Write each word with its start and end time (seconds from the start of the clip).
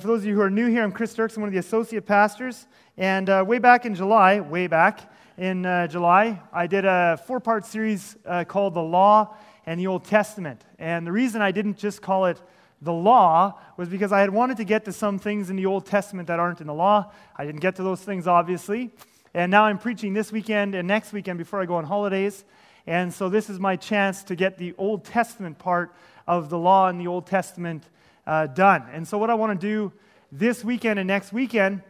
For 0.00 0.06
those 0.06 0.20
of 0.20 0.26
you 0.26 0.36
who 0.36 0.42
are 0.42 0.48
new 0.48 0.68
here, 0.68 0.84
I'm 0.84 0.92
Chris 0.92 1.12
Dirks. 1.12 1.34
I'm 1.34 1.40
one 1.40 1.48
of 1.48 1.52
the 1.52 1.58
associate 1.58 2.06
pastors. 2.06 2.68
And 2.96 3.28
uh, 3.28 3.44
way 3.44 3.58
back 3.58 3.84
in 3.84 3.96
July, 3.96 4.38
way 4.38 4.68
back 4.68 5.12
in 5.36 5.66
uh, 5.66 5.88
July, 5.88 6.40
I 6.52 6.68
did 6.68 6.84
a 6.84 7.20
four 7.26 7.40
part 7.40 7.66
series 7.66 8.16
uh, 8.24 8.44
called 8.44 8.74
The 8.74 8.80
Law 8.80 9.34
and 9.66 9.80
the 9.80 9.88
Old 9.88 10.04
Testament. 10.04 10.64
And 10.78 11.04
the 11.04 11.10
reason 11.10 11.42
I 11.42 11.50
didn't 11.50 11.78
just 11.78 12.00
call 12.00 12.26
it 12.26 12.40
the 12.80 12.92
law 12.92 13.58
was 13.76 13.88
because 13.88 14.12
I 14.12 14.20
had 14.20 14.30
wanted 14.30 14.58
to 14.58 14.64
get 14.64 14.84
to 14.84 14.92
some 14.92 15.18
things 15.18 15.50
in 15.50 15.56
the 15.56 15.66
Old 15.66 15.84
Testament 15.84 16.28
that 16.28 16.38
aren't 16.38 16.60
in 16.60 16.68
the 16.68 16.74
law. 16.74 17.10
I 17.34 17.44
didn't 17.44 17.60
get 17.60 17.74
to 17.74 17.82
those 17.82 18.00
things, 18.00 18.28
obviously. 18.28 18.92
And 19.34 19.50
now 19.50 19.64
I'm 19.64 19.78
preaching 19.78 20.14
this 20.14 20.30
weekend 20.30 20.76
and 20.76 20.86
next 20.86 21.12
weekend 21.12 21.38
before 21.38 21.60
I 21.60 21.66
go 21.66 21.74
on 21.74 21.82
holidays. 21.82 22.44
And 22.86 23.12
so 23.12 23.28
this 23.28 23.50
is 23.50 23.58
my 23.58 23.74
chance 23.74 24.22
to 24.22 24.36
get 24.36 24.58
the 24.58 24.76
Old 24.78 25.04
Testament 25.04 25.58
part 25.58 25.92
of 26.28 26.50
the 26.50 26.58
law 26.58 26.86
and 26.86 27.00
the 27.00 27.08
Old 27.08 27.26
Testament 27.26 27.82
uh, 28.28 28.46
done. 28.46 28.84
And 28.92 29.08
so, 29.08 29.16
what 29.18 29.30
I 29.30 29.34
want 29.34 29.58
to 29.58 29.66
do 29.66 29.92
this 30.30 30.62
weekend 30.62 30.98
and 30.98 31.08
next 31.08 31.32
weekend 31.32 31.82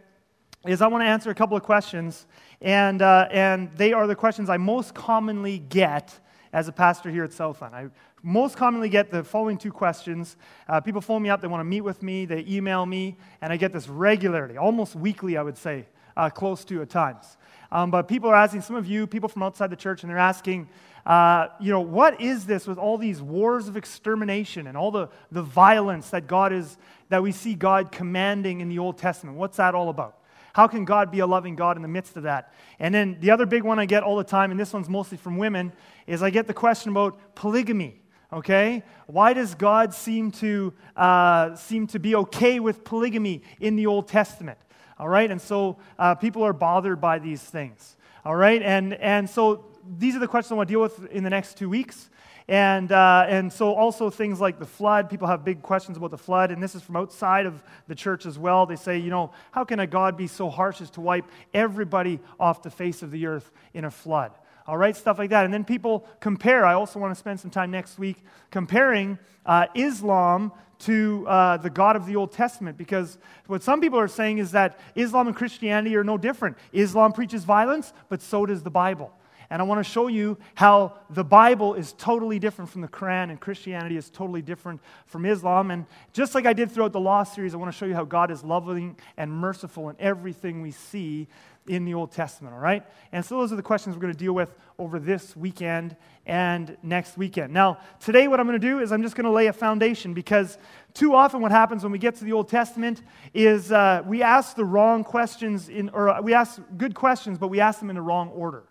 is 0.67 0.81
I 0.81 0.87
want 0.87 1.03
to 1.03 1.07
answer 1.07 1.31
a 1.31 1.35
couple 1.35 1.57
of 1.57 1.65
questions, 1.65 2.27
and, 2.61 3.03
uh, 3.03 3.29
and 3.31 3.71
they 3.77 3.93
are 3.93 4.07
the 4.07 4.15
questions 4.15 4.49
I 4.49 4.57
most 4.57 4.95
commonly 4.95 5.59
get 5.59 6.19
as 6.53 6.69
a 6.69 6.73
pastor 6.73 7.11
here 7.11 7.25
at 7.25 7.33
Southland. 7.33 7.75
I 7.75 7.89
most 8.23 8.57
commonly 8.57 8.89
get 8.89 9.11
the 9.11 9.25
following 9.25 9.59
two 9.59 9.73
questions. 9.73 10.37
Uh, 10.69 10.81
people 10.81 11.01
phone 11.01 11.23
me 11.23 11.29
up, 11.29 11.41
they 11.41 11.49
want 11.49 11.61
to 11.61 11.65
meet 11.65 11.81
with 11.81 12.03
me, 12.03 12.25
they 12.25 12.45
email 12.49 12.87
me, 12.87 13.17
and 13.43 13.53
I 13.53 13.57
get 13.57 13.73
this 13.73 13.89
regularly, 13.89 14.57
almost 14.57 14.95
weekly, 14.95 15.37
I 15.37 15.43
would 15.43 15.59
say, 15.59 15.87
uh, 16.17 16.31
close 16.31 16.65
to 16.67 16.83
at 16.83 16.89
times. 16.89 17.37
Um, 17.71 17.91
but 17.91 18.09
people 18.09 18.31
are 18.31 18.37
asking, 18.37 18.63
some 18.63 18.77
of 18.77 18.87
you, 18.87 19.07
people 19.07 19.29
from 19.29 19.43
outside 19.43 19.71
the 19.71 19.77
church, 19.77 20.03
and 20.03 20.11
they're 20.11 20.19
asking, 20.19 20.69
uh, 21.09 21.49
you 21.59 21.73
know, 21.73 21.81
what 21.81 22.21
is 22.21 22.45
this 22.45 22.67
with 22.67 22.77
all 22.77 22.99
these 22.99 23.23
wars 23.23 23.67
of 23.67 23.79
extermination 23.79 24.67
and 24.67 24.77
all 24.77 24.91
the, 24.91 25.09
the 25.33 25.43
violence 25.43 26.11
that 26.11 26.27
God 26.27 26.53
is, 26.53 26.77
that 27.09 27.23
we 27.23 27.33
see 27.33 27.55
God 27.55 27.91
commanding 27.91 28.61
in 28.61 28.69
the 28.69 28.79
Old 28.79 28.99
Testament? 28.99 29.39
What's 29.39 29.57
that 29.57 29.75
all 29.75 29.89
about? 29.89 30.19
How 30.53 30.67
can 30.67 30.85
God 30.85 31.11
be 31.11 31.21
a 31.21 31.27
loving 31.27 31.57
God 31.57 31.77
in 31.77 31.83
the 31.83 31.89
midst 31.89 32.19
of 32.19 32.25
that? 32.25 32.53
And 32.79 32.95
then 32.95 33.17
the 33.21 33.31
other 33.31 33.47
big 33.47 33.63
one 33.63 33.79
I 33.79 33.87
get 33.87 34.03
all 34.03 34.19
the 34.19 34.25
time, 34.25 34.51
and 34.51 34.61
this 34.61 34.75
one's 34.75 34.91
mostly 34.91 35.17
from 35.17 35.39
women, 35.39 35.73
is 36.07 36.23
I 36.23 36.29
get 36.29 36.47
the 36.47 36.53
question 36.53 36.91
about 36.91 37.35
polygamy. 37.35 38.03
Okay, 38.31 38.83
why 39.07 39.33
does 39.33 39.55
God 39.55 39.95
seem 39.95 40.31
to 40.33 40.75
uh, 40.95 41.57
seem 41.57 41.87
to 41.87 41.99
be 41.99 42.15
okay 42.17 42.61
with 42.61 42.85
polygamy 42.85 43.43
in 43.61 43.77
the 43.77 43.87
Old 43.87 44.09
Testament? 44.09 44.59
All 44.99 45.09
right, 45.09 45.31
and 45.31 45.41
so 45.41 45.79
uh, 45.99 46.15
people 46.17 46.45
are 46.45 46.53
bothered 46.53 47.01
by 47.01 47.19
these 47.19 47.41
things. 47.41 47.97
All 48.27 48.37
right, 48.37 48.61
and 48.61 48.93
and 48.93 49.31
so 49.31 49.65
these 49.97 50.15
are 50.15 50.19
the 50.19 50.29
questions 50.29 50.53
I 50.53 50.57
want 50.57 50.69
to 50.69 50.73
deal 50.73 50.81
with 50.81 51.07
in 51.11 51.25
the 51.25 51.31
next 51.31 51.57
two 51.57 51.69
weeks. 51.69 52.11
And, 52.49 52.93
uh, 52.93 53.27
and 53.29 53.53
so, 53.53 53.75
also 53.75 54.09
things 54.09 54.41
like 54.41 54.59
the 54.59 54.67
flood. 54.67 55.11
People 55.11 55.29
have 55.29 55.45
big 55.45 55.61
questions 55.61 55.99
about 55.99 56.11
the 56.11 56.19
flood, 56.19 56.51
and 56.51 56.63
this 56.63 56.75
is 56.75 56.81
from 56.81 56.97
outside 56.97 57.45
of 57.45 57.63
the 57.89 57.95
church 57.95 58.25
as 58.25 58.39
well. 58.39 58.65
They 58.65 58.77
say, 58.77 58.97
you 58.97 59.11
know, 59.11 59.33
how 59.51 59.65
can 59.65 59.81
a 59.81 59.87
God 59.87 60.17
be 60.17 60.27
so 60.27 60.49
harsh 60.49 60.81
as 60.81 60.91
to 60.93 61.03
wipe 61.03 61.27
everybody 61.53 62.21
off 62.41 62.63
the 62.63 62.71
face 62.71 63.03
of 63.03 63.11
the 63.11 63.27
earth 63.27 63.51
in 63.75 63.85
a 63.85 63.91
flood? 63.91 64.33
All 64.67 64.79
right, 64.79 64.97
stuff 64.97 65.19
like 65.19 65.31
that. 65.31 65.45
And 65.45 65.53
then 65.53 65.65
people 65.65 66.07
compare. 66.21 66.65
I 66.65 66.73
also 66.73 66.99
want 66.99 67.11
to 67.11 67.19
spend 67.19 67.39
some 67.39 67.51
time 67.51 67.71
next 67.71 67.99
week 67.99 68.23
comparing 68.51 69.19
uh, 69.45 69.67
Islam 69.75 70.53
to 70.81 71.27
uh, 71.29 71.57
the 71.57 71.71
God 71.71 71.97
of 71.97 72.07
the 72.07 72.17
Old 72.17 72.33
Testament 72.33 72.79
because 72.79 73.19
what 73.47 73.63
some 73.63 73.81
people 73.81 73.99
are 73.99 74.09
saying 74.09 74.39
is 74.39 74.53
that 74.53 74.79
Islam 74.95 75.27
and 75.27 75.37
Christianity 75.37 75.97
are 75.97 76.05
no 76.05 76.17
different. 76.17 76.57
Islam 76.73 77.13
preaches 77.13 77.45
violence, 77.45 77.93
but 78.09 78.23
so 78.23 78.47
does 78.47 78.63
the 78.63 78.71
Bible. 78.71 79.13
And 79.51 79.63
I 79.63 79.65
want 79.65 79.85
to 79.85 79.91
show 79.91 80.09
you 80.09 80.37
how 80.55 80.99
the 81.09 81.25
Bible 81.25 81.75
is 81.75 81.95
totally 81.95 82.39
different 82.39 82.71
from 82.71 82.83
the 82.83 82.89
Quran 82.89 83.31
and 83.31 83.41
Christianity 83.41 83.97
is 83.97 84.11
totally 84.11 84.43
different 84.43 84.81
from 85.07 85.25
Islam. 85.25 85.71
And 85.71 85.87
just 86.13 86.35
like 86.35 86.45
I 86.45 86.53
did 86.53 86.71
throughout 86.71 86.93
the 86.93 87.01
Law 87.01 87.23
series, 87.23 87.55
I 87.55 87.57
want 87.57 87.73
to 87.73 87.77
show 87.77 87.87
you 87.87 87.95
how 87.95 88.05
God 88.05 88.31
is 88.31 88.45
loving 88.45 88.97
and 89.17 89.33
merciful 89.33 89.89
in 89.89 89.97
everything 89.99 90.61
we 90.61 90.71
see 90.71 91.29
in 91.67 91.85
the 91.85 91.95
Old 91.95 92.13
Testament, 92.13 92.55
all 92.55 92.61
right? 92.61 92.85
And 93.13 93.25
so 93.25 93.39
those 93.39 93.53
are 93.53 93.57
the 93.57 93.63
questions 93.63 93.95
we're 93.95 94.03
going 94.03 94.13
to 94.13 94.19
deal 94.19 94.33
with 94.33 94.55
over 94.79 94.99
this 94.99 95.37
weekend 95.37 95.97
and 96.27 96.77
next 96.83 97.17
weekend. 97.17 97.53
Now, 97.53 97.79
today, 98.01 98.29
what 98.29 98.41
I'm 98.41 98.47
going 98.47 98.61
to 98.61 98.67
do 98.67 98.81
is 98.81 98.91
I'm 98.93 99.03
just 99.03 99.17
going 99.17 99.25
to 99.25 99.31
lay 99.31 99.47
a 99.47 99.53
foundation 99.53 100.15
because 100.15 100.59
too 100.95 101.15
often 101.15 101.41
what 101.41 101.53
happens 101.53 101.83
when 101.83 101.93
we 101.93 101.99
get 101.99 102.17
to 102.17 102.25
the 102.25 102.33
Old 102.33 102.49
Testament 102.49 103.03
is 103.35 103.73
uh, 103.73 104.03
we 104.07 104.23
ask 104.23 104.57
the 104.57 104.65
wrong 104.65 105.05
questions, 105.05 105.69
in, 105.69 105.89
or 105.91 106.21
we 106.23 106.35
ask 106.35 106.61
good 106.77 106.95
questions, 106.95 107.39
but 107.39 107.49
we 107.49 107.61
ask 107.61 107.81
them 107.81 107.91
in 107.91 107.97
the 107.97 108.03
wrong 108.03 108.29
order. 108.31 108.65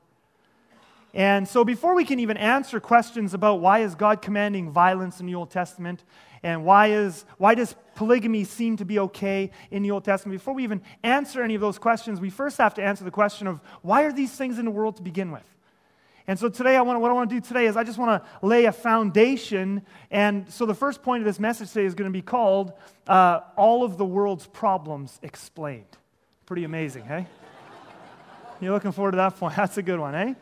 And 1.18 1.48
so 1.48 1.66
before 1.66 1.96
we 1.96 2.06
can 2.06 2.20
even 2.20 2.38
answer 2.38 2.80
questions 2.80 3.34
about 3.34 3.60
why 3.60 3.80
is 3.80 3.96
God 3.96 4.22
commanding 4.22 4.70
violence 4.70 5.20
in 5.20 5.26
the 5.26 5.34
Old 5.34 5.50
Testament 5.50 6.04
and 6.44 6.64
why, 6.64 6.92
is, 6.92 7.26
why 7.40 7.56
does 7.56 7.74
polygamy 7.96 8.44
seem 8.44 8.78
to 8.78 8.86
be 8.86 9.00
okay 9.00 9.50
in 9.72 9.82
the 9.82 9.90
Old 9.90 10.06
Testament, 10.06 10.40
before 10.40 10.54
we 10.54 10.64
even 10.64 10.80
answer 11.02 11.42
any 11.42 11.56
of 11.56 11.62
those 11.62 11.80
questions, 11.80 12.22
we 12.22 12.30
first 12.30 12.60
have 12.60 12.76
to 12.76 12.84
answer 12.84 13.04
the 13.04 13.10
question 13.10 13.48
of 13.48 13.60
why 13.82 14.04
are 14.04 14.14
these 14.14 14.32
things 14.32 14.60
in 14.60 14.66
the 14.66 14.70
world 14.70 14.98
to 14.98 15.02
begin 15.02 15.32
with? 15.32 15.42
And 16.28 16.38
so 16.38 16.50
today, 16.50 16.76
I 16.76 16.82
want 16.84 17.02
what 17.02 17.10
I 17.10 17.16
want 17.16 17.32
to 17.32 17.36
do 17.36 17.42
today 17.42 17.66
is 17.66 17.76
I 17.76 17.84
just 17.84 17.98
want 17.98 18.24
to 18.24 18.46
lay 18.46 18.66
a 18.66 18.72
foundation. 18.72 19.82
And 20.12 20.48
so 20.54 20.68
the 20.68 20.76
first 20.76 21.02
point 21.02 21.22
of 21.22 21.26
this 21.26 21.40
message 21.40 21.70
today 21.70 21.86
is 21.86 21.96
going 21.96 22.12
to 22.12 22.16
be 22.16 22.22
called 22.22 22.74
uh, 23.08 23.40
All 23.56 23.84
of 23.84 23.98
the 23.98 24.06
World's 24.06 24.46
Problems 24.46 25.20
Explained. 25.24 25.98
Pretty 26.46 26.64
amazing, 26.64 27.06
hey? 27.06 27.26
You're 28.62 28.74
looking 28.74 28.92
forward 28.92 29.12
to 29.12 29.18
that 29.18 29.38
point? 29.38 29.56
That's 29.56 29.80
a 29.80 29.82
good 29.82 30.00
one, 30.00 30.14
eh? 30.14 30.36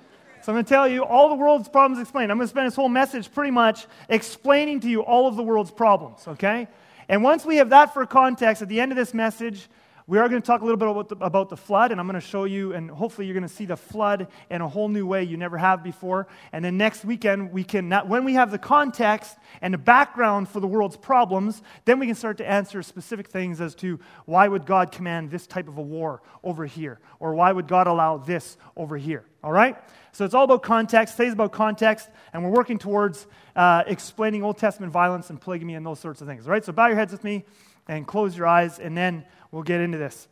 So 0.46 0.52
I'm 0.52 0.58
going 0.58 0.66
to 0.66 0.70
tell 0.70 0.88
you 0.88 1.04
all 1.04 1.30
the 1.30 1.34
world's 1.34 1.68
problems 1.68 2.00
explained. 2.00 2.32
I'm 2.32 2.38
going 2.38 2.46
to 2.46 2.52
spend 2.52 2.68
this 2.68 2.76
whole 2.76 2.88
message 2.88 3.34
pretty 3.34 3.50
much 3.50 3.88
explaining 4.10 4.80
to 4.82 4.88
you 4.88 5.02
all 5.02 5.28
of 5.28 5.36
the 5.38 5.42
world's 5.42 5.72
problems, 5.72 6.28
okay? 6.28 6.68
And 7.10 7.24
once 7.24 7.46
we 7.46 7.56
have 7.56 7.72
that 7.72 7.96
for 7.96 8.06
context, 8.06 8.62
at 8.62 8.70
the 8.70 8.80
end 8.80 8.92
of 8.92 8.96
this 8.96 9.12
message, 9.12 9.68
we 10.08 10.20
are 10.20 10.30
going 10.30 10.40
to 10.40 10.46
talk 10.46 10.62
a 10.62 10.64
little 10.64 10.78
bit 10.78 10.88
about 10.88 11.10
the, 11.10 11.16
about 11.26 11.50
the, 11.50 11.58
flood, 11.58 11.92
and 11.92 12.00
I'm 12.00 12.06
going 12.06 12.20
to 12.20 12.26
show 12.26 12.44
you, 12.44 12.74
and 12.74 12.92
hopefully 12.92 13.26
you're 13.26 13.34
going 13.34 13.48
to 13.48 13.54
see 13.54 13.66
the 13.66 13.76
flood 13.76 14.28
in 14.52 14.62
a 14.62 14.68
whole 14.68 14.88
new 14.88 15.08
way 15.08 15.24
you 15.24 15.36
never 15.36 15.58
have 15.58 15.84
before. 15.84 16.28
And 16.52 16.64
then 16.64 16.78
next 16.78 17.04
weekend, 17.04 17.52
we 17.52 17.64
can, 17.64 17.90
when 18.08 18.24
we 18.24 18.36
have 18.36 18.52
the 18.52 18.60
context 18.60 19.36
and 19.62 19.74
the 19.74 19.80
background 19.80 20.48
for 20.48 20.60
the 20.60 20.68
world's 20.68 20.96
problems, 20.96 21.64
then 21.86 21.98
we 21.98 22.06
can 22.06 22.14
start 22.14 22.38
to 22.38 22.48
answer 22.48 22.84
specific 22.84 23.30
things 23.30 23.60
as 23.60 23.74
to 23.76 24.00
why 24.26 24.48
would 24.48 24.68
God 24.68 24.92
command 24.92 25.32
this 25.32 25.48
type 25.48 25.68
of 25.68 25.80
a 25.80 25.82
war 25.82 26.22
over 26.44 26.68
here, 26.68 27.00
or 27.20 27.34
why 27.34 27.52
would 27.52 27.68
God 27.68 27.88
allow 27.88 28.18
this 28.18 28.58
over 28.78 28.98
here. 28.98 29.26
All 29.44 29.52
right? 29.52 29.76
So 30.12 30.24
it's 30.24 30.36
all 30.36 30.44
about 30.44 30.62
context, 30.62 31.18
Today's 31.18 31.34
about 31.34 31.52
context, 31.52 32.10
and 32.32 32.44
we're 32.44 32.52
working 32.52 32.78
towards 32.78 33.26
uh, 33.56 33.84
explaining 33.88 34.44
Old 34.44 34.60
Testament 34.60 34.94
violence 34.94 35.32
and 35.32 35.42
polygamy 35.42 35.74
and 35.74 35.84
those 35.84 36.00
sorts 36.00 36.22
of 36.22 36.28
things. 36.28 36.46
All 36.46 36.52
right? 36.52 36.64
So 36.64 36.72
bow 36.74 36.88
your 36.88 36.96
heads 36.96 37.12
with 37.12 37.24
me 37.24 37.44
and 37.88 38.06
close 38.08 38.38
your 38.38 38.48
eyes, 38.48 38.80
and 38.80 38.96
then 38.98 39.26
we'll 39.56 39.64
get 39.64 39.80
into 39.80 39.98
this. 39.98 40.28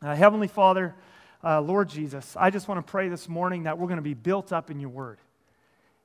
Uh, 0.00 0.14
Heavenly 0.14 0.48
Father, 0.48 0.94
uh, 1.44 1.60
Lord 1.60 1.90
Jesus, 1.90 2.34
I 2.34 2.48
just 2.48 2.66
want 2.66 2.84
to 2.84 2.90
pray 2.90 3.10
this 3.10 3.28
morning 3.28 3.64
that 3.64 3.78
we're 3.78 3.88
going 3.88 3.98
to 3.98 4.02
be 4.02 4.14
built 4.14 4.54
up 4.54 4.70
in 4.70 4.80
your 4.80 4.88
word. 4.88 5.18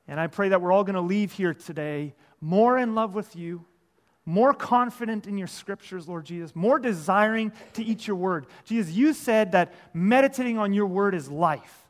And 0.09 0.19
I 0.19 0.27
pray 0.27 0.49
that 0.49 0.61
we're 0.61 0.73
all 0.73 0.83
going 0.83 0.95
to 0.95 1.01
leave 1.01 1.31
here 1.31 1.53
today 1.53 2.13
more 2.41 2.77
in 2.77 2.95
love 2.95 3.15
with 3.15 3.37
you, 3.37 3.63
more 4.25 4.53
confident 4.53 5.25
in 5.25 5.37
your 5.37 5.47
scriptures, 5.47 6.09
Lord 6.09 6.25
Jesus, 6.25 6.53
more 6.53 6.79
desiring 6.79 7.53
to 7.75 7.83
eat 7.83 8.05
your 8.05 8.17
word. 8.17 8.47
Jesus, 8.65 8.93
you 8.93 9.13
said 9.13 9.53
that 9.53 9.73
meditating 9.93 10.57
on 10.57 10.73
your 10.73 10.87
word 10.87 11.15
is 11.15 11.29
life. 11.29 11.82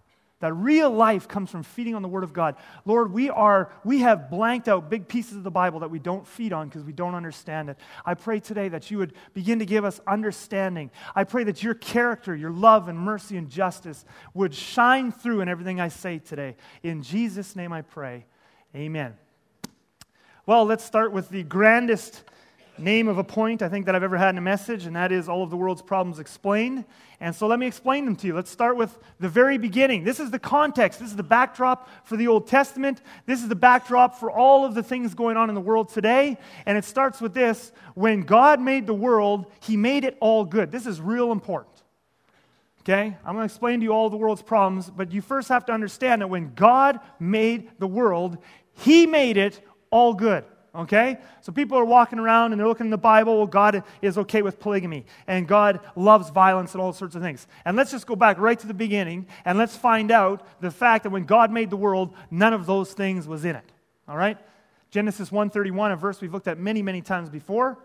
That 0.43 0.51
real 0.55 0.91
life 0.91 1.29
comes 1.29 1.49
from 1.49 1.63
feeding 1.63 1.95
on 1.95 2.01
the 2.01 2.09
Word 2.09 2.25
of 2.25 2.33
God. 2.33 2.57
Lord, 2.83 3.13
we, 3.13 3.29
are, 3.29 3.71
we 3.85 3.99
have 3.99 4.29
blanked 4.29 4.67
out 4.67 4.89
big 4.89 5.07
pieces 5.07 5.37
of 5.37 5.43
the 5.43 5.49
Bible 5.49 5.79
that 5.79 5.89
we 5.89 5.99
don't 5.99 6.27
feed 6.27 6.51
on 6.51 6.67
because 6.67 6.83
we 6.83 6.91
don't 6.91 7.15
understand 7.15 7.69
it. 7.69 7.77
I 8.05 8.15
pray 8.15 8.41
today 8.41 8.67
that 8.67 8.91
you 8.91 8.97
would 8.97 9.13
begin 9.33 9.59
to 9.59 9.65
give 9.65 9.85
us 9.85 10.01
understanding. 10.05 10.91
I 11.15 11.23
pray 11.23 11.45
that 11.45 11.63
your 11.63 11.75
character, 11.75 12.35
your 12.35 12.51
love 12.51 12.89
and 12.89 12.99
mercy 12.99 13.37
and 13.37 13.49
justice 13.49 14.03
would 14.33 14.53
shine 14.53 15.13
through 15.13 15.39
in 15.39 15.47
everything 15.47 15.79
I 15.79 15.87
say 15.87 16.19
today. 16.19 16.57
In 16.83 17.03
Jesus' 17.03 17.55
name 17.55 17.71
I 17.71 17.81
pray. 17.81 18.25
Amen. 18.75 19.13
Well, 20.45 20.65
let's 20.65 20.83
start 20.83 21.13
with 21.13 21.29
the 21.29 21.43
grandest 21.43 22.21
name 22.77 23.07
of 23.07 23.17
a 23.17 23.23
point 23.23 23.61
I 23.61 23.69
think 23.69 23.85
that 23.85 23.95
I've 23.95 24.03
ever 24.03 24.17
had 24.17 24.29
in 24.29 24.37
a 24.37 24.41
message, 24.41 24.85
and 24.85 24.95
that 24.95 25.11
is 25.11 25.29
all 25.29 25.43
of 25.43 25.49
the 25.49 25.57
world's 25.57 25.81
problems 25.81 26.19
explained. 26.19 26.85
And 27.19 27.35
so 27.35 27.47
let 27.47 27.59
me 27.59 27.67
explain 27.67 28.05
them 28.05 28.15
to 28.17 28.27
you. 28.27 28.35
Let's 28.35 28.49
start 28.49 28.75
with 28.75 28.97
the 29.19 29.29
very 29.29 29.57
beginning. 29.57 30.03
This 30.03 30.19
is 30.19 30.31
the 30.31 30.39
context. 30.39 30.99
This 30.99 31.09
is 31.09 31.15
the 31.15 31.23
backdrop 31.23 31.89
for 32.03 32.17
the 32.17 32.27
Old 32.27 32.47
Testament. 32.47 33.01
This 33.25 33.41
is 33.41 33.47
the 33.47 33.55
backdrop 33.55 34.19
for 34.19 34.31
all 34.31 34.65
of 34.65 34.75
the 34.75 34.83
things 34.83 35.13
going 35.13 35.37
on 35.37 35.49
in 35.49 35.55
the 35.55 35.61
world 35.61 35.89
today. 35.89 36.37
And 36.65 36.77
it 36.77 36.83
starts 36.83 37.21
with 37.21 37.33
this 37.33 37.71
when 37.93 38.21
God 38.21 38.59
made 38.59 38.87
the 38.87 38.93
world, 38.93 39.51
He 39.61 39.77
made 39.77 40.03
it 40.03 40.17
all 40.19 40.43
good. 40.43 40.71
This 40.71 40.85
is 40.85 40.99
real 40.99 41.31
important. 41.31 41.83
Okay? 42.81 43.15
I'm 43.23 43.35
going 43.35 43.47
to 43.47 43.53
explain 43.53 43.79
to 43.79 43.83
you 43.85 43.91
all 43.91 44.09
the 44.09 44.17
world's 44.17 44.41
problems, 44.41 44.89
but 44.89 45.11
you 45.11 45.21
first 45.21 45.47
have 45.49 45.65
to 45.67 45.71
understand 45.71 46.21
that 46.21 46.27
when 46.27 46.53
God 46.53 46.99
made 47.19 47.69
the 47.79 47.87
world, 47.87 48.37
He 48.73 49.05
made 49.05 49.37
it 49.37 49.61
all 49.91 50.13
good 50.13 50.43
okay? 50.75 51.17
So 51.41 51.51
people 51.51 51.77
are 51.77 51.85
walking 51.85 52.19
around 52.19 52.51
and 52.51 52.59
they're 52.59 52.67
looking 52.67 52.87
in 52.87 52.91
the 52.91 52.97
Bible, 52.97 53.37
well, 53.37 53.47
God 53.47 53.83
is 54.01 54.17
okay 54.17 54.41
with 54.41 54.59
polygamy, 54.59 55.05
and 55.27 55.47
God 55.47 55.79
loves 55.95 56.29
violence 56.29 56.73
and 56.73 56.81
all 56.81 56.93
sorts 56.93 57.15
of 57.15 57.21
things. 57.21 57.47
And 57.65 57.77
let's 57.77 57.91
just 57.91 58.07
go 58.07 58.15
back 58.15 58.37
right 58.39 58.57
to 58.59 58.67
the 58.67 58.73
beginning 58.73 59.27
and 59.45 59.57
let's 59.57 59.75
find 59.75 60.11
out 60.11 60.47
the 60.61 60.71
fact 60.71 61.03
that 61.03 61.11
when 61.11 61.25
God 61.25 61.51
made 61.51 61.69
the 61.69 61.77
world, 61.77 62.13
none 62.31 62.53
of 62.53 62.65
those 62.65 62.93
things 62.93 63.27
was 63.27 63.45
in 63.45 63.55
it. 63.55 63.71
All 64.07 64.17
right? 64.17 64.37
Genesis 64.91 65.31
1:31, 65.31 65.91
a 65.91 65.95
verse 65.95 66.21
we've 66.21 66.33
looked 66.33 66.47
at 66.47 66.59
many, 66.59 66.81
many 66.81 67.01
times 67.01 67.29
before. 67.29 67.79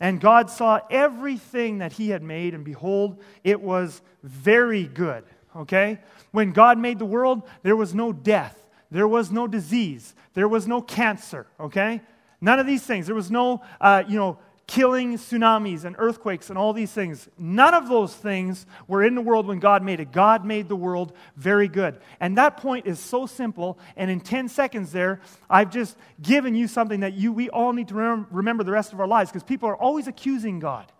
And 0.00 0.20
God 0.20 0.48
saw 0.48 0.80
everything 0.90 1.78
that 1.78 1.92
he 1.92 2.10
had 2.10 2.22
made, 2.22 2.54
and 2.54 2.64
behold, 2.64 3.20
it 3.42 3.60
was 3.60 4.00
very 4.22 4.84
good. 4.84 5.24
Okay? 5.56 5.98
When 6.30 6.52
God 6.52 6.78
made 6.78 6.98
the 6.98 7.04
world, 7.04 7.42
there 7.62 7.74
was 7.76 7.94
no 7.94 8.12
death, 8.12 8.62
there 8.90 9.08
was 9.08 9.32
no 9.32 9.48
disease, 9.48 10.14
there 10.34 10.48
was 10.48 10.68
no 10.68 10.80
cancer. 10.80 11.46
Okay? 11.58 12.00
None 12.40 12.58
of 12.58 12.66
these 12.66 12.82
things. 12.82 13.06
There 13.06 13.14
was 13.14 13.30
no, 13.30 13.62
uh, 13.80 14.04
you 14.06 14.16
know, 14.16 14.38
killing 14.68 15.16
tsunamis 15.16 15.84
and 15.84 15.96
earthquakes 15.98 16.50
and 16.50 16.58
all 16.58 16.74
these 16.74 16.92
things. 16.92 17.26
None 17.38 17.72
of 17.72 17.88
those 17.88 18.14
things 18.14 18.66
were 18.86 19.02
in 19.02 19.14
the 19.14 19.22
world 19.22 19.46
when 19.46 19.58
God 19.58 19.82
made 19.82 19.98
it. 19.98 20.12
God 20.12 20.44
made 20.44 20.68
the 20.68 20.76
world 20.76 21.14
very 21.36 21.68
good. 21.68 21.98
And 22.20 22.36
that 22.36 22.58
point 22.58 22.86
is 22.86 23.00
so 23.00 23.24
simple. 23.24 23.78
And 23.96 24.10
in 24.10 24.20
10 24.20 24.48
seconds 24.48 24.92
there, 24.92 25.20
I've 25.48 25.72
just 25.72 25.96
given 26.20 26.54
you 26.54 26.68
something 26.68 27.00
that 27.00 27.14
you, 27.14 27.32
we 27.32 27.48
all 27.48 27.72
need 27.72 27.88
to 27.88 28.26
remember 28.30 28.62
the 28.62 28.70
rest 28.70 28.92
of 28.92 29.00
our 29.00 29.06
lives 29.06 29.30
because 29.30 29.42
people 29.42 29.70
are 29.70 29.76
always 29.76 30.06
accusing 30.06 30.58
God. 30.58 30.92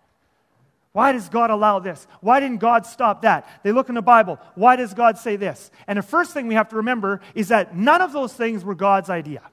Why 0.91 1.11
does 1.11 1.29
God 1.29 1.51
allow 1.51 1.77
this? 1.77 2.07
Why 2.21 2.39
didn't 2.39 2.57
God 2.57 2.87
stop 2.87 3.21
that? 3.21 3.47
They 3.63 3.71
look 3.71 3.89
in 3.89 3.95
the 3.95 4.01
Bible. 4.01 4.39
Why 4.55 4.75
does 4.75 4.95
God 4.95 5.19
say 5.19 5.35
this? 5.35 5.69
And 5.85 5.99
the 5.99 6.03
first 6.03 6.33
thing 6.33 6.47
we 6.47 6.55
have 6.55 6.69
to 6.69 6.77
remember 6.77 7.21
is 7.35 7.49
that 7.49 7.75
none 7.75 8.01
of 8.01 8.13
those 8.13 8.33
things 8.33 8.65
were 8.65 8.73
God's 8.73 9.11
idea. 9.11 9.43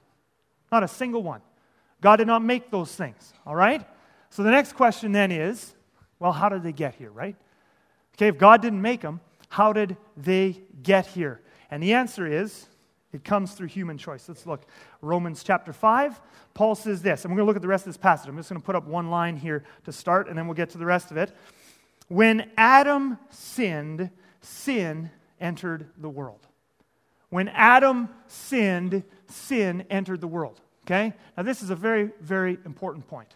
Not 0.71 0.81
a 0.81 0.87
single 0.87 1.21
one. 1.21 1.41
God 2.01 2.17
did 2.17 2.27
not 2.27 2.43
make 2.43 2.69
those 2.69 2.93
things, 2.95 3.33
all 3.45 3.55
right? 3.55 3.85
So 4.29 4.43
the 4.43 4.51
next 4.51 4.73
question 4.73 5.11
then 5.11 5.31
is 5.31 5.73
well, 6.19 6.31
how 6.31 6.49
did 6.49 6.63
they 6.63 6.71
get 6.71 6.95
here, 6.95 7.11
right? 7.11 7.35
Okay, 8.15 8.27
if 8.27 8.37
God 8.37 8.61
didn't 8.61 8.81
make 8.81 9.01
them, 9.01 9.19
how 9.49 9.71
did 9.73 9.97
they 10.15 10.61
get 10.81 11.05
here? 11.05 11.41
And 11.69 11.81
the 11.81 11.93
answer 11.93 12.25
is 12.25 12.67
it 13.13 13.23
comes 13.23 13.53
through 13.53 13.67
human 13.67 13.97
choice. 13.97 14.27
Let's 14.27 14.45
look. 14.45 14.65
Romans 15.01 15.43
chapter 15.43 15.71
5. 15.71 16.19
Paul 16.53 16.75
says 16.75 17.01
this, 17.01 17.23
and 17.23 17.31
we're 17.31 17.37
going 17.37 17.45
to 17.45 17.49
look 17.49 17.55
at 17.55 17.61
the 17.61 17.67
rest 17.67 17.85
of 17.85 17.93
this 17.93 17.97
passage. 17.97 18.27
I'm 18.27 18.37
just 18.37 18.49
going 18.49 18.59
to 18.59 18.65
put 18.65 18.75
up 18.75 18.87
one 18.87 19.09
line 19.09 19.37
here 19.37 19.63
to 19.85 19.91
start, 19.91 20.27
and 20.27 20.37
then 20.37 20.47
we'll 20.47 20.55
get 20.55 20.71
to 20.71 20.77
the 20.77 20.85
rest 20.85 21.11
of 21.11 21.17
it. 21.17 21.31
When 22.07 22.49
Adam 22.57 23.17
sinned, 23.29 24.09
sin 24.41 25.11
entered 25.39 25.89
the 25.97 26.09
world. 26.09 26.47
When 27.29 27.49
Adam 27.49 28.09
sinned, 28.27 29.03
sin 29.27 29.85
entered 29.89 30.21
the 30.21 30.27
world. 30.27 30.61
Okay? 30.87 31.13
Now, 31.35 31.43
this 31.43 31.61
is 31.61 31.69
a 31.69 31.75
very, 31.75 32.11
very 32.21 32.57
important 32.65 33.07
point. 33.07 33.35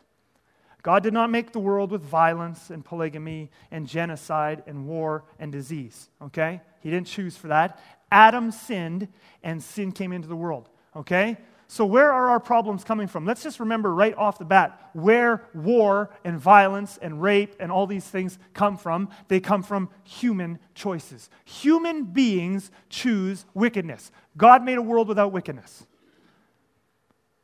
God 0.84 1.04
did 1.04 1.14
not 1.14 1.30
make 1.30 1.52
the 1.52 1.60
world 1.60 1.92
with 1.92 2.02
violence 2.02 2.70
and 2.70 2.84
polygamy 2.84 3.52
and 3.72 3.86
genocide 3.86 4.64
and 4.66 4.88
war 4.88 5.26
and 5.38 5.52
disease. 5.52 6.10
Okay? 6.22 6.62
He 6.80 6.90
didn't 6.90 7.08
choose 7.08 7.36
for 7.36 7.50
that. 7.50 7.80
Adam 8.10 8.52
sinned 8.52 9.10
and 9.44 9.62
sin 9.62 9.92
came 9.92 10.14
into 10.14 10.30
the 10.30 10.36
world. 10.36 10.70
Okay? 10.96 11.38
So, 11.68 11.86
where 11.86 12.12
are 12.12 12.30
our 12.30 12.40
problems 12.40 12.84
coming 12.86 13.08
from? 13.08 13.26
Let's 13.26 13.44
just 13.44 13.60
remember 13.60 13.94
right 13.94 14.16
off 14.18 14.40
the 14.40 14.46
bat 14.46 14.90
where 14.94 15.46
war 15.54 16.10
and 16.24 16.40
violence 16.40 16.98
and 17.02 17.22
rape 17.22 17.56
and 17.60 17.72
all 17.72 17.86
these 17.86 18.06
things 18.06 18.40
come 18.54 18.78
from. 18.78 19.10
They 19.28 19.40
come 19.40 19.62
from 19.62 19.90
human 20.04 20.60
choices. 20.74 21.30
Human 21.46 22.06
beings 22.06 22.72
choose 22.90 23.46
wickedness. 23.54 24.12
God 24.36 24.64
made 24.64 24.78
a 24.78 24.82
world 24.82 25.08
without 25.08 25.32
wickedness. 25.32 25.86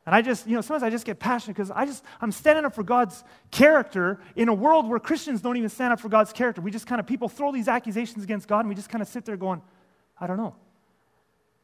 And 0.08 0.14
I 0.14 0.22
just, 0.22 0.46
you 0.46 0.54
know, 0.54 0.62
sometimes 0.62 0.82
I 0.82 0.88
just 0.88 1.04
get 1.04 1.18
passionate 1.18 1.54
because 1.54 1.70
I 1.70 1.84
just, 1.84 2.02
I'm 2.22 2.32
standing 2.32 2.64
up 2.64 2.74
for 2.74 2.82
God's 2.82 3.22
character 3.50 4.18
in 4.36 4.48
a 4.48 4.54
world 4.54 4.88
where 4.88 4.98
Christians 4.98 5.42
don't 5.42 5.58
even 5.58 5.68
stand 5.68 5.92
up 5.92 6.00
for 6.00 6.08
God's 6.08 6.32
character. 6.32 6.62
We 6.62 6.70
just 6.70 6.86
kind 6.86 6.98
of, 6.98 7.06
people 7.06 7.28
throw 7.28 7.52
these 7.52 7.68
accusations 7.68 8.24
against 8.24 8.48
God 8.48 8.60
and 8.60 8.70
we 8.70 8.74
just 8.74 8.88
kind 8.88 9.02
of 9.02 9.08
sit 9.08 9.26
there 9.26 9.36
going, 9.36 9.60
I 10.18 10.26
don't 10.26 10.38
know. 10.38 10.56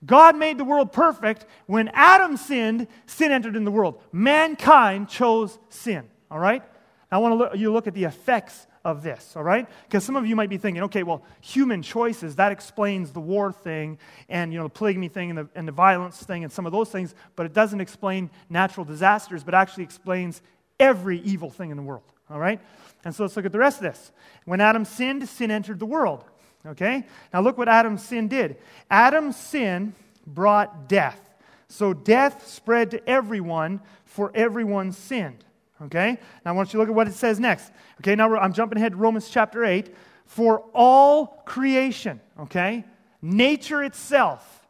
God 0.04 0.36
made 0.36 0.58
the 0.58 0.64
world 0.64 0.92
perfect. 0.92 1.46
When 1.64 1.88
Adam 1.94 2.36
sinned, 2.36 2.86
sin 3.06 3.32
entered 3.32 3.56
in 3.56 3.64
the 3.64 3.70
world. 3.70 3.98
Mankind 4.12 5.08
chose 5.08 5.58
sin, 5.70 6.04
all 6.30 6.38
right? 6.38 6.62
I 7.10 7.16
want 7.16 7.52
to 7.52 7.58
you 7.58 7.72
look 7.72 7.86
at 7.86 7.94
the 7.94 8.04
effects 8.04 8.66
of 8.84 9.02
this, 9.02 9.34
all 9.34 9.42
right? 9.42 9.66
Because 9.86 10.04
some 10.04 10.14
of 10.14 10.26
you 10.26 10.36
might 10.36 10.50
be 10.50 10.58
thinking, 10.58 10.82
okay, 10.84 11.02
well, 11.02 11.22
human 11.40 11.80
choices, 11.80 12.36
that 12.36 12.52
explains 12.52 13.12
the 13.12 13.20
war 13.20 13.50
thing 13.50 13.98
and, 14.28 14.52
you 14.52 14.58
know, 14.58 14.64
the 14.64 14.70
polygamy 14.70 15.08
thing 15.08 15.30
and 15.30 15.38
the, 15.38 15.48
and 15.54 15.66
the 15.66 15.72
violence 15.72 16.22
thing 16.22 16.44
and 16.44 16.52
some 16.52 16.66
of 16.66 16.72
those 16.72 16.90
things, 16.90 17.14
but 17.34 17.46
it 17.46 17.54
doesn't 17.54 17.80
explain 17.80 18.30
natural 18.50 18.84
disasters, 18.84 19.42
but 19.42 19.54
actually 19.54 19.84
explains 19.84 20.42
every 20.78 21.20
evil 21.20 21.48
thing 21.48 21.70
in 21.70 21.76
the 21.76 21.82
world, 21.82 22.02
all 22.28 22.38
right? 22.38 22.60
And 23.04 23.14
so 23.14 23.22
let's 23.24 23.36
look 23.36 23.46
at 23.46 23.52
the 23.52 23.58
rest 23.58 23.78
of 23.78 23.84
this. 23.84 24.12
When 24.44 24.60
Adam 24.60 24.84
sinned, 24.84 25.26
sin 25.28 25.50
entered 25.50 25.78
the 25.78 25.86
world, 25.86 26.24
okay? 26.66 27.06
Now 27.32 27.40
look 27.40 27.56
what 27.56 27.68
Adam's 27.68 28.04
sin 28.04 28.28
did. 28.28 28.56
Adam's 28.90 29.36
sin 29.36 29.94
brought 30.26 30.88
death. 30.88 31.20
So 31.68 31.94
death 31.94 32.46
spread 32.46 32.90
to 32.90 33.08
everyone, 33.08 33.80
for 34.04 34.30
everyone 34.34 34.92
sinned. 34.92 35.43
Okay? 35.82 36.18
Now 36.44 36.52
I 36.52 36.54
want 36.54 36.68
you 36.68 36.72
to 36.72 36.78
look 36.78 36.88
at 36.88 36.94
what 36.94 37.08
it 37.08 37.14
says 37.14 37.40
next. 37.40 37.72
Okay, 38.00 38.14
now 38.14 38.36
I'm 38.36 38.52
jumping 38.52 38.78
ahead 38.78 38.92
to 38.92 38.98
Romans 38.98 39.28
chapter 39.28 39.64
8. 39.64 39.94
For 40.26 40.64
all 40.72 41.42
creation, 41.44 42.20
okay, 42.40 42.84
nature 43.20 43.82
itself, 43.84 44.66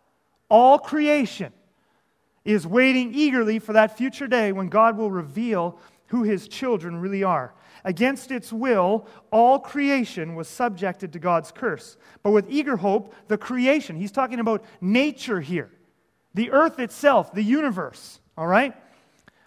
all 0.49 0.79
creation 0.79 1.53
is 2.45 2.67
waiting 2.67 3.15
eagerly 3.15 3.59
for 3.59 3.73
that 3.73 3.97
future 3.97 4.27
day 4.27 4.53
when 4.53 4.69
God 4.69 4.97
will 4.97 5.11
reveal 5.11 5.79
who 6.09 6.23
his 6.23 6.49
children 6.49 6.97
really 7.01 7.23
are. 7.23 7.55
Against 7.85 8.31
its 8.31 8.53
will, 8.53 9.07
all 9.31 9.59
creation 9.59 10.35
was 10.35 10.49
subjected 10.49 11.13
to 11.13 11.19
God's 11.19 11.53
curse. 11.53 11.97
But 12.23 12.31
with 12.31 12.47
eager 12.49 12.77
hope, 12.77 13.15
the 13.29 13.39
creation, 13.39 13.97
he's 13.97 14.13
talking 14.13 14.41
about 14.41 14.65
nature 14.81 15.41
here, 15.41 15.71
the 16.35 16.51
earth 16.51 16.79
itself, 16.79 17.33
the 17.33 17.43
universe, 17.43 18.21
all 18.37 18.47
right? 18.47 18.75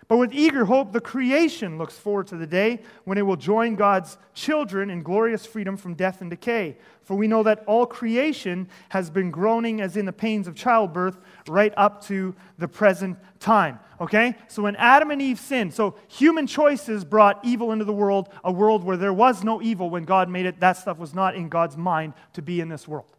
But 0.07 0.17
with 0.17 0.33
eager 0.33 0.63
hope, 0.63 0.93
the 0.93 1.01
creation 1.01 1.77
looks 1.77 1.97
forward 1.97 2.27
to 2.27 2.37
the 2.37 2.47
day 2.47 2.79
when 3.03 3.17
it 3.17 3.23
will 3.23 3.35
join 3.35 3.75
God's 3.75 4.17
children 4.33 4.89
in 4.89 5.03
glorious 5.03 5.45
freedom 5.45 5.75
from 5.75 5.95
death 5.95 6.21
and 6.21 6.29
decay. 6.29 6.77
For 7.03 7.15
we 7.15 7.27
know 7.27 7.43
that 7.43 7.63
all 7.67 7.85
creation 7.85 8.69
has 8.89 9.09
been 9.09 9.31
groaning 9.31 9.81
as 9.81 9.97
in 9.97 10.05
the 10.05 10.13
pains 10.13 10.47
of 10.47 10.55
childbirth 10.55 11.17
right 11.49 11.73
up 11.75 12.05
to 12.05 12.33
the 12.57 12.69
present 12.69 13.17
time. 13.41 13.79
Okay? 13.99 14.35
So 14.47 14.63
when 14.63 14.77
Adam 14.77 15.11
and 15.11 15.21
Eve 15.21 15.39
sinned, 15.39 15.73
so 15.73 15.95
human 16.07 16.47
choices 16.47 17.03
brought 17.03 17.43
evil 17.43 17.73
into 17.73 17.83
the 17.83 17.93
world, 17.93 18.29
a 18.45 18.51
world 18.51 18.85
where 18.85 18.97
there 18.97 19.13
was 19.13 19.43
no 19.43 19.61
evil 19.61 19.89
when 19.89 20.05
God 20.05 20.29
made 20.29 20.45
it. 20.45 20.61
That 20.61 20.77
stuff 20.77 20.97
was 20.97 21.13
not 21.13 21.35
in 21.35 21.49
God's 21.49 21.75
mind 21.75 22.13
to 22.33 22.41
be 22.41 22.61
in 22.61 22.69
this 22.69 22.87
world. 22.87 23.16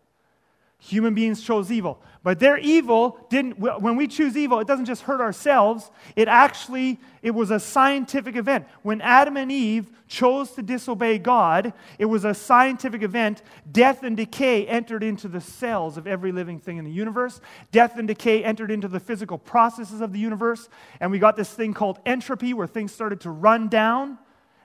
Human 0.80 1.12
beings 1.12 1.42
chose 1.42 1.72
evil. 1.72 2.00
But 2.22 2.38
their 2.38 2.56
evil 2.56 3.18
didn't, 3.30 3.58
when 3.58 3.96
we 3.96 4.06
choose 4.06 4.36
evil, 4.36 4.60
it 4.60 4.68
doesn't 4.68 4.84
just 4.84 5.02
hurt 5.02 5.20
ourselves. 5.20 5.90
It 6.14 6.28
actually, 6.28 7.00
it 7.20 7.32
was 7.32 7.50
a 7.50 7.58
scientific 7.58 8.36
event. 8.36 8.66
When 8.82 9.00
Adam 9.00 9.36
and 9.36 9.50
Eve 9.50 9.90
chose 10.06 10.52
to 10.52 10.62
disobey 10.62 11.18
God, 11.18 11.72
it 11.98 12.04
was 12.04 12.24
a 12.24 12.32
scientific 12.32 13.02
event. 13.02 13.42
Death 13.70 14.04
and 14.04 14.16
decay 14.16 14.66
entered 14.68 15.02
into 15.02 15.26
the 15.26 15.40
cells 15.40 15.96
of 15.96 16.06
every 16.06 16.30
living 16.30 16.60
thing 16.60 16.76
in 16.76 16.84
the 16.84 16.92
universe. 16.92 17.40
Death 17.72 17.98
and 17.98 18.06
decay 18.06 18.44
entered 18.44 18.70
into 18.70 18.86
the 18.86 19.00
physical 19.00 19.38
processes 19.38 20.00
of 20.00 20.12
the 20.12 20.20
universe. 20.20 20.68
And 21.00 21.10
we 21.10 21.18
got 21.18 21.34
this 21.34 21.52
thing 21.52 21.74
called 21.74 21.98
entropy, 22.06 22.54
where 22.54 22.68
things 22.68 22.92
started 22.92 23.20
to 23.22 23.30
run 23.30 23.68
down 23.68 24.18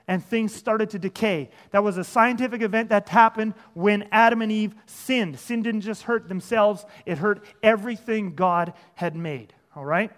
and 0.06 0.24
things 0.24 0.54
started 0.54 0.90
to 0.90 0.98
decay. 0.98 1.50
That 1.70 1.82
was 1.82 1.96
a 1.96 2.04
scientific 2.04 2.62
event 2.62 2.90
that 2.90 3.08
happened 3.08 3.54
when 3.72 4.06
Adam 4.12 4.42
and 4.42 4.52
Eve 4.52 4.74
sinned. 4.86 5.38
Sin 5.38 5.62
didn't 5.62 5.80
just 5.80 6.02
hurt 6.02 6.28
themselves, 6.28 6.84
it 7.06 7.18
hurt 7.18 7.44
everything 7.62 8.34
God 8.34 8.74
had 8.94 9.16
made. 9.16 9.54
All 9.74 9.84
right? 9.84 10.10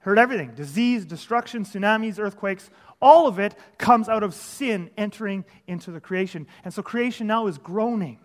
Hurt 0.00 0.18
everything 0.18 0.52
disease, 0.54 1.04
destruction, 1.04 1.64
tsunamis, 1.64 2.18
earthquakes. 2.18 2.70
All 3.00 3.26
of 3.26 3.38
it 3.38 3.54
comes 3.78 4.08
out 4.08 4.22
of 4.22 4.34
sin 4.34 4.90
entering 4.96 5.44
into 5.66 5.90
the 5.90 6.00
creation. 6.00 6.46
And 6.64 6.72
so 6.72 6.82
creation 6.82 7.26
now 7.26 7.46
is 7.46 7.58
groaning. 7.58 8.18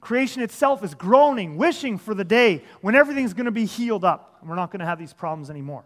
Creation 0.00 0.42
itself 0.42 0.84
is 0.84 0.94
groaning, 0.94 1.56
wishing 1.56 1.96
for 1.96 2.14
the 2.14 2.24
day 2.24 2.62
when 2.80 2.94
everything's 2.94 3.34
going 3.34 3.46
to 3.46 3.52
be 3.52 3.64
healed 3.64 4.04
up 4.04 4.36
and 4.40 4.50
we're 4.50 4.56
not 4.56 4.70
going 4.70 4.80
to 4.80 4.86
have 4.86 4.98
these 4.98 5.12
problems 5.12 5.48
anymore. 5.48 5.84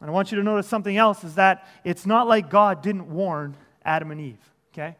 And 0.00 0.08
I 0.08 0.12
want 0.12 0.30
you 0.30 0.38
to 0.38 0.44
notice 0.44 0.66
something 0.66 0.96
else 0.96 1.24
is 1.24 1.34
that 1.34 1.66
it's 1.84 2.06
not 2.06 2.28
like 2.28 2.50
God 2.50 2.82
didn't 2.82 3.10
warn 3.10 3.56
Adam 3.84 4.10
and 4.10 4.20
Eve, 4.20 4.38
okay? 4.72 4.96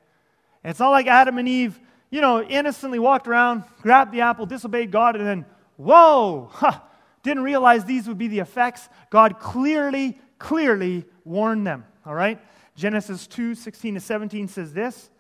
It's 0.65 0.81
not 0.81 0.91
like 0.91 1.07
Adam 1.07 1.39
and 1.39 1.49
Eve, 1.49 1.79
you 2.11 2.21
know, 2.21 2.43
innocently 2.43 2.99
walked 2.99 3.29
around, 3.29 3.65
grabbed 3.81 4.13
the 4.13 4.23
apple, 4.23 4.47
disobeyed 4.47 4.91
God, 4.91 5.17
and 5.17 5.27
then, 5.27 5.47
whoa, 5.77 6.49
huh, 6.53 6.81
didn't 7.23 7.45
realize 7.45 7.85
these 7.85 8.09
would 8.09 8.19
be 8.19 8.29
the 8.29 8.41
effects. 8.41 8.89
God 9.11 9.39
clearly, 9.39 10.19
clearly 10.39 11.05
warned 11.25 11.67
them, 11.67 11.85
all 12.05 12.15
right? 12.15 12.41
Genesis 12.75 13.27
2 13.27 13.55
16 13.55 13.95
to 13.95 14.01
17 14.01 14.49
says 14.49 14.73
this 14.73 15.11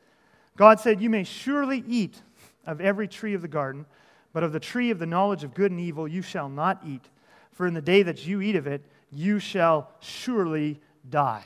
God 0.57 0.81
said, 0.81 1.01
You 1.01 1.11
may 1.11 1.25
surely 1.25 1.85
eat 1.87 2.21
of 2.67 2.81
every 2.81 3.09
tree 3.09 3.35
of 3.35 3.43
the 3.43 3.49
garden, 3.49 3.87
but 4.33 4.43
of 4.43 4.53
the 4.53 4.61
tree 4.61 4.91
of 4.91 4.99
the 4.99 5.07
knowledge 5.07 5.45
of 5.45 5.55
good 5.55 5.71
and 5.71 5.81
evil 5.81 6.07
you 6.07 6.23
shall 6.23 6.49
not 6.49 6.83
eat. 6.87 7.05
For 7.53 7.67
in 7.67 7.75
the 7.75 7.83
day 7.83 8.03
that 8.03 8.27
you 8.27 8.41
eat 8.41 8.57
of 8.57 8.67
it, 8.67 8.85
you 9.11 9.39
shall 9.39 9.91
surely 10.01 10.81
die. 11.09 11.45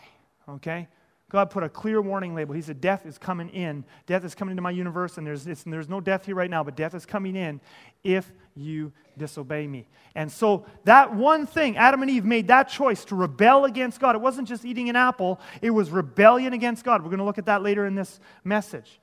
Okay? 0.48 0.88
God 1.32 1.48
put 1.48 1.62
a 1.62 1.68
clear 1.68 2.02
warning 2.02 2.34
label. 2.34 2.54
He 2.54 2.60
said, 2.60 2.80
Death 2.80 3.06
is 3.06 3.16
coming 3.16 3.48
in. 3.48 3.84
Death 4.06 4.22
is 4.22 4.34
coming 4.34 4.52
into 4.52 4.62
my 4.62 4.70
universe, 4.70 5.16
and 5.16 5.26
there's, 5.26 5.44
there's 5.44 5.88
no 5.88 5.98
death 5.98 6.26
here 6.26 6.34
right 6.34 6.50
now, 6.50 6.62
but 6.62 6.76
death 6.76 6.94
is 6.94 7.06
coming 7.06 7.36
in 7.36 7.58
if 8.04 8.30
you 8.54 8.92
disobey 9.16 9.66
me. 9.66 9.88
And 10.14 10.30
so, 10.30 10.66
that 10.84 11.14
one 11.14 11.46
thing, 11.46 11.78
Adam 11.78 12.02
and 12.02 12.10
Eve 12.10 12.26
made 12.26 12.48
that 12.48 12.68
choice 12.68 13.06
to 13.06 13.14
rebel 13.14 13.64
against 13.64 13.98
God. 13.98 14.14
It 14.14 14.20
wasn't 14.20 14.46
just 14.46 14.66
eating 14.66 14.90
an 14.90 14.96
apple, 14.96 15.40
it 15.62 15.70
was 15.70 15.90
rebellion 15.90 16.52
against 16.52 16.84
God. 16.84 17.02
We're 17.02 17.08
going 17.08 17.18
to 17.18 17.24
look 17.24 17.38
at 17.38 17.46
that 17.46 17.62
later 17.62 17.86
in 17.86 17.94
this 17.94 18.20
message. 18.44 19.00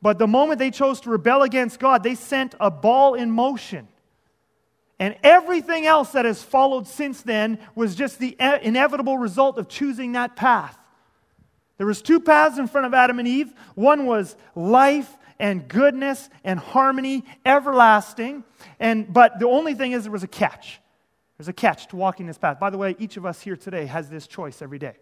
But 0.00 0.18
the 0.18 0.28
moment 0.28 0.60
they 0.60 0.70
chose 0.70 1.00
to 1.00 1.10
rebel 1.10 1.42
against 1.42 1.80
God, 1.80 2.04
they 2.04 2.14
sent 2.14 2.54
a 2.60 2.70
ball 2.70 3.14
in 3.14 3.30
motion. 3.32 3.88
And 4.98 5.16
everything 5.22 5.86
else 5.86 6.12
that 6.12 6.24
has 6.24 6.42
followed 6.42 6.86
since 6.86 7.22
then 7.22 7.58
was 7.74 7.94
just 7.94 8.18
the 8.18 8.36
inevitable 8.62 9.18
result 9.18 9.58
of 9.58 9.68
choosing 9.68 10.12
that 10.12 10.36
path. 10.36 10.78
There 11.78 11.86
was 11.86 12.00
two 12.00 12.20
paths 12.20 12.58
in 12.58 12.68
front 12.68 12.86
of 12.86 12.94
Adam 12.94 13.18
and 13.18 13.26
Eve. 13.26 13.52
One 13.74 14.06
was 14.06 14.36
life 14.54 15.16
and 15.38 15.66
goodness 15.66 16.30
and 16.44 16.58
harmony, 16.60 17.24
everlasting. 17.44 18.44
And 18.78 19.12
but 19.12 19.40
the 19.40 19.48
only 19.48 19.74
thing 19.74 19.92
is 19.92 20.04
there 20.04 20.12
was 20.12 20.22
a 20.22 20.28
catch. 20.28 20.80
There's 21.36 21.48
a 21.48 21.52
catch 21.52 21.88
to 21.88 21.96
walking 21.96 22.26
this 22.26 22.38
path. 22.38 22.60
By 22.60 22.70
the 22.70 22.78
way, 22.78 22.94
each 23.00 23.16
of 23.16 23.26
us 23.26 23.40
here 23.40 23.56
today 23.56 23.86
has 23.86 24.08
this 24.08 24.28
choice 24.28 24.62
every 24.62 24.78
day. 24.78 24.94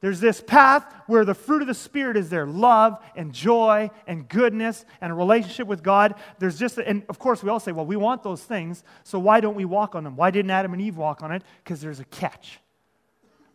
There's 0.00 0.20
this 0.20 0.40
path 0.40 0.84
where 1.06 1.24
the 1.24 1.34
fruit 1.34 1.60
of 1.60 1.68
the 1.68 1.74
Spirit 1.74 2.16
is 2.16 2.30
there 2.30 2.46
love 2.46 3.02
and 3.16 3.32
joy 3.32 3.90
and 4.06 4.28
goodness 4.28 4.84
and 5.00 5.10
a 5.10 5.14
relationship 5.14 5.66
with 5.66 5.82
God. 5.82 6.14
There's 6.38 6.58
just, 6.58 6.78
and 6.78 7.02
of 7.08 7.18
course, 7.18 7.42
we 7.42 7.50
all 7.50 7.58
say, 7.58 7.72
well, 7.72 7.86
we 7.86 7.96
want 7.96 8.22
those 8.22 8.42
things, 8.42 8.84
so 9.02 9.18
why 9.18 9.40
don't 9.40 9.56
we 9.56 9.64
walk 9.64 9.96
on 9.96 10.04
them? 10.04 10.14
Why 10.14 10.30
didn't 10.30 10.50
Adam 10.50 10.72
and 10.72 10.80
Eve 10.80 10.96
walk 10.96 11.22
on 11.22 11.32
it? 11.32 11.42
Because 11.64 11.80
there's 11.80 12.00
a 12.00 12.04
catch. 12.04 12.60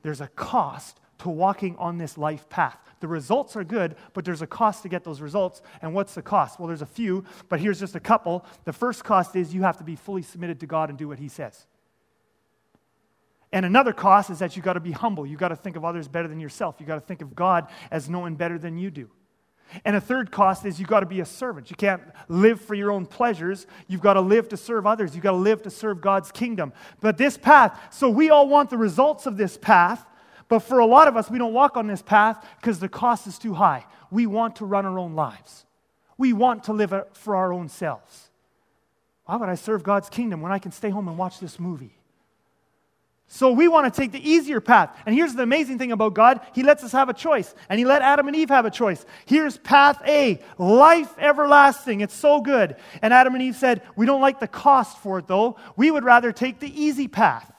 There's 0.01 0.19
a 0.19 0.27
cost 0.27 0.99
to 1.19 1.29
walking 1.29 1.77
on 1.77 1.97
this 1.97 2.17
life 2.17 2.49
path. 2.49 2.77
The 2.99 3.07
results 3.07 3.55
are 3.55 3.63
good, 3.63 3.95
but 4.13 4.25
there's 4.25 4.41
a 4.41 4.47
cost 4.47 4.83
to 4.83 4.89
get 4.89 5.03
those 5.05 5.21
results. 5.21 5.61
And 5.81 5.93
what's 5.93 6.13
the 6.13 6.21
cost? 6.21 6.59
Well, 6.59 6.67
there's 6.67 6.81
a 6.81 6.85
few, 6.85 7.23
but 7.47 7.61
here's 7.61 7.79
just 7.79 7.95
a 7.95 7.99
couple. 7.99 8.45
The 8.65 8.73
first 8.73 9.05
cost 9.05 9.35
is 9.35 9.53
you 9.53 9.63
have 9.63 9.77
to 9.77 9.83
be 9.83 9.95
fully 9.95 10.21
submitted 10.21 10.59
to 10.59 10.67
God 10.67 10.89
and 10.89 10.97
do 10.97 11.07
what 11.07 11.19
He 11.19 11.29
says. 11.29 11.67
And 13.53 13.67
another 13.67 13.93
cost 13.93 14.31
is 14.31 14.39
that 14.39 14.55
you've 14.55 14.65
got 14.65 14.73
to 14.73 14.79
be 14.79 14.91
humble. 14.91 15.27
You've 15.27 15.39
got 15.39 15.49
to 15.49 15.55
think 15.55 15.75
of 15.75 15.85
others 15.85 16.07
better 16.07 16.27
than 16.27 16.39
yourself. 16.39 16.75
You've 16.79 16.87
got 16.87 16.95
to 16.95 17.01
think 17.01 17.21
of 17.21 17.35
God 17.35 17.67
as 17.91 18.09
knowing 18.09 18.35
better 18.35 18.57
than 18.57 18.79
you 18.79 18.89
do. 18.89 19.09
And 19.85 19.95
a 19.95 20.01
third 20.01 20.31
cost 20.31 20.65
is 20.65 20.79
you've 20.79 20.89
got 20.89 21.01
to 21.01 21.05
be 21.05 21.19
a 21.19 21.25
servant. 21.25 21.69
You 21.69 21.75
can't 21.75 22.01
live 22.27 22.59
for 22.59 22.73
your 22.73 22.91
own 22.91 23.05
pleasures. 23.05 23.67
You've 23.87 24.01
got 24.01 24.13
to 24.13 24.21
live 24.21 24.49
to 24.49 24.57
serve 24.57 24.87
others. 24.87 25.13
You've 25.13 25.23
got 25.23 25.31
to 25.31 25.37
live 25.37 25.61
to 25.63 25.69
serve 25.69 26.01
God's 26.01 26.31
kingdom. 26.31 26.73
But 26.99 27.17
this 27.17 27.37
path, 27.37 27.79
so 27.93 28.09
we 28.09 28.31
all 28.31 28.47
want 28.47 28.71
the 28.71 28.77
results 28.77 29.27
of 29.27 29.37
this 29.37 29.55
path, 29.55 30.03
but 30.47 30.59
for 30.59 30.79
a 30.79 30.85
lot 30.85 31.07
of 31.07 31.15
us, 31.15 31.29
we 31.29 31.37
don't 31.37 31.53
walk 31.53 31.77
on 31.77 31.85
this 31.85 32.01
path 32.01 32.43
because 32.59 32.79
the 32.79 32.89
cost 32.89 33.27
is 33.27 33.37
too 33.37 33.53
high. 33.53 33.85
We 34.09 34.25
want 34.25 34.57
to 34.57 34.65
run 34.65 34.85
our 34.85 34.97
own 34.97 35.13
lives, 35.13 35.65
we 36.17 36.33
want 36.33 36.63
to 36.65 36.73
live 36.73 36.93
for 37.13 37.35
our 37.35 37.53
own 37.53 37.69
selves. 37.69 38.31
Why 39.25 39.37
would 39.37 39.47
I 39.47 39.55
serve 39.55 39.83
God's 39.83 40.09
kingdom 40.09 40.41
when 40.41 40.51
I 40.51 40.59
can 40.59 40.71
stay 40.71 40.89
home 40.89 41.07
and 41.07 41.17
watch 41.17 41.39
this 41.39 41.59
movie? 41.59 41.97
So 43.33 43.51
we 43.51 43.67
want 43.67 43.91
to 43.91 43.99
take 43.99 44.11
the 44.11 44.29
easier 44.29 44.61
path. 44.61 44.95
And 45.07 45.15
here's 45.15 45.33
the 45.33 45.41
amazing 45.41 45.79
thing 45.79 45.91
about 45.91 46.13
God 46.13 46.39
He 46.53 46.61
lets 46.61 46.83
us 46.83 46.91
have 46.91 47.09
a 47.09 47.15
choice. 47.15 47.55
And 47.67 47.79
He 47.79 47.83
let 47.83 48.03
Adam 48.03 48.27
and 48.27 48.35
Eve 48.35 48.49
have 48.49 48.67
a 48.67 48.69
choice. 48.69 49.03
Here's 49.25 49.57
path 49.57 49.99
A 50.05 50.39
life 50.59 51.17
everlasting. 51.17 52.01
It's 52.01 52.13
so 52.13 52.41
good. 52.41 52.75
And 53.01 53.11
Adam 53.11 53.33
and 53.33 53.41
Eve 53.41 53.55
said, 53.55 53.81
We 53.95 54.05
don't 54.05 54.21
like 54.21 54.39
the 54.39 54.47
cost 54.47 54.99
for 54.99 55.17
it, 55.17 55.25
though. 55.25 55.57
We 55.75 55.89
would 55.89 56.03
rather 56.03 56.31
take 56.31 56.59
the 56.59 56.69
easy 56.79 57.07
path. 57.07 57.51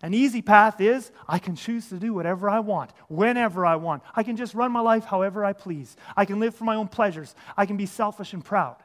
An 0.00 0.14
easy 0.14 0.40
path 0.40 0.80
is 0.80 1.12
I 1.28 1.38
can 1.38 1.54
choose 1.54 1.90
to 1.90 1.96
do 1.96 2.14
whatever 2.14 2.48
I 2.48 2.60
want, 2.60 2.90
whenever 3.08 3.66
I 3.66 3.76
want. 3.76 4.02
I 4.16 4.22
can 4.22 4.38
just 4.38 4.54
run 4.54 4.72
my 4.72 4.80
life 4.80 5.04
however 5.04 5.44
I 5.44 5.52
please. 5.52 5.98
I 6.16 6.24
can 6.24 6.40
live 6.40 6.54
for 6.54 6.64
my 6.64 6.76
own 6.76 6.88
pleasures. 6.88 7.34
I 7.58 7.66
can 7.66 7.76
be 7.76 7.84
selfish 7.84 8.32
and 8.32 8.42
proud. 8.42 8.76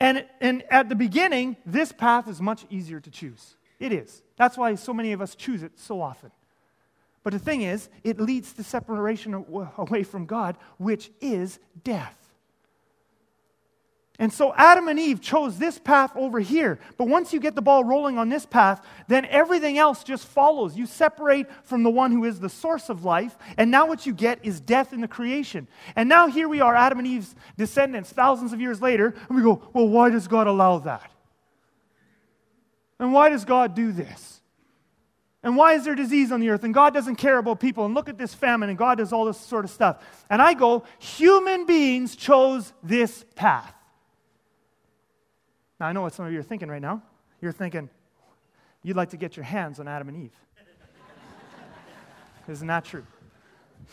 And, 0.00 0.26
and 0.40 0.64
at 0.68 0.88
the 0.88 0.96
beginning, 0.96 1.56
this 1.64 1.92
path 1.92 2.26
is 2.26 2.40
much 2.40 2.66
easier 2.70 2.98
to 2.98 3.10
choose. 3.12 3.54
It 3.78 3.92
is. 3.92 4.22
That's 4.36 4.56
why 4.56 4.74
so 4.74 4.94
many 4.94 5.12
of 5.12 5.20
us 5.20 5.34
choose 5.34 5.62
it 5.62 5.72
so 5.78 6.00
often. 6.00 6.30
But 7.22 7.32
the 7.32 7.38
thing 7.38 7.62
is, 7.62 7.88
it 8.04 8.20
leads 8.20 8.52
to 8.52 8.62
separation 8.62 9.34
away 9.76 10.04
from 10.04 10.26
God, 10.26 10.56
which 10.78 11.10
is 11.20 11.58
death. 11.82 12.16
And 14.18 14.32
so 14.32 14.54
Adam 14.54 14.88
and 14.88 14.98
Eve 14.98 15.20
chose 15.20 15.58
this 15.58 15.78
path 15.78 16.10
over 16.16 16.40
here. 16.40 16.78
But 16.96 17.08
once 17.08 17.34
you 17.34 17.40
get 17.40 17.54
the 17.54 17.62
ball 17.62 17.84
rolling 17.84 18.16
on 18.16 18.30
this 18.30 18.46
path, 18.46 18.84
then 19.08 19.26
everything 19.26 19.76
else 19.76 20.04
just 20.04 20.26
follows. 20.26 20.76
You 20.76 20.86
separate 20.86 21.48
from 21.64 21.82
the 21.82 21.90
one 21.90 22.12
who 22.12 22.24
is 22.24 22.40
the 22.40 22.48
source 22.48 22.88
of 22.88 23.04
life, 23.04 23.36
and 23.58 23.70
now 23.70 23.86
what 23.86 24.06
you 24.06 24.14
get 24.14 24.38
is 24.42 24.58
death 24.58 24.94
in 24.94 25.02
the 25.02 25.08
creation. 25.08 25.68
And 25.96 26.08
now 26.08 26.28
here 26.28 26.48
we 26.48 26.60
are, 26.60 26.74
Adam 26.74 26.98
and 26.98 27.06
Eve's 27.06 27.34
descendants, 27.58 28.10
thousands 28.10 28.54
of 28.54 28.60
years 28.60 28.80
later, 28.80 29.14
and 29.28 29.36
we 29.36 29.42
go, 29.42 29.68
well, 29.74 29.88
why 29.88 30.08
does 30.08 30.28
God 30.28 30.46
allow 30.46 30.78
that? 30.78 31.10
And 32.98 33.12
why 33.12 33.28
does 33.28 33.44
God 33.44 33.74
do 33.74 33.92
this? 33.92 34.40
And 35.42 35.56
why 35.56 35.74
is 35.74 35.84
there 35.84 35.94
disease 35.94 36.32
on 36.32 36.40
the 36.40 36.48
earth? 36.48 36.64
And 36.64 36.74
God 36.74 36.92
doesn't 36.92 37.16
care 37.16 37.38
about 37.38 37.60
people. 37.60 37.84
And 37.84 37.94
look 37.94 38.08
at 38.08 38.18
this 38.18 38.34
famine, 38.34 38.68
and 38.68 38.76
God 38.76 38.98
does 38.98 39.12
all 39.12 39.26
this 39.26 39.38
sort 39.38 39.64
of 39.64 39.70
stuff. 39.70 40.02
And 40.28 40.42
I 40.42 40.54
go, 40.54 40.82
human 40.98 41.66
beings 41.66 42.16
chose 42.16 42.72
this 42.82 43.24
path. 43.36 43.72
Now, 45.78 45.86
I 45.86 45.92
know 45.92 46.02
what 46.02 46.14
some 46.14 46.26
of 46.26 46.32
you 46.32 46.40
are 46.40 46.42
thinking 46.42 46.68
right 46.68 46.82
now. 46.82 47.02
You're 47.40 47.52
thinking, 47.52 47.90
you'd 48.82 48.96
like 48.96 49.10
to 49.10 49.16
get 49.16 49.36
your 49.36 49.44
hands 49.44 49.78
on 49.78 49.86
Adam 49.86 50.08
and 50.08 50.24
Eve. 50.24 50.32
Isn't 52.48 52.66
that 52.66 52.84
true? 52.84 53.06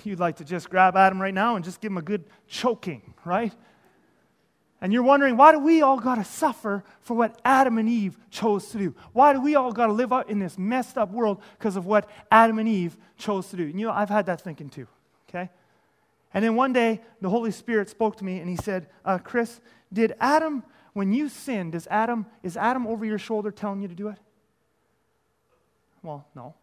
You'd 0.03 0.19
like 0.19 0.38
to 0.38 0.43
just 0.43 0.69
grab 0.69 0.95
Adam 0.95 1.22
right 1.22 1.33
now 1.33 1.55
and 1.55 1.63
just 1.63 1.81
give 1.81 1.91
him 1.91 1.98
a 1.98 2.01
good 2.01 2.24
choking, 2.48 3.13
right? 3.25 3.53
And 4.83 4.91
you're 4.91 5.01
wondering, 5.01 5.37
why 5.37 5.53
do 5.53 5.59
we 5.59 5.81
all 5.81 5.97
got 5.97 6.15
to 6.15 6.25
suffer 6.25 6.83
for 6.99 7.13
what 7.13 7.39
Adam 7.45 7.77
and 7.77 7.87
Eve 7.87 8.17
chose 8.29 8.67
to 8.71 8.77
do? 8.77 8.93
Why 9.13 9.31
do 9.31 9.39
we 9.39 9.55
all 9.55 9.71
got 9.71 9.87
to 9.87 9.93
live 9.93 10.11
out 10.11 10.29
in 10.29 10.39
this 10.39 10.57
messed 10.57 10.97
up 10.97 11.09
world 11.09 11.41
because 11.57 11.77
of 11.77 11.85
what 11.85 12.09
Adam 12.29 12.59
and 12.59 12.67
Eve 12.67 12.97
chose 13.17 13.47
to 13.51 13.55
do? 13.55 13.63
And 13.63 13.79
you 13.79 13.87
know, 13.87 13.93
I've 13.93 14.09
had 14.09 14.25
that 14.25 14.41
thinking 14.41 14.69
too, 14.69 14.85
okay? 15.29 15.49
And 16.33 16.43
then 16.43 16.57
one 16.57 16.73
day, 16.73 16.99
the 17.21 17.29
Holy 17.29 17.51
Spirit 17.51 17.87
spoke 17.87 18.17
to 18.17 18.25
me 18.25 18.39
and 18.39 18.49
he 18.49 18.57
said, 18.57 18.87
uh, 19.05 19.19
Chris, 19.19 19.61
did 19.93 20.15
Adam, 20.19 20.63
when 20.91 21.13
you 21.13 21.29
sinned, 21.29 21.71
does 21.71 21.87
Adam, 21.89 22.25
is 22.43 22.57
Adam 22.57 22.85
over 22.85 23.05
your 23.05 23.17
shoulder 23.17 23.51
telling 23.51 23.81
you 23.81 23.87
to 23.87 23.95
do 23.95 24.09
it? 24.09 24.17
Well, 26.01 26.27
no. 26.35 26.55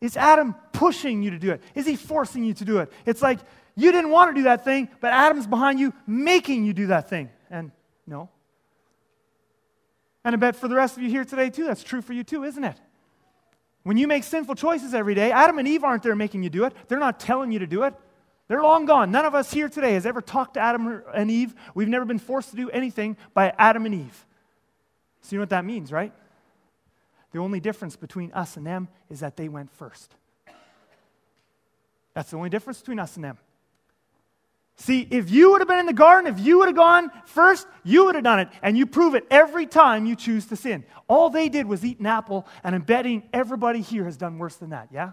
Is 0.00 0.16
Adam 0.16 0.54
pushing 0.72 1.22
you 1.22 1.30
to 1.30 1.38
do 1.38 1.50
it? 1.50 1.62
Is 1.74 1.84
he 1.86 1.96
forcing 1.96 2.42
you 2.42 2.54
to 2.54 2.64
do 2.64 2.78
it? 2.78 2.90
It's 3.04 3.20
like 3.20 3.40
you 3.76 3.92
didn't 3.92 4.10
want 4.10 4.30
to 4.30 4.34
do 4.34 4.44
that 4.44 4.64
thing, 4.64 4.88
but 5.00 5.12
Adam's 5.12 5.46
behind 5.46 5.80
you 5.80 5.92
making 6.06 6.64
you 6.64 6.72
do 6.72 6.88
that 6.88 7.08
thing. 7.08 7.30
And 7.50 7.72
no. 8.06 8.28
And 10.24 10.34
I 10.34 10.36
bet 10.36 10.56
for 10.56 10.68
the 10.68 10.76
rest 10.76 10.96
of 10.96 11.02
you 11.02 11.10
here 11.10 11.24
today, 11.24 11.50
too, 11.50 11.64
that's 11.64 11.82
true 11.82 12.00
for 12.00 12.12
you, 12.12 12.24
too, 12.24 12.44
isn't 12.44 12.64
it? 12.64 12.76
When 13.82 13.98
you 13.98 14.08
make 14.08 14.24
sinful 14.24 14.54
choices 14.54 14.94
every 14.94 15.14
day, 15.14 15.30
Adam 15.30 15.58
and 15.58 15.68
Eve 15.68 15.84
aren't 15.84 16.02
there 16.02 16.16
making 16.16 16.42
you 16.42 16.50
do 16.50 16.64
it. 16.64 16.72
They're 16.88 16.98
not 16.98 17.20
telling 17.20 17.52
you 17.52 17.58
to 17.58 17.66
do 17.66 17.82
it. 17.82 17.94
They're 18.48 18.62
long 18.62 18.86
gone. 18.86 19.10
None 19.10 19.24
of 19.26 19.34
us 19.34 19.52
here 19.52 19.68
today 19.68 19.94
has 19.94 20.06
ever 20.06 20.22
talked 20.22 20.54
to 20.54 20.60
Adam 20.60 21.02
and 21.14 21.30
Eve. 21.30 21.54
We've 21.74 21.88
never 21.88 22.04
been 22.04 22.18
forced 22.18 22.50
to 22.50 22.56
do 22.56 22.70
anything 22.70 23.16
by 23.34 23.52
Adam 23.58 23.84
and 23.84 23.94
Eve. 23.94 24.26
So, 25.22 25.34
you 25.34 25.38
know 25.38 25.42
what 25.42 25.50
that 25.50 25.64
means, 25.64 25.92
right? 25.92 26.12
The 27.32 27.38
only 27.40 27.60
difference 27.60 27.96
between 27.96 28.32
us 28.32 28.56
and 28.56 28.66
them 28.66 28.88
is 29.10 29.20
that 29.20 29.36
they 29.36 29.48
went 29.48 29.70
first. 29.72 30.14
That's 32.14 32.30
the 32.30 32.36
only 32.36 32.50
difference 32.50 32.78
between 32.80 32.98
us 32.98 33.16
and 33.16 33.24
them. 33.24 33.38
See, 34.76 35.06
if 35.10 35.30
you 35.30 35.52
would 35.52 35.60
have 35.60 35.68
been 35.68 35.78
in 35.78 35.86
the 35.86 35.92
garden, 35.92 36.32
if 36.32 36.40
you 36.40 36.58
would 36.58 36.68
have 36.68 36.76
gone 36.76 37.10
first, 37.26 37.66
you 37.84 38.06
would 38.06 38.16
have 38.16 38.24
done 38.24 38.40
it. 38.40 38.48
And 38.60 38.76
you 38.76 38.86
prove 38.86 39.14
it 39.14 39.24
every 39.30 39.66
time 39.66 40.04
you 40.04 40.16
choose 40.16 40.46
to 40.46 40.56
sin. 40.56 40.84
All 41.08 41.30
they 41.30 41.48
did 41.48 41.66
was 41.66 41.84
eat 41.84 42.00
an 42.00 42.06
apple, 42.06 42.46
and 42.64 42.74
I'm 42.74 42.82
betting 42.82 43.22
everybody 43.32 43.80
here 43.80 44.04
has 44.04 44.16
done 44.16 44.38
worse 44.38 44.56
than 44.56 44.70
that, 44.70 44.88
yeah? 44.92 45.12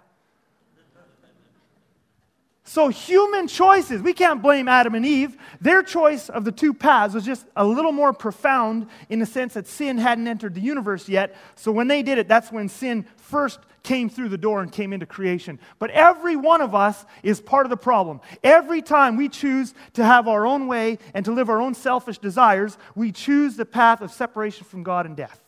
So, 2.64 2.88
human 2.88 3.48
choices, 3.48 4.02
we 4.02 4.14
can't 4.14 4.42
blame 4.42 4.70
Adam 4.70 4.96
and 4.96 5.06
Eve. 5.06 5.36
Their 5.60 5.84
choice 5.84 6.30
of 6.30 6.46
the 6.46 6.54
two 6.54 6.74
paths 6.74 7.14
was 7.14 7.26
just 7.26 7.46
a 7.56 7.66
little 7.66 7.92
more 7.92 8.14
profound 8.14 8.88
in 9.10 9.20
the 9.20 9.26
sense 9.26 9.56
that 9.56 9.68
sin 9.68 9.98
hadn't 9.98 10.28
entered 10.28 10.54
the 10.54 10.62
universe 10.62 11.10
yet. 11.10 11.36
So, 11.56 11.72
when 11.72 11.88
they 11.88 12.02
did 12.02 12.18
it, 12.18 12.30
that's 12.30 12.50
when 12.52 12.70
sin 12.70 13.06
first 13.18 13.60
came 13.84 14.10
through 14.10 14.30
the 14.30 14.38
door 14.38 14.62
and 14.62 14.72
came 14.72 14.94
into 14.94 15.06
creation. 15.06 15.60
But 15.80 15.92
every 15.92 16.36
one 16.36 16.62
of 16.62 16.76
us 16.76 17.06
is 17.24 17.42
part 17.42 17.66
of 17.66 17.70
the 17.70 17.78
problem. 17.78 18.22
Every 18.44 18.82
time 18.82 19.18
we 19.18 19.30
choose 19.30 19.74
to 19.94 20.04
have 20.06 20.28
our 20.28 20.46
own 20.46 20.68
way 20.68 21.00
and 21.14 21.26
to 21.26 21.32
live 21.32 21.50
our 21.50 21.62
own 21.62 21.74
selfish 21.74 22.18
desires, 22.18 22.78
we 22.96 23.12
choose 23.12 23.56
the 23.56 23.66
path 23.66 24.02
of 24.02 24.12
separation 24.12 24.66
from 24.66 24.84
God 24.84 25.06
and 25.06 25.16
death. 25.16 25.40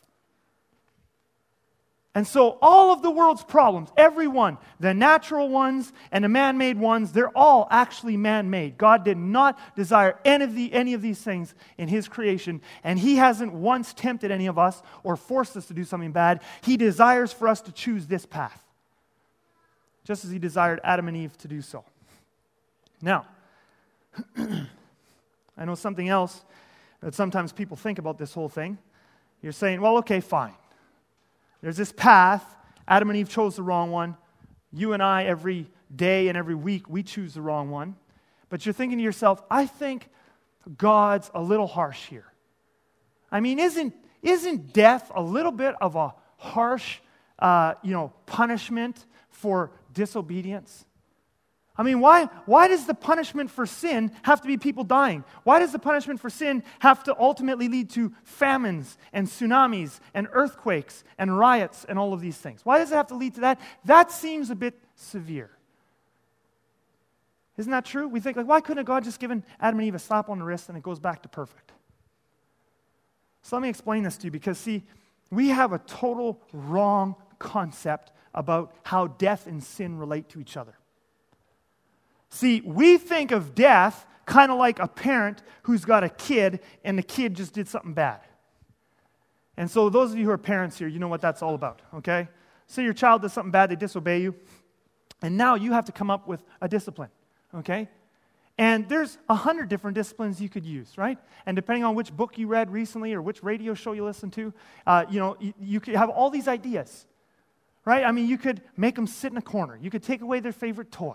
And 2.16 2.24
so, 2.24 2.58
all 2.62 2.92
of 2.92 3.02
the 3.02 3.10
world's 3.10 3.42
problems, 3.42 3.90
every 3.96 4.28
one, 4.28 4.58
the 4.78 4.94
natural 4.94 5.48
ones 5.48 5.92
and 6.12 6.22
the 6.22 6.28
man 6.28 6.56
made 6.56 6.78
ones, 6.78 7.10
they're 7.10 7.36
all 7.36 7.66
actually 7.72 8.16
man 8.16 8.50
made. 8.50 8.78
God 8.78 9.04
did 9.04 9.18
not 9.18 9.58
desire 9.74 10.16
any 10.24 10.44
of, 10.44 10.54
the, 10.54 10.72
any 10.72 10.94
of 10.94 11.02
these 11.02 11.20
things 11.20 11.56
in 11.76 11.88
His 11.88 12.06
creation, 12.06 12.60
and 12.84 13.00
He 13.00 13.16
hasn't 13.16 13.52
once 13.52 13.92
tempted 13.92 14.30
any 14.30 14.46
of 14.46 14.60
us 14.60 14.80
or 15.02 15.16
forced 15.16 15.56
us 15.56 15.66
to 15.66 15.74
do 15.74 15.82
something 15.82 16.12
bad. 16.12 16.40
He 16.62 16.76
desires 16.76 17.32
for 17.32 17.48
us 17.48 17.60
to 17.62 17.72
choose 17.72 18.06
this 18.06 18.26
path. 18.26 18.62
just 20.04 20.24
as 20.24 20.30
he 20.30 20.38
desired 20.38 20.80
Adam 20.84 21.08
and 21.08 21.16
Eve 21.16 21.36
to 21.38 21.48
do 21.48 21.62
so. 21.62 21.84
Now, 23.02 23.26
I 24.36 25.64
know 25.64 25.74
something 25.74 26.08
else 26.08 26.44
that 27.00 27.14
sometimes 27.14 27.52
people 27.52 27.76
think 27.76 27.98
about 27.98 28.18
this 28.18 28.32
whole 28.34 28.48
thing. 28.48 28.78
You're 29.42 29.52
saying, 29.52 29.80
well, 29.80 29.98
okay, 29.98 30.20
fine. 30.20 30.54
There's 31.64 31.78
this 31.78 31.92
path. 31.92 32.44
Adam 32.86 33.08
and 33.08 33.18
Eve 33.18 33.30
chose 33.30 33.56
the 33.56 33.62
wrong 33.62 33.90
one. 33.90 34.18
You 34.70 34.92
and 34.92 35.02
I, 35.02 35.24
every 35.24 35.70
day 35.96 36.28
and 36.28 36.36
every 36.36 36.54
week, 36.54 36.90
we 36.90 37.02
choose 37.02 37.32
the 37.32 37.40
wrong 37.40 37.70
one. 37.70 37.96
But 38.50 38.66
you're 38.66 38.74
thinking 38.74 38.98
to 38.98 39.02
yourself, 39.02 39.42
I 39.50 39.64
think 39.64 40.10
God's 40.76 41.30
a 41.34 41.40
little 41.40 41.66
harsh 41.66 42.04
here. 42.04 42.26
I 43.32 43.40
mean, 43.40 43.58
isn't, 43.58 43.94
isn't 44.20 44.74
death 44.74 45.10
a 45.14 45.22
little 45.22 45.52
bit 45.52 45.74
of 45.80 45.96
a 45.96 46.12
harsh, 46.36 46.98
uh, 47.38 47.76
you 47.82 47.92
know, 47.92 48.12
punishment 48.26 49.06
for 49.30 49.70
disobedience? 49.94 50.84
I 51.76 51.82
mean, 51.82 52.00
why, 52.00 52.26
why 52.46 52.68
does 52.68 52.86
the 52.86 52.94
punishment 52.94 53.50
for 53.50 53.66
sin 53.66 54.12
have 54.22 54.40
to 54.42 54.46
be 54.46 54.56
people 54.56 54.84
dying? 54.84 55.24
Why 55.42 55.58
does 55.58 55.72
the 55.72 55.80
punishment 55.80 56.20
for 56.20 56.30
sin 56.30 56.62
have 56.78 57.02
to 57.04 57.16
ultimately 57.18 57.66
lead 57.66 57.90
to 57.90 58.12
famines 58.22 58.96
and 59.12 59.26
tsunamis 59.26 59.98
and 60.14 60.28
earthquakes 60.32 61.02
and 61.18 61.36
riots 61.36 61.84
and 61.88 61.98
all 61.98 62.12
of 62.12 62.20
these 62.20 62.36
things? 62.36 62.64
Why 62.64 62.78
does 62.78 62.92
it 62.92 62.94
have 62.94 63.08
to 63.08 63.16
lead 63.16 63.34
to 63.34 63.40
that? 63.40 63.60
That 63.84 64.12
seems 64.12 64.50
a 64.50 64.54
bit 64.54 64.80
severe. 64.94 65.50
Isn't 67.56 67.72
that 67.72 67.84
true? 67.84 68.06
We 68.06 68.20
think, 68.20 68.36
like, 68.36 68.46
why 68.46 68.60
couldn't 68.60 68.84
God 68.84 69.02
just 69.02 69.18
given 69.18 69.44
Adam 69.60 69.80
and 69.80 69.88
Eve 69.88 69.96
a 69.96 69.98
slap 69.98 70.28
on 70.28 70.38
the 70.38 70.44
wrist 70.44 70.68
and 70.68 70.78
it 70.78 70.82
goes 70.82 71.00
back 71.00 71.22
to 71.22 71.28
perfect? 71.28 71.72
So 73.42 73.56
let 73.56 73.62
me 73.62 73.68
explain 73.68 74.04
this 74.04 74.16
to 74.18 74.26
you 74.26 74.30
because, 74.30 74.58
see, 74.58 74.84
we 75.30 75.48
have 75.48 75.72
a 75.72 75.78
total 75.80 76.40
wrong 76.52 77.16
concept 77.40 78.12
about 78.32 78.74
how 78.84 79.08
death 79.08 79.48
and 79.48 79.62
sin 79.62 79.98
relate 79.98 80.28
to 80.30 80.40
each 80.40 80.56
other. 80.56 80.74
See, 82.34 82.62
we 82.62 82.98
think 82.98 83.30
of 83.30 83.54
death 83.54 84.04
kind 84.26 84.50
of 84.50 84.58
like 84.58 84.80
a 84.80 84.88
parent 84.88 85.40
who's 85.62 85.84
got 85.84 86.02
a 86.02 86.08
kid 86.08 86.58
and 86.82 86.98
the 86.98 87.02
kid 87.02 87.34
just 87.34 87.52
did 87.52 87.68
something 87.68 87.94
bad. 87.94 88.22
And 89.56 89.70
so, 89.70 89.88
those 89.88 90.10
of 90.10 90.18
you 90.18 90.24
who 90.24 90.32
are 90.32 90.38
parents 90.38 90.76
here, 90.76 90.88
you 90.88 90.98
know 90.98 91.06
what 91.06 91.20
that's 91.20 91.42
all 91.42 91.54
about, 91.54 91.80
okay? 91.94 92.26
So, 92.66 92.82
your 92.82 92.92
child 92.92 93.22
does 93.22 93.32
something 93.32 93.52
bad, 93.52 93.70
they 93.70 93.76
disobey 93.76 94.20
you, 94.20 94.34
and 95.22 95.36
now 95.36 95.54
you 95.54 95.74
have 95.74 95.84
to 95.84 95.92
come 95.92 96.10
up 96.10 96.26
with 96.26 96.42
a 96.60 96.66
discipline, 96.66 97.10
okay? 97.54 97.88
And 98.58 98.88
there's 98.88 99.16
a 99.28 99.36
hundred 99.36 99.68
different 99.68 99.94
disciplines 99.94 100.40
you 100.40 100.48
could 100.48 100.66
use, 100.66 100.98
right? 100.98 101.18
And 101.46 101.54
depending 101.54 101.84
on 101.84 101.94
which 101.94 102.12
book 102.12 102.36
you 102.36 102.48
read 102.48 102.68
recently 102.68 103.14
or 103.14 103.22
which 103.22 103.44
radio 103.44 103.74
show 103.74 103.92
you 103.92 104.04
listen 104.04 104.32
to, 104.32 104.52
uh, 104.88 105.04
you 105.08 105.20
know, 105.20 105.36
you, 105.38 105.54
you 105.60 105.78
could 105.78 105.94
have 105.94 106.10
all 106.10 106.30
these 106.30 106.48
ideas, 106.48 107.06
right? 107.84 108.02
I 108.04 108.10
mean, 108.10 108.26
you 108.26 108.38
could 108.38 108.60
make 108.76 108.96
them 108.96 109.06
sit 109.06 109.30
in 109.30 109.38
a 109.38 109.42
corner. 109.42 109.78
You 109.80 109.88
could 109.88 110.02
take 110.02 110.20
away 110.20 110.40
their 110.40 110.50
favorite 110.50 110.90
toy. 110.90 111.14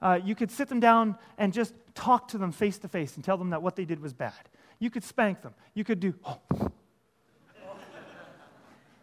Uh, 0.00 0.20
you 0.24 0.34
could 0.34 0.50
sit 0.50 0.68
them 0.68 0.80
down 0.80 1.16
and 1.38 1.52
just 1.52 1.74
talk 1.94 2.28
to 2.28 2.38
them 2.38 2.52
face 2.52 2.78
to 2.78 2.88
face 2.88 3.16
and 3.16 3.24
tell 3.24 3.36
them 3.36 3.50
that 3.50 3.62
what 3.62 3.76
they 3.76 3.84
did 3.84 4.00
was 4.00 4.12
bad. 4.12 4.32
You 4.78 4.90
could 4.90 5.04
spank 5.04 5.42
them. 5.42 5.54
You 5.74 5.84
could 5.84 6.00
do, 6.00 6.14
oh. 6.24 6.38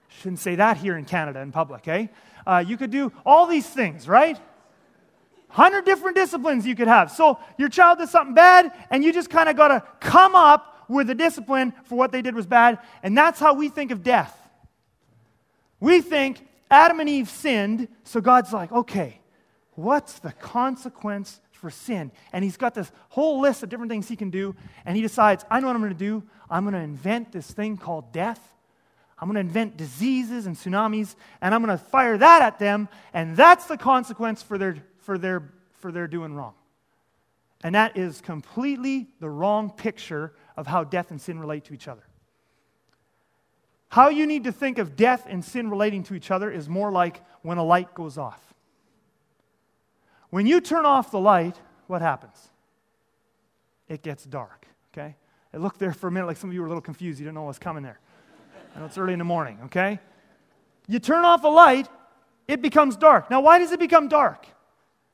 Shouldn't 0.08 0.40
say 0.40 0.56
that 0.56 0.78
here 0.78 0.98
in 0.98 1.06
Canada 1.06 1.42
in 1.42 1.52
public, 1.52 1.88
eh? 1.88 2.08
Uh, 2.48 2.64
you 2.66 2.78
could 2.78 2.92
do 2.92 3.12
all 3.26 3.48
these 3.48 3.68
things, 3.68 4.08
right? 4.08 4.38
100 5.56 5.86
different 5.86 6.16
disciplines 6.16 6.66
you 6.66 6.76
could 6.76 6.88
have. 6.88 7.12
So 7.12 7.40
your 7.58 7.70
child 7.70 8.00
did 8.00 8.10
something 8.10 8.34
bad, 8.34 8.72
and 8.90 9.04
you 9.04 9.12
just 9.12 9.30
kind 9.30 9.50
of 9.50 9.56
got 9.56 9.70
to 9.70 9.84
come 10.00 10.36
up 10.36 10.86
with 10.88 11.10
a 11.10 11.16
discipline 11.16 11.74
for 11.84 11.98
what 11.98 12.12
they 12.12 12.22
did 12.22 12.36
was 12.36 12.46
bad. 12.46 12.80
And 13.04 13.18
that's 13.18 13.40
how 13.40 13.54
we 13.54 13.70
think 13.70 13.92
of 13.92 14.04
death. 14.04 14.38
We 15.80 16.02
think 16.02 16.46
Adam 16.70 17.00
and 17.00 17.10
Eve 17.10 17.30
sinned, 17.30 17.88
so 18.04 18.22
God's 18.22 18.54
like, 18.54 18.72
okay, 18.72 19.20
what's 19.76 20.20
the 20.20 20.32
consequence 20.34 21.40
for 21.52 21.70
sin? 21.70 22.12
And 22.34 22.44
he's 22.44 22.58
got 22.58 22.74
this 22.74 22.92
whole 23.10 23.42
list 23.42 23.64
of 23.64 23.70
different 23.70 23.92
things 23.92 24.08
he 24.08 24.16
can 24.16 24.30
do, 24.30 24.56
and 24.86 24.96
he 24.96 25.02
decides, 25.02 25.46
I 25.50 25.60
know 25.60 25.68
what 25.68 25.76
I'm 25.76 25.82
going 25.82 25.94
to 25.94 26.00
do. 26.00 26.24
I'm 26.50 26.64
going 26.64 26.74
to 26.74 26.80
invent 26.80 27.32
this 27.32 27.50
thing 27.52 27.78
called 27.78 28.12
death. 28.12 28.56
I'm 29.18 29.28
going 29.28 29.36
to 29.36 29.42
invent 29.42 29.78
diseases 29.78 30.46
and 30.46 30.56
tsunamis, 30.56 31.16
and 31.42 31.56
I'm 31.56 31.64
going 31.64 31.78
to 31.78 31.84
fire 31.84 32.18
that 32.18 32.42
at 32.42 32.60
them, 32.60 32.90
and 33.14 33.36
that's 33.36 33.66
the 33.66 33.78
consequence 33.78 34.42
for 34.42 34.58
their, 34.58 34.78
for 35.00 35.18
their, 35.18 35.54
for 35.80 35.92
their 35.92 36.08
doing 36.08 36.34
wrong. 36.34 36.54
And 37.64 37.76
that 37.76 37.98
is 37.98 38.22
completely 38.22 39.08
the 39.20 39.30
wrong 39.30 39.72
picture 39.72 40.34
of 40.58 40.68
how 40.68 40.84
death 40.84 41.12
and 41.12 41.20
sin 41.20 41.40
relate 41.40 41.66
to 41.66 41.74
each 41.74 41.88
other. 41.88 42.04
How 43.88 44.10
you 44.10 44.28
need 44.28 44.44
to 44.44 44.52
think 44.52 44.78
of 44.78 44.96
death 44.96 45.26
and 45.28 45.44
sin 45.44 45.70
relating 45.70 46.04
to 46.04 46.16
each 46.16 46.30
other 46.30 46.52
is 46.52 46.68
more 46.68 46.92
like 46.92 47.22
when 47.44 47.58
a 47.58 47.64
light 47.64 47.94
goes 47.94 48.18
off. 48.18 48.55
When 50.36 50.46
you 50.46 50.60
turn 50.60 50.86
off 50.86 51.12
the 51.12 51.20
light, 51.20 51.56
what 51.88 52.02
happens? 52.02 52.36
It 53.88 54.02
gets 54.02 54.26
dark, 54.26 54.68
okay? 54.92 55.16
It 55.54 55.62
looked 55.62 55.80
there 55.80 55.94
for 55.94 56.10
a 56.10 56.12
minute 56.12 56.26
like 56.26 56.36
some 56.36 56.50
of 56.50 56.54
you 56.54 56.60
were 56.60 56.66
a 56.66 56.70
little 56.70 56.82
confused. 56.82 57.22
You 57.22 57.24
didn't 57.24 57.36
know 57.36 57.44
what 57.44 57.48
was 57.48 57.60
coming 57.60 57.84
there. 57.84 58.02
I 58.76 58.80
know 58.80 58.86
it's 58.86 58.98
early 58.98 59.14
in 59.14 59.20
the 59.20 59.24
morning, 59.24 59.60
okay? 59.68 59.98
You 60.90 61.00
turn 61.00 61.24
off 61.24 61.46
a 61.46 61.48
light, 61.48 61.88
it 62.50 62.62
becomes 62.62 62.98
dark. 62.98 63.32
Now, 63.32 63.40
why 63.40 63.60
does 63.60 63.72
it 63.72 63.80
become 63.80 64.10
dark? 64.10 64.46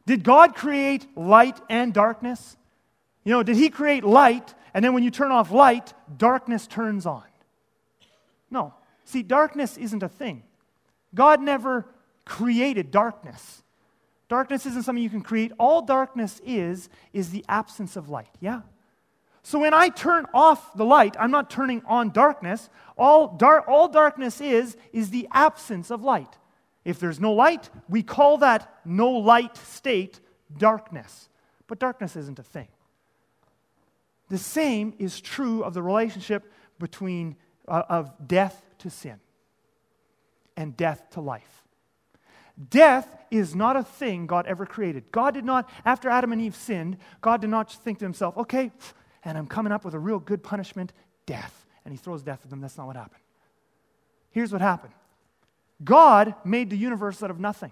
Did 0.07 0.23
God 0.23 0.55
create 0.55 1.05
light 1.15 1.62
and 1.69 1.93
darkness? 1.93 2.57
You 3.23 3.34
know, 3.34 3.43
did 3.43 3.57
He 3.57 3.69
create 3.69 4.03
light, 4.03 4.55
and 4.73 4.84
then 4.84 4.91
when 4.91 5.03
you 5.03 5.12
turn 5.12 5.29
off 5.29 5.51
light, 5.51 5.93
darkness 6.17 6.65
turns 6.65 7.05
on? 7.05 7.25
No. 8.49 8.73
See, 9.05 9.21
darkness 9.21 9.77
isn't 9.77 10.01
a 10.01 10.10
thing. 10.10 10.41
God 11.13 11.41
never 11.41 11.86
created 12.25 12.89
darkness. 12.89 13.62
Darkness 14.32 14.65
isn't 14.65 14.84
something 14.84 15.04
you 15.04 15.10
can 15.10 15.24
create. 15.24 15.52
All 15.60 15.82
darkness 15.82 16.39
is, 16.46 16.88
is 17.12 17.32
the 17.32 17.44
absence 17.50 17.98
of 17.98 18.08
light. 18.08 18.30
Yeah? 18.39 18.62
So 19.44 19.60
when 19.60 19.74
I 19.74 19.89
turn 19.89 20.26
off 20.34 20.74
the 20.74 20.86
light, 20.86 21.17
I'm 21.20 21.32
not 21.32 21.50
turning 21.50 21.82
on 21.86 22.12
darkness. 22.12 22.70
All, 22.98 23.28
dar- 23.28 23.70
all 23.70 23.89
darkness 23.89 24.39
is, 24.39 24.78
is 24.94 25.10
the 25.10 25.28
absence 25.34 25.91
of 25.91 26.02
light. 26.02 26.38
If 26.86 26.98
there's 26.98 27.20
no 27.20 27.34
light, 27.34 27.70
we 27.89 28.04
call 28.04 28.38
that 28.38 28.74
no 28.86 29.10
light 29.10 29.58
state 29.58 30.22
darkness. 30.58 31.28
But 31.67 31.80
darkness 31.80 32.15
isn't 32.15 32.39
a 32.39 32.44
thing. 32.44 32.70
The 34.30 34.38
same 34.38 34.94
is 34.98 35.20
true 35.20 35.62
of 35.62 35.74
the 35.74 35.84
relationship 35.84 36.50
between 36.80 37.36
uh, 37.67 37.84
of 37.89 38.30
death 38.30 38.63
to 38.78 38.89
sin 38.89 39.20
and 40.56 40.78
death 40.78 41.10
to 41.10 41.20
life. 41.20 41.61
Death 42.69 43.08
is 43.32 43.56
not 43.56 43.78
a 43.78 43.84
thing 43.84 44.28
God 44.28 44.45
ever 44.45 44.65
created. 44.65 45.12
God 45.12 45.34
did 45.34 45.45
not, 45.45 45.69
after 45.86 46.10
Adam 46.10 46.32
and 46.32 46.41
Eve 46.41 46.56
sinned, 46.56 46.97
God 47.21 47.41
did 47.41 47.50
not 47.50 47.71
think 47.71 48.00
to 48.00 48.06
himself, 48.06 48.38
okay, 48.38 48.71
and 49.24 49.38
I'm 49.38 49.47
coming 49.47 49.71
up 49.71 49.86
with 49.86 49.93
a 49.93 50.00
real 50.00 50.19
good 50.19 50.43
punishment 50.43 50.93
death. 51.26 51.65
And 51.86 51.93
he 51.93 51.97
throws 51.97 52.21
death 52.21 52.41
at 52.43 52.50
them. 52.50 52.62
That's 52.62 52.78
not 52.78 52.88
what 52.88 52.95
happened. 52.95 53.21
Here's 54.32 54.52
what 54.52 54.62
happened 54.62 54.93
God 55.84 56.36
made 56.43 56.69
the 56.69 56.78
universe 56.78 57.24
out 57.24 57.32
of 57.32 57.39
nothing. 57.39 57.71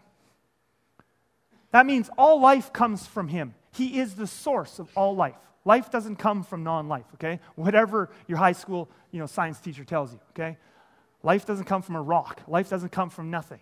That 1.71 1.85
means 1.85 2.09
all 2.17 2.41
life 2.41 2.73
comes 2.73 3.05
from 3.05 3.27
him. 3.27 3.53
He 3.73 3.99
is 3.99 4.15
the 4.15 4.25
source 4.25 4.79
of 4.79 4.89
all 4.95 5.15
life. 5.15 5.35
Life 5.65 5.91
doesn't 5.91 6.15
come 6.15 6.43
from 6.43 6.63
non-life, 6.63 7.05
okay? 7.15 7.39
Whatever 7.55 8.09
your 8.27 8.39
high 8.39 8.53
school, 8.53 8.89
you 9.11 9.19
know, 9.19 9.27
science 9.27 9.59
teacher 9.59 9.83
tells 9.83 10.13
you, 10.13 10.19
okay? 10.31 10.57
Life 11.21 11.45
doesn't 11.45 11.65
come 11.65 11.83
from 11.83 11.95
a 11.95 12.01
rock. 12.01 12.41
Life 12.47 12.69
doesn't 12.69 12.91
come 12.91 13.11
from 13.11 13.29
nothing. 13.29 13.59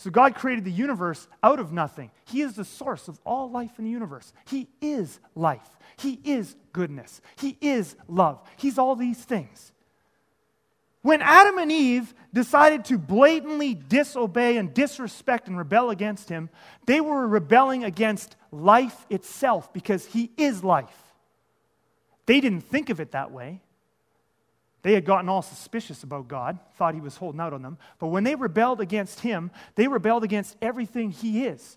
So 0.00 0.08
God 0.08 0.34
created 0.34 0.64
the 0.64 0.72
universe 0.72 1.28
out 1.42 1.60
of 1.60 1.72
nothing. 1.72 2.10
He 2.24 2.40
is 2.40 2.54
the 2.54 2.64
source 2.64 3.06
of 3.06 3.20
all 3.22 3.50
life 3.50 3.78
in 3.78 3.84
the 3.84 3.90
universe. 3.90 4.32
He 4.48 4.66
is 4.80 5.20
life. 5.34 5.68
He 5.98 6.18
is 6.24 6.56
goodness. 6.72 7.20
He 7.38 7.58
is 7.60 7.96
love. 8.08 8.40
He's 8.56 8.78
all 8.78 8.96
these 8.96 9.18
things. 9.18 9.72
When 11.02 11.20
Adam 11.20 11.58
and 11.58 11.70
Eve 11.70 12.14
decided 12.32 12.86
to 12.86 12.96
blatantly 12.96 13.74
disobey 13.74 14.56
and 14.56 14.72
disrespect 14.72 15.48
and 15.48 15.58
rebel 15.58 15.90
against 15.90 16.30
him, 16.30 16.48
they 16.86 17.02
were 17.02 17.28
rebelling 17.28 17.84
against 17.84 18.36
life 18.50 19.04
itself 19.10 19.70
because 19.74 20.06
he 20.06 20.30
is 20.38 20.64
life. 20.64 21.12
They 22.24 22.40
didn't 22.40 22.62
think 22.62 22.88
of 22.88 23.00
it 23.00 23.10
that 23.10 23.32
way. 23.32 23.60
They 24.82 24.94
had 24.94 25.04
gotten 25.04 25.28
all 25.28 25.42
suspicious 25.42 26.02
about 26.02 26.28
God, 26.28 26.58
thought 26.76 26.94
he 26.94 27.00
was 27.00 27.16
holding 27.16 27.40
out 27.40 27.52
on 27.52 27.62
them. 27.62 27.78
But 27.98 28.08
when 28.08 28.24
they 28.24 28.34
rebelled 28.34 28.80
against 28.80 29.20
him, 29.20 29.50
they 29.74 29.88
rebelled 29.88 30.24
against 30.24 30.56
everything 30.62 31.10
he 31.10 31.44
is. 31.44 31.76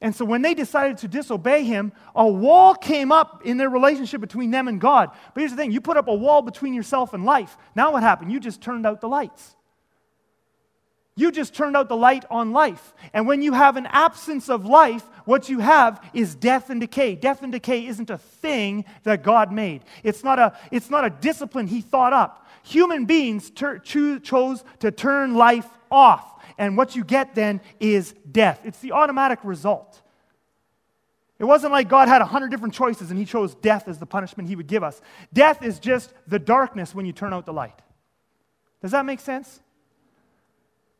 And 0.00 0.14
so 0.14 0.24
when 0.24 0.42
they 0.42 0.54
decided 0.54 0.98
to 0.98 1.08
disobey 1.08 1.64
him, 1.64 1.92
a 2.14 2.28
wall 2.28 2.74
came 2.74 3.10
up 3.10 3.42
in 3.44 3.56
their 3.56 3.70
relationship 3.70 4.20
between 4.20 4.50
them 4.50 4.68
and 4.68 4.80
God. 4.80 5.10
But 5.32 5.40
here's 5.40 5.50
the 5.50 5.56
thing 5.56 5.72
you 5.72 5.80
put 5.80 5.96
up 5.96 6.08
a 6.08 6.14
wall 6.14 6.42
between 6.42 6.74
yourself 6.74 7.14
and 7.14 7.24
life. 7.24 7.56
Now 7.74 7.92
what 7.92 8.02
happened? 8.02 8.30
You 8.30 8.38
just 8.38 8.60
turned 8.60 8.86
out 8.86 9.00
the 9.00 9.08
lights. 9.08 9.56
You 11.16 11.30
just 11.30 11.54
turned 11.54 11.76
out 11.76 11.88
the 11.88 11.96
light 11.96 12.24
on 12.28 12.52
life. 12.52 12.92
And 13.12 13.26
when 13.26 13.40
you 13.40 13.52
have 13.52 13.76
an 13.76 13.86
absence 13.86 14.48
of 14.48 14.66
life, 14.66 15.04
what 15.24 15.48
you 15.48 15.60
have 15.60 16.02
is 16.12 16.34
death 16.34 16.70
and 16.70 16.80
decay. 16.80 17.14
Death 17.14 17.42
and 17.42 17.52
decay 17.52 17.86
isn't 17.86 18.10
a 18.10 18.18
thing 18.18 18.84
that 19.04 19.22
God 19.22 19.52
made, 19.52 19.84
it's 20.02 20.24
not 20.24 20.38
a, 20.38 20.56
it's 20.70 20.90
not 20.90 21.04
a 21.04 21.10
discipline 21.10 21.66
He 21.68 21.80
thought 21.80 22.12
up. 22.12 22.46
Human 22.64 23.04
beings 23.04 23.50
ter- 23.50 23.78
cho- 23.78 24.18
chose 24.18 24.64
to 24.80 24.90
turn 24.90 25.34
life 25.34 25.68
off. 25.90 26.30
and 26.58 26.76
what 26.76 26.94
you 26.96 27.04
get 27.04 27.34
then 27.34 27.60
is 27.80 28.14
death. 28.30 28.60
It's 28.64 28.78
the 28.78 28.92
automatic 28.92 29.38
result. 29.44 30.00
It 31.38 31.44
wasn't 31.44 31.72
like 31.72 31.88
God 31.88 32.08
had 32.08 32.22
a 32.22 32.24
hundred 32.24 32.50
different 32.50 32.74
choices 32.74 33.10
and 33.10 33.18
he 33.18 33.24
chose 33.24 33.54
death 33.56 33.88
as 33.88 33.98
the 33.98 34.06
punishment 34.06 34.48
he 34.48 34.56
would 34.56 34.66
give 34.68 34.82
us. 34.82 35.00
Death 35.32 35.62
is 35.62 35.78
just 35.78 36.12
the 36.26 36.38
darkness 36.38 36.94
when 36.94 37.06
you 37.06 37.12
turn 37.12 37.32
out 37.32 37.44
the 37.44 37.52
light. 37.52 37.78
Does 38.80 38.92
that 38.92 39.04
make 39.04 39.20
sense? 39.20 39.60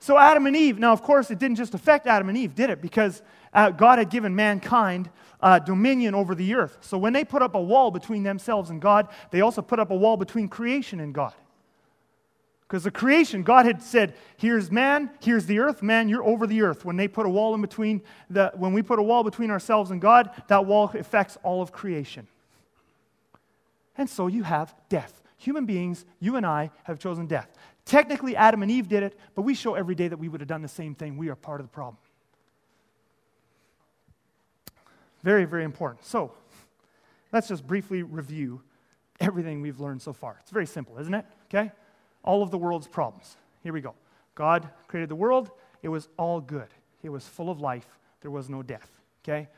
So, 0.05 0.19
Adam 0.19 0.45
and 0.45 0.55
Eve, 0.55 0.79
now, 0.79 0.93
of 0.93 1.01
course, 1.01 1.31
it 1.31 1.39
didn't 1.39 1.57
just 1.57 1.73
affect 1.73 2.07
Adam 2.07 2.29
and 2.29 2.37
Eve, 2.37 2.55
did 2.55 2.69
it? 2.69 2.83
Because 2.83 3.23
uh, 3.55 3.71
God 3.71 3.99
had 3.99 4.11
given 4.11 4.37
mankind 4.37 5.09
uh, 5.41 5.61
dominion 5.61 6.15
over 6.15 6.35
the 6.35 6.55
earth. 6.57 6.77
So, 6.83 6.99
when 6.99 7.15
they 7.15 7.25
put 7.25 7.41
up 7.41 7.55
a 7.55 7.61
wall 7.61 7.91
between 7.91 8.23
themselves 8.23 8.69
and 8.69 8.83
God, 8.83 9.09
they 9.31 9.41
also 9.41 9.63
put 9.63 9.81
up 9.81 9.91
a 9.91 9.97
wall 9.97 10.19
between 10.19 10.47
creation 10.47 11.01
and 11.01 11.15
God. 11.15 11.33
Because 12.69 12.85
the 12.85 12.91
creation, 12.91 13.45
God 13.45 13.65
had 13.65 13.83
said, 13.83 14.13
here's 14.37 14.71
man, 14.71 15.09
here's 15.23 15.47
the 15.47 15.59
earth, 15.59 15.83
man, 15.83 16.11
you're 16.11 16.23
over 16.23 16.47
the 16.47 16.61
earth. 16.61 16.85
When 16.85 16.99
they 16.99 17.09
put 17.09 17.25
a 17.25 17.31
wall 17.31 17.55
in 17.55 17.63
between, 17.63 18.03
the, 18.29 18.53
when 18.57 18.75
we 18.75 18.83
put 18.83 18.99
a 18.99 19.03
wall 19.03 19.25
between 19.25 19.51
ourselves 19.51 19.91
and 19.91 20.03
God, 20.03 20.29
that 20.49 20.67
wall 20.67 20.91
affects 20.93 21.39
all 21.43 21.63
of 21.63 21.73
creation. 21.73 22.27
And 23.97 24.11
so 24.11 24.27
you 24.27 24.43
have 24.43 24.75
death. 24.91 25.23
Human 25.39 25.65
beings, 25.65 26.05
you 26.21 26.37
and 26.37 26.45
I, 26.45 26.73
have 26.83 26.99
chosen 26.99 27.27
death. 27.27 27.49
Technically, 27.85 28.35
Adam 28.35 28.63
and 28.63 28.71
Eve 28.71 28.89
did 28.89 29.03
it, 29.03 29.19
but 29.35 29.43
we 29.43 29.55
show 29.55 29.75
every 29.75 29.95
day 29.95 30.09
that 30.09 30.19
we 30.19 30.29
would 30.29 30.41
have 30.41 30.49
done 30.49 30.63
the 30.63 30.69
same 30.69 30.95
thing. 30.95 31.17
We 31.17 31.29
are 31.29 31.37
part 31.37 31.61
of 31.61 31.67
the 31.67 31.73
problem. 31.73 31.99
Very, 35.23 35.45
very 35.45 35.65
important. 35.65 36.05
So, 36.05 36.33
let's 37.33 37.49
just 37.49 37.67
briefly 37.67 38.03
review 38.03 38.63
everything 39.21 39.61
we've 39.61 39.81
learned 39.81 40.03
so 40.03 40.13
far. 40.13 40.39
It's 40.41 40.51
very 40.51 40.67
simple, 40.67 40.99
isn't 40.99 41.15
it? 41.15 41.27
Okay? 41.53 41.73
all 42.25 42.43
of 42.43 42.51
the 42.51 42.59
world's 42.59 42.89
problems. 42.89 43.37
Here 43.63 43.73
we 43.73 43.81
go. 43.81 43.95
God 44.35 44.69
created 44.89 45.11
the 45.11 45.17
world, 45.17 45.51
it 45.83 45.89
was 45.89 46.09
all 46.17 46.41
good. 46.41 46.69
It 47.03 47.11
was 47.11 47.27
full 47.27 47.51
of 47.51 47.61
life, 47.61 47.87
there 48.23 48.31
was 48.31 48.49
no 48.49 48.63
death. 48.63 48.91
Okay? 49.23 49.49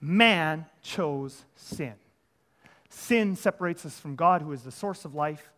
Man 0.00 0.66
chose 0.82 1.44
sin. 1.54 1.94
Sin 2.88 3.36
separates 3.36 3.84
us 3.84 4.00
from 4.00 4.16
God, 4.16 4.42
who 4.42 4.52
is 4.52 4.62
the 4.62 4.72
source 4.72 5.04
of 5.04 5.14
life, 5.14 5.50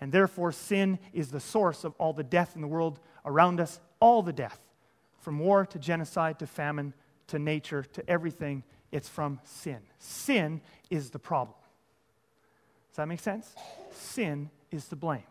and 0.00 0.12
therefore 0.12 0.52
sin 0.52 0.98
is 1.12 1.30
the 1.30 1.40
source 1.40 1.84
of 1.84 1.94
all 1.98 2.12
the 2.12 2.22
death 2.22 2.54
in 2.54 2.60
the 2.60 2.68
world 2.68 3.00
around 3.24 3.60
us, 3.60 3.80
all 4.00 4.22
the 4.22 4.32
death. 4.32 4.58
From 5.18 5.38
war 5.38 5.66
to 5.66 5.78
genocide 5.78 6.38
to 6.38 6.46
famine 6.46 6.94
to 7.28 7.38
nature 7.38 7.82
to 7.82 8.08
everything, 8.08 8.62
it's 8.92 9.08
from 9.08 9.40
sin. 9.44 9.78
Sin 9.98 10.60
is 10.90 11.10
the 11.10 11.18
problem. 11.18 11.56
Does 12.90 12.96
that 12.98 13.08
make 13.08 13.20
sense? 13.20 13.54
Sin 13.90 14.50
is 14.70 14.86
to 14.88 14.96
blame. 14.96 15.24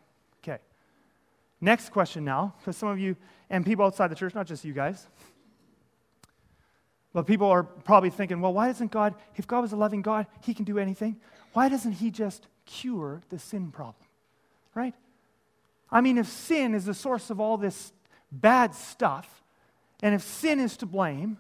Okay. 0.43 0.59
Next 1.61 1.89
question 1.89 2.25
now, 2.25 2.53
because 2.59 2.77
some 2.77 2.89
of 2.89 2.99
you 2.99 3.15
and 3.49 3.65
people 3.65 3.85
outside 3.85 4.07
the 4.09 4.15
church, 4.15 4.35
not 4.35 4.47
just 4.47 4.65
you 4.65 4.73
guys, 4.73 5.07
but 7.13 7.25
people 7.25 7.47
are 7.47 7.63
probably 7.63 8.09
thinking, 8.09 8.41
well, 8.41 8.53
why 8.53 8.67
doesn't 8.67 8.91
God, 8.91 9.15
if 9.35 9.47
God 9.47 9.61
was 9.61 9.71
a 9.71 9.77
loving 9.77 10.01
God, 10.01 10.27
He 10.43 10.53
can 10.53 10.65
do 10.65 10.77
anything, 10.77 11.15
why 11.53 11.69
doesn't 11.69 11.93
He 11.93 12.11
just 12.11 12.47
cure 12.65 13.21
the 13.29 13.39
sin 13.39 13.71
problem? 13.71 14.04
Right? 14.75 14.93
I 15.89 16.01
mean, 16.01 16.17
if 16.17 16.27
sin 16.27 16.75
is 16.75 16.85
the 16.85 16.93
source 16.93 17.29
of 17.29 17.39
all 17.39 17.57
this 17.57 17.93
bad 18.31 18.75
stuff, 18.75 19.43
and 20.03 20.13
if 20.13 20.21
sin 20.21 20.59
is 20.59 20.77
to 20.77 20.85
blame, 20.85 21.37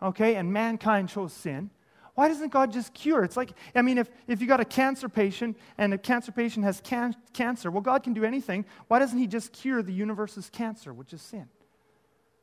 okay, 0.00 0.36
and 0.36 0.52
mankind 0.52 1.08
chose 1.08 1.32
sin, 1.32 1.70
why 2.14 2.28
doesn't 2.28 2.50
God 2.50 2.72
just 2.72 2.94
cure? 2.94 3.24
It's 3.24 3.36
like, 3.36 3.50
I 3.74 3.82
mean, 3.82 3.98
if, 3.98 4.08
if 4.26 4.40
you 4.40 4.46
got 4.46 4.60
a 4.60 4.64
cancer 4.64 5.08
patient 5.08 5.58
and 5.76 5.92
a 5.92 5.98
cancer 5.98 6.32
patient 6.32 6.64
has 6.64 6.80
can- 6.80 7.14
cancer, 7.34 7.70
well, 7.70 7.82
God 7.82 8.02
can 8.02 8.14
do 8.14 8.24
anything. 8.24 8.64
Why 8.88 8.98
doesn't 9.00 9.18
He 9.18 9.26
just 9.26 9.52
cure 9.52 9.82
the 9.82 9.92
universe's 9.92 10.48
cancer, 10.48 10.94
which 10.94 11.12
is 11.12 11.20
sin? 11.20 11.46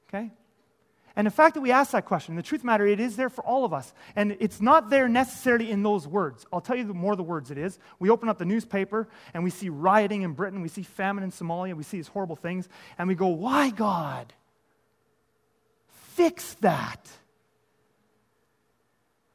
Okay? 0.08 0.32
And 1.16 1.28
the 1.28 1.32
fact 1.32 1.54
that 1.54 1.62
we 1.62 1.72
ask 1.72 1.92
that 1.92 2.06
question, 2.06 2.36
the 2.36 2.42
truth 2.42 2.64
matter, 2.64 2.88
it 2.88 3.00
is 3.00 3.16
there 3.16 3.30
for 3.30 3.44
all 3.44 3.66
of 3.66 3.74
us. 3.74 3.94
And 4.16 4.36
it's 4.40 4.60
not 4.60 4.90
there 4.90 5.08
necessarily 5.08 5.70
in 5.70 5.84
those 5.84 6.08
words. 6.08 6.46
I'll 6.52 6.62
tell 6.62 6.76
you 6.76 6.86
the 6.86 6.94
more 6.94 7.16
the 7.16 7.24
words 7.24 7.52
it 7.52 7.58
is. 7.58 7.78
We 8.00 8.10
open 8.10 8.30
up 8.30 8.40
the 8.40 8.46
newspaper 8.46 9.08
and 9.34 9.44
we 9.44 9.52
see 9.52 9.70
rioting 9.70 10.24
in 10.24 10.34
Britain, 10.34 10.62
we 10.62 10.70
see 10.70 10.82
famine 10.82 11.24
in 11.24 11.32
Somalia, 11.32 11.76
we 11.76 11.84
see 11.84 11.98
these 11.98 12.08
horrible 12.08 12.36
things, 12.36 12.68
and 12.98 13.08
we 13.08 13.14
go, 13.14 13.28
Why, 13.28 13.70
God? 13.70 14.34
Fix 16.16 16.56
that. 16.56 17.10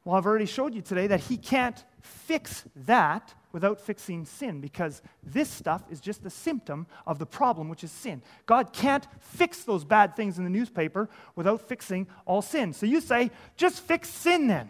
Well, 0.03 0.15
I've 0.15 0.25
already 0.25 0.45
showed 0.45 0.73
you 0.73 0.81
today 0.81 1.07
that 1.07 1.19
he 1.21 1.37
can't 1.37 1.81
fix 2.01 2.63
that 2.75 3.33
without 3.51 3.79
fixing 3.79 4.25
sin 4.25 4.61
because 4.61 5.01
this 5.23 5.49
stuff 5.49 5.83
is 5.89 5.99
just 5.99 6.23
the 6.23 6.29
symptom 6.29 6.87
of 7.05 7.19
the 7.19 7.25
problem, 7.25 7.69
which 7.69 7.83
is 7.83 7.91
sin. 7.91 8.21
God 8.45 8.73
can't 8.73 9.07
fix 9.19 9.63
those 9.63 9.83
bad 9.83 10.15
things 10.15 10.37
in 10.37 10.43
the 10.43 10.49
newspaper 10.49 11.09
without 11.35 11.61
fixing 11.61 12.07
all 12.25 12.41
sin. 12.41 12.73
So 12.73 12.85
you 12.85 13.01
say, 13.01 13.31
just 13.57 13.81
fix 13.81 14.09
sin 14.09 14.47
then. 14.47 14.69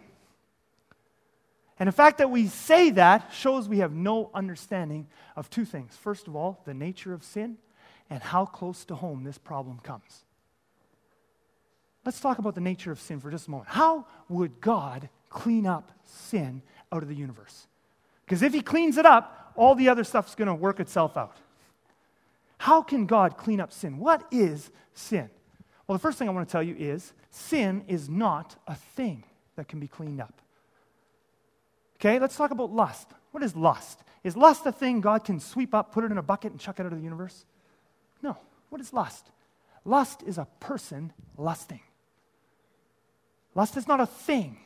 And 1.78 1.88
the 1.88 1.92
fact 1.92 2.18
that 2.18 2.30
we 2.30 2.46
say 2.46 2.90
that 2.90 3.32
shows 3.32 3.68
we 3.68 3.78
have 3.78 3.92
no 3.92 4.30
understanding 4.34 5.06
of 5.36 5.48
two 5.48 5.64
things. 5.64 5.96
First 5.96 6.28
of 6.28 6.36
all, 6.36 6.60
the 6.66 6.74
nature 6.74 7.14
of 7.14 7.24
sin 7.24 7.56
and 8.10 8.22
how 8.22 8.44
close 8.44 8.84
to 8.86 8.94
home 8.94 9.24
this 9.24 9.38
problem 9.38 9.78
comes. 9.78 10.24
Let's 12.04 12.20
talk 12.20 12.38
about 12.38 12.54
the 12.54 12.60
nature 12.60 12.92
of 12.92 13.00
sin 13.00 13.20
for 13.20 13.30
just 13.30 13.46
a 13.46 13.50
moment. 13.50 13.70
How 13.70 14.06
would 14.28 14.60
God 14.60 15.08
clean 15.30 15.66
up 15.66 15.92
sin 16.04 16.60
out 16.92 17.02
of 17.02 17.08
the 17.08 17.14
universe. 17.14 17.66
Because 18.30 18.42
if 18.42 18.54
he 18.54 18.60
cleans 18.60 18.96
it 18.96 19.04
up, 19.04 19.52
all 19.56 19.74
the 19.74 19.88
other 19.88 20.04
stuff's 20.04 20.36
going 20.36 20.46
to 20.46 20.54
work 20.54 20.78
itself 20.78 21.16
out. 21.16 21.36
How 22.58 22.80
can 22.80 23.06
God 23.06 23.36
clean 23.36 23.60
up 23.60 23.72
sin? 23.72 23.98
What 23.98 24.22
is 24.30 24.70
sin? 24.94 25.28
Well, 25.84 25.98
the 25.98 26.00
first 26.00 26.16
thing 26.16 26.28
I 26.28 26.30
want 26.30 26.46
to 26.46 26.52
tell 26.52 26.62
you 26.62 26.76
is 26.78 27.12
sin 27.32 27.82
is 27.88 28.08
not 28.08 28.54
a 28.68 28.76
thing 28.76 29.24
that 29.56 29.66
can 29.66 29.80
be 29.80 29.88
cleaned 29.88 30.20
up. 30.20 30.32
Okay, 31.96 32.20
let's 32.20 32.36
talk 32.36 32.52
about 32.52 32.70
lust. 32.70 33.08
What 33.32 33.42
is 33.42 33.56
lust? 33.56 33.98
Is 34.22 34.36
lust 34.36 34.64
a 34.64 34.70
thing 34.70 35.00
God 35.00 35.24
can 35.24 35.40
sweep 35.40 35.74
up, 35.74 35.90
put 35.90 36.04
it 36.04 36.12
in 36.12 36.18
a 36.18 36.22
bucket, 36.22 36.52
and 36.52 36.60
chuck 36.60 36.78
it 36.78 36.86
out 36.86 36.92
of 36.92 36.98
the 36.98 37.04
universe? 37.04 37.44
No. 38.22 38.36
What 38.68 38.80
is 38.80 38.92
lust? 38.92 39.28
Lust 39.84 40.22
is 40.22 40.38
a 40.38 40.46
person 40.60 41.12
lusting. 41.36 41.80
Lust 43.56 43.76
is 43.76 43.88
not 43.88 43.98
a 43.98 44.06
thing. 44.06 44.56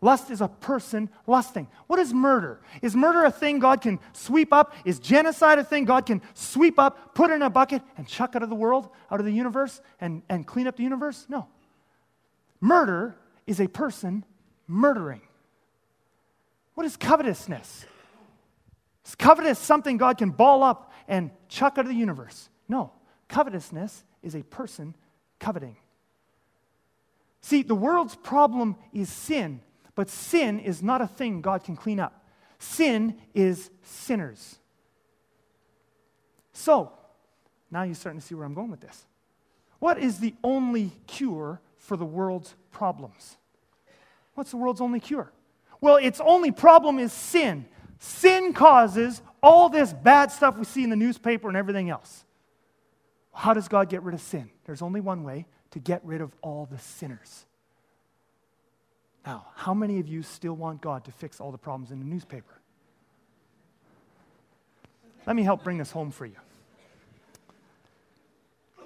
Lust 0.00 0.30
is 0.30 0.40
a 0.40 0.48
person 0.48 1.10
lusting. 1.26 1.68
What 1.86 1.98
is 1.98 2.14
murder? 2.14 2.60
Is 2.80 2.96
murder 2.96 3.24
a 3.24 3.30
thing 3.30 3.58
God 3.58 3.82
can 3.82 4.00
sweep 4.12 4.52
up? 4.52 4.74
Is 4.84 4.98
genocide 4.98 5.58
a 5.58 5.64
thing 5.64 5.84
God 5.84 6.06
can 6.06 6.22
sweep 6.32 6.78
up, 6.78 7.14
put 7.14 7.30
in 7.30 7.42
a 7.42 7.50
bucket, 7.50 7.82
and 7.98 8.06
chuck 8.08 8.34
out 8.34 8.42
of 8.42 8.48
the 8.48 8.54
world, 8.54 8.88
out 9.10 9.20
of 9.20 9.26
the 9.26 9.32
universe, 9.32 9.82
and, 10.00 10.22
and 10.30 10.46
clean 10.46 10.66
up 10.66 10.76
the 10.76 10.82
universe? 10.82 11.26
No. 11.28 11.48
Murder 12.60 13.14
is 13.46 13.60
a 13.60 13.68
person 13.68 14.24
murdering. 14.66 15.20
What 16.74 16.86
is 16.86 16.96
covetousness? 16.96 17.84
Is 19.04 19.14
covetous 19.14 19.58
something 19.58 19.98
God 19.98 20.16
can 20.16 20.30
ball 20.30 20.62
up 20.62 20.92
and 21.08 21.30
chuck 21.48 21.74
out 21.76 21.84
of 21.84 21.88
the 21.88 21.94
universe? 21.94 22.48
No. 22.68 22.92
Covetousness 23.28 24.04
is 24.22 24.34
a 24.34 24.42
person 24.44 24.94
coveting. 25.38 25.76
See, 27.42 27.62
the 27.62 27.74
world's 27.74 28.16
problem 28.16 28.76
is 28.92 29.10
sin, 29.10 29.60
but 29.94 30.08
sin 30.08 30.58
is 30.58 30.82
not 30.82 31.00
a 31.00 31.06
thing 31.06 31.40
God 31.40 31.64
can 31.64 31.76
clean 31.76 32.00
up. 32.00 32.24
Sin 32.58 33.16
is 33.34 33.70
sinners. 33.82 34.58
So, 36.52 36.92
now 37.70 37.82
you're 37.82 37.94
starting 37.94 38.20
to 38.20 38.26
see 38.26 38.34
where 38.34 38.44
I'm 38.44 38.54
going 38.54 38.70
with 38.70 38.80
this. 38.80 39.06
What 39.78 39.98
is 39.98 40.20
the 40.20 40.34
only 40.44 40.92
cure 41.06 41.60
for 41.78 41.96
the 41.96 42.04
world's 42.04 42.54
problems? 42.70 43.36
What's 44.34 44.50
the 44.50 44.58
world's 44.58 44.80
only 44.80 45.00
cure? 45.00 45.32
Well, 45.80 45.96
its 45.96 46.20
only 46.20 46.50
problem 46.50 46.98
is 46.98 47.12
sin. 47.12 47.66
Sin 47.98 48.52
causes 48.52 49.22
all 49.42 49.68
this 49.70 49.92
bad 49.92 50.30
stuff 50.30 50.58
we 50.58 50.64
see 50.64 50.84
in 50.84 50.90
the 50.90 50.96
newspaper 50.96 51.48
and 51.48 51.56
everything 51.56 51.88
else. 51.88 52.24
How 53.32 53.54
does 53.54 53.68
God 53.68 53.88
get 53.88 54.02
rid 54.02 54.14
of 54.14 54.20
sin? 54.20 54.50
There's 54.66 54.82
only 54.82 55.00
one 55.00 55.24
way 55.24 55.46
to 55.70 55.78
get 55.78 56.04
rid 56.04 56.20
of 56.20 56.34
all 56.42 56.66
the 56.70 56.78
sinners 56.78 57.46
now, 59.26 59.46
how 59.54 59.74
many 59.74 59.98
of 60.00 60.08
you 60.08 60.22
still 60.22 60.54
want 60.54 60.80
God 60.80 61.04
to 61.04 61.12
fix 61.12 61.40
all 61.40 61.52
the 61.52 61.58
problems 61.58 61.90
in 61.90 61.98
the 61.98 62.04
newspaper? 62.04 62.60
Let 65.26 65.36
me 65.36 65.42
help 65.42 65.62
bring 65.62 65.78
this 65.78 65.90
home 65.90 66.10
for 66.10 66.24
you. 66.24 66.36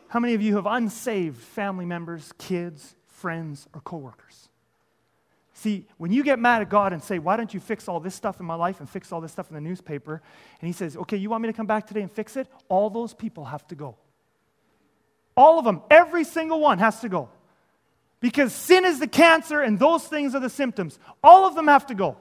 How 0.09 0.21
many 0.21 0.35
of 0.35 0.43
you 0.43 0.57
have 0.57 0.67
unsaved 0.67 1.39
family 1.39 1.87
members, 1.87 2.33
kids, 2.39 2.95
friends, 3.07 3.69
or 3.75 3.81
coworkers? 3.81 4.49
See, 5.55 5.87
when 5.99 6.13
you 6.13 6.25
get 6.25 6.41
mad 6.41 6.63
at 6.63 6.69
God 6.69 6.93
and 6.93 7.03
say, 7.03 7.21
Why 7.21 7.37
don't 7.37 7.55
you 7.55 7.61
fix 7.61 7.89
all 7.89 8.01
this 8.01 8.15
stuff 8.15 8.41
in 8.41 8.47
my 8.47 8.57
life 8.57 8.81
and 8.81 8.91
fix 8.91 9.13
all 9.13 9.21
this 9.21 9.33
stuff 9.33 9.49
in 9.51 9.55
the 9.55 9.61
newspaper? 9.61 10.21
And 10.61 10.67
He 10.67 10.73
says, 10.73 10.97
Okay, 10.97 11.17
you 11.17 11.31
want 11.31 11.43
me 11.43 11.49
to 11.49 11.53
come 11.53 11.67
back 11.67 11.87
today 11.87 12.03
and 12.03 12.11
fix 12.11 12.37
it? 12.37 12.49
All 12.69 12.91
those 12.91 13.15
people 13.15 13.45
have 13.45 13.67
to 13.69 13.75
go. 13.77 13.97
All 15.37 15.59
of 15.59 15.65
them, 15.65 15.83
every 15.91 16.25
single 16.25 16.61
one 16.61 16.79
has 16.79 17.01
to 17.01 17.09
go. 17.09 17.29
Because 18.25 18.55
sin 18.55 18.87
is 18.87 19.01
the 19.01 19.07
cancer 19.07 19.61
and 19.61 19.79
those 19.79 20.03
things 20.03 20.35
are 20.35 20.41
the 20.41 20.49
symptoms. 20.49 20.99
All 21.23 21.47
of 21.47 21.55
them 21.55 21.67
have 21.67 21.85
to 21.89 21.95
go. 21.95 22.17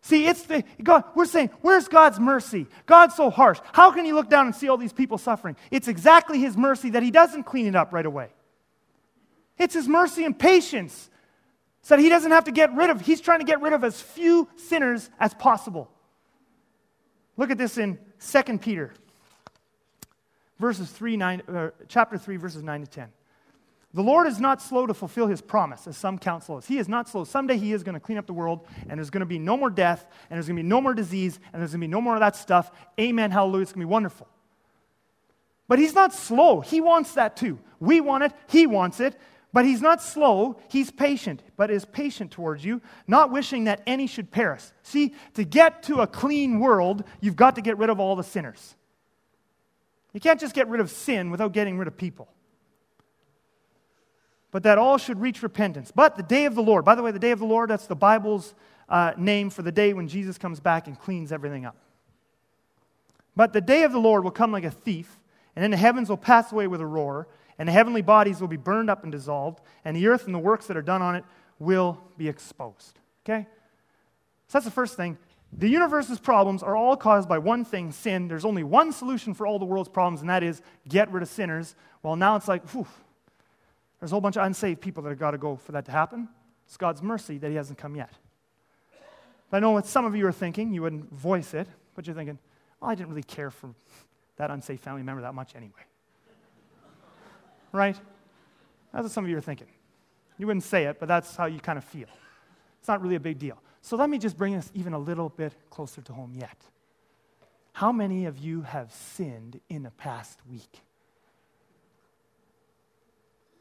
See, 0.00 0.28
it's 0.28 0.44
the 0.44 0.62
God, 0.80 1.02
we're 1.16 1.24
saying, 1.24 1.50
where's 1.60 1.88
God's 1.88 2.20
mercy? 2.20 2.68
God's 2.86 3.16
so 3.16 3.30
harsh. 3.30 3.58
How 3.72 3.90
can 3.90 4.04
he 4.04 4.12
look 4.12 4.30
down 4.30 4.46
and 4.46 4.54
see 4.54 4.68
all 4.68 4.76
these 4.76 4.92
people 4.92 5.18
suffering? 5.18 5.56
It's 5.72 5.88
exactly 5.88 6.38
his 6.38 6.56
mercy 6.56 6.90
that 6.90 7.02
he 7.02 7.10
doesn't 7.10 7.42
clean 7.42 7.66
it 7.66 7.74
up 7.74 7.92
right 7.92 8.06
away. 8.06 8.28
It's 9.58 9.74
his 9.74 9.88
mercy 9.88 10.24
and 10.24 10.38
patience 10.38 11.10
so 11.82 11.96
that 11.96 12.02
he 12.02 12.08
doesn't 12.08 12.30
have 12.30 12.44
to 12.44 12.52
get 12.52 12.72
rid 12.72 12.90
of, 12.90 13.00
he's 13.00 13.20
trying 13.20 13.40
to 13.40 13.44
get 13.44 13.60
rid 13.60 13.72
of 13.72 13.82
as 13.82 14.00
few 14.00 14.48
sinners 14.54 15.10
as 15.18 15.34
possible. 15.34 15.90
Look 17.36 17.50
at 17.50 17.58
this 17.58 17.76
in 17.76 17.98
2 18.24 18.58
Peter, 18.58 18.92
verses 20.60 20.88
3, 20.92 21.16
9, 21.16 21.42
uh, 21.48 21.70
chapter 21.88 22.16
3, 22.16 22.36
verses 22.36 22.62
9 22.62 22.82
to 22.82 22.86
10. 22.86 23.08
The 23.92 24.02
Lord 24.02 24.28
is 24.28 24.38
not 24.38 24.62
slow 24.62 24.86
to 24.86 24.94
fulfill 24.94 25.26
his 25.26 25.40
promise, 25.40 25.88
as 25.88 25.96
some 25.96 26.16
counsel 26.16 26.56
us. 26.56 26.66
He 26.66 26.78
is 26.78 26.88
not 26.88 27.08
slow. 27.08 27.24
Someday 27.24 27.56
he 27.56 27.72
is 27.72 27.82
going 27.82 27.94
to 27.94 28.00
clean 28.00 28.18
up 28.18 28.26
the 28.26 28.32
world, 28.32 28.66
and 28.88 28.98
there's 28.98 29.10
going 29.10 29.20
to 29.20 29.26
be 29.26 29.38
no 29.38 29.56
more 29.56 29.70
death, 29.70 30.06
and 30.28 30.36
there's 30.36 30.46
going 30.46 30.56
to 30.56 30.62
be 30.62 30.68
no 30.68 30.80
more 30.80 30.94
disease, 30.94 31.40
and 31.52 31.60
there's 31.60 31.72
going 31.72 31.80
to 31.80 31.86
be 31.86 31.90
no 31.90 32.00
more 32.00 32.14
of 32.14 32.20
that 32.20 32.36
stuff. 32.36 32.70
Amen, 33.00 33.32
hallelujah. 33.32 33.62
It's 33.62 33.72
going 33.72 33.80
to 33.80 33.86
be 33.86 33.90
wonderful. 33.90 34.28
But 35.66 35.80
he's 35.80 35.94
not 35.94 36.14
slow. 36.14 36.60
He 36.60 36.80
wants 36.80 37.14
that 37.14 37.36
too. 37.36 37.58
We 37.80 38.00
want 38.00 38.24
it, 38.24 38.32
he 38.48 38.66
wants 38.66 39.00
it. 39.00 39.18
But 39.52 39.64
he's 39.64 39.82
not 39.82 40.00
slow, 40.00 40.60
he's 40.68 40.92
patient, 40.92 41.42
but 41.56 41.72
is 41.72 41.84
patient 41.84 42.30
towards 42.30 42.64
you, 42.64 42.80
not 43.08 43.32
wishing 43.32 43.64
that 43.64 43.82
any 43.84 44.06
should 44.06 44.30
perish. 44.30 44.62
See, 44.84 45.16
to 45.34 45.42
get 45.42 45.82
to 45.84 46.02
a 46.02 46.06
clean 46.06 46.60
world, 46.60 47.02
you've 47.20 47.34
got 47.34 47.56
to 47.56 47.60
get 47.60 47.76
rid 47.76 47.90
of 47.90 47.98
all 47.98 48.14
the 48.14 48.22
sinners. 48.22 48.76
You 50.12 50.20
can't 50.20 50.38
just 50.38 50.54
get 50.54 50.68
rid 50.68 50.80
of 50.80 50.88
sin 50.88 51.32
without 51.32 51.52
getting 51.52 51.78
rid 51.78 51.88
of 51.88 51.96
people 51.96 52.28
but 54.50 54.62
that 54.64 54.78
all 54.78 54.98
should 54.98 55.20
reach 55.20 55.42
repentance. 55.42 55.92
But 55.94 56.16
the 56.16 56.22
day 56.22 56.44
of 56.44 56.54
the 56.54 56.62
Lord, 56.62 56.84
by 56.84 56.94
the 56.94 57.02
way, 57.02 57.10
the 57.10 57.18
day 57.18 57.30
of 57.30 57.38
the 57.38 57.46
Lord, 57.46 57.70
that's 57.70 57.86
the 57.86 57.96
Bible's 57.96 58.54
uh, 58.88 59.12
name 59.16 59.50
for 59.50 59.62
the 59.62 59.72
day 59.72 59.92
when 59.92 60.08
Jesus 60.08 60.38
comes 60.38 60.60
back 60.60 60.86
and 60.86 60.98
cleans 60.98 61.32
everything 61.32 61.64
up. 61.64 61.76
But 63.36 63.52
the 63.52 63.60
day 63.60 63.84
of 63.84 63.92
the 63.92 63.98
Lord 63.98 64.24
will 64.24 64.30
come 64.30 64.52
like 64.52 64.64
a 64.64 64.70
thief, 64.70 65.18
and 65.54 65.62
then 65.62 65.70
the 65.70 65.76
heavens 65.76 66.08
will 66.08 66.16
pass 66.16 66.52
away 66.52 66.66
with 66.66 66.80
a 66.80 66.86
roar, 66.86 67.28
and 67.58 67.68
the 67.68 67.72
heavenly 67.72 68.02
bodies 68.02 68.40
will 68.40 68.48
be 68.48 68.56
burned 68.56 68.90
up 68.90 69.02
and 69.02 69.12
dissolved, 69.12 69.60
and 69.84 69.96
the 69.96 70.08
earth 70.08 70.26
and 70.26 70.34
the 70.34 70.38
works 70.38 70.66
that 70.66 70.76
are 70.76 70.82
done 70.82 71.02
on 71.02 71.14
it 71.14 71.24
will 71.58 72.00
be 72.16 72.28
exposed. 72.28 72.98
Okay? 73.24 73.46
So 74.48 74.58
that's 74.58 74.64
the 74.64 74.70
first 74.70 74.96
thing. 74.96 75.16
The 75.52 75.68
universe's 75.68 76.20
problems 76.20 76.62
are 76.62 76.76
all 76.76 76.96
caused 76.96 77.28
by 77.28 77.38
one 77.38 77.64
thing 77.64 77.92
sin. 77.92 78.28
There's 78.28 78.44
only 78.44 78.62
one 78.62 78.92
solution 78.92 79.34
for 79.34 79.46
all 79.46 79.58
the 79.58 79.64
world's 79.64 79.88
problems, 79.88 80.20
and 80.20 80.30
that 80.30 80.42
is 80.42 80.62
get 80.88 81.10
rid 81.12 81.22
of 81.22 81.28
sinners. 81.28 81.74
Well, 82.02 82.16
now 82.16 82.36
it's 82.36 82.48
like, 82.48 82.68
whew, 82.70 82.86
there's 84.00 84.12
a 84.12 84.14
whole 84.14 84.20
bunch 84.20 84.36
of 84.36 84.44
unsaved 84.44 84.80
people 84.80 85.02
that 85.02 85.10
have 85.10 85.18
got 85.18 85.32
to 85.32 85.38
go 85.38 85.56
for 85.56 85.72
that 85.72 85.84
to 85.84 85.92
happen. 85.92 86.28
It's 86.66 86.76
God's 86.76 87.02
mercy 87.02 87.38
that 87.38 87.50
He 87.50 87.56
hasn't 87.56 87.78
come 87.78 87.94
yet. 87.94 88.12
But 89.50 89.58
I 89.58 89.60
know 89.60 89.72
what 89.72 89.86
some 89.86 90.04
of 90.04 90.16
you 90.16 90.26
are 90.26 90.32
thinking. 90.32 90.72
You 90.72 90.82
wouldn't 90.82 91.12
voice 91.12 91.54
it, 91.54 91.68
but 91.94 92.06
you're 92.06 92.16
thinking, 92.16 92.38
well, 92.80 92.90
I 92.90 92.94
didn't 92.94 93.10
really 93.10 93.22
care 93.22 93.50
for 93.50 93.74
that 94.36 94.50
unsafe 94.50 94.80
family 94.80 95.02
member 95.02 95.22
that 95.22 95.34
much 95.34 95.54
anyway. 95.54 95.84
right? 97.72 97.96
That's 98.92 99.02
what 99.02 99.12
some 99.12 99.24
of 99.24 99.30
you 99.30 99.36
are 99.36 99.42
thinking. 99.42 99.66
You 100.38 100.46
wouldn't 100.46 100.64
say 100.64 100.84
it, 100.84 100.98
but 100.98 101.06
that's 101.06 101.36
how 101.36 101.46
you 101.46 101.60
kind 101.60 101.76
of 101.76 101.84
feel. 101.84 102.08
It's 102.78 102.88
not 102.88 103.02
really 103.02 103.16
a 103.16 103.20
big 103.20 103.38
deal. 103.38 103.58
So 103.82 103.96
let 103.96 104.08
me 104.08 104.18
just 104.18 104.36
bring 104.38 104.54
us 104.54 104.70
even 104.74 104.94
a 104.94 104.98
little 104.98 105.28
bit 105.28 105.52
closer 105.68 106.00
to 106.00 106.12
home 106.12 106.32
yet. 106.34 106.56
How 107.72 107.92
many 107.92 108.26
of 108.26 108.38
you 108.38 108.62
have 108.62 108.92
sinned 108.92 109.60
in 109.68 109.82
the 109.82 109.90
past 109.90 110.38
week? 110.50 110.80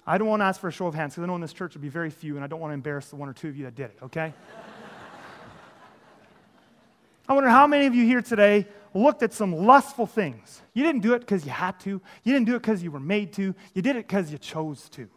I 0.10 0.17
don't 0.17 0.28
want 0.28 0.39
to 0.39 0.45
ask 0.45 0.60
for 0.60 0.69
a 0.69 0.72
show 0.72 0.88
of 0.88 0.95
hands 0.95 1.13
because 1.13 1.24
I 1.24 1.28
know 1.28 1.36
in 1.36 1.41
this 1.41 1.54
church 1.54 1.76
there'll 1.76 1.84
be 1.84 1.88
very 1.88 2.10
few, 2.10 2.36
and 2.36 2.43
I 2.43 2.48
don't 2.48 2.60
want 2.60 2.72
to 2.72 2.74
embarrass 2.74 3.10
the 3.10 3.15
one 3.15 3.30
or 3.30 3.34
two 3.34 3.48
of 3.48 3.56
you 3.56 3.65
that 3.65 3.76
did 3.76 3.91
it, 3.91 3.98
okay? 4.02 4.34
I 7.28 7.34
wonder 7.34 7.48
how 7.48 7.67
many 7.67 7.86
of 7.86 7.93
you 7.93 8.06
here 8.06 8.24
today 8.24 8.65
looked 8.95 9.22
at 9.22 9.34
some 9.34 9.54
lustful 9.54 10.08
things. 10.08 10.63
You 10.74 10.84
didn't 10.84 11.02
do 11.02 11.13
it 11.13 11.19
because 11.19 11.45
you 11.45 11.52
had 11.52 11.80
to, 11.82 12.02
you 12.24 12.34
didn't 12.34 12.48
do 12.48 12.56
it 12.56 12.63
because 12.63 12.82
you 12.82 12.89
were 12.89 13.00
made 13.00 13.34
to, 13.34 13.54
you 13.76 13.84
did 13.84 13.98
it 13.98 14.08
because 14.08 14.32
you 14.32 14.39
chose 14.39 14.89
to. 14.89 15.08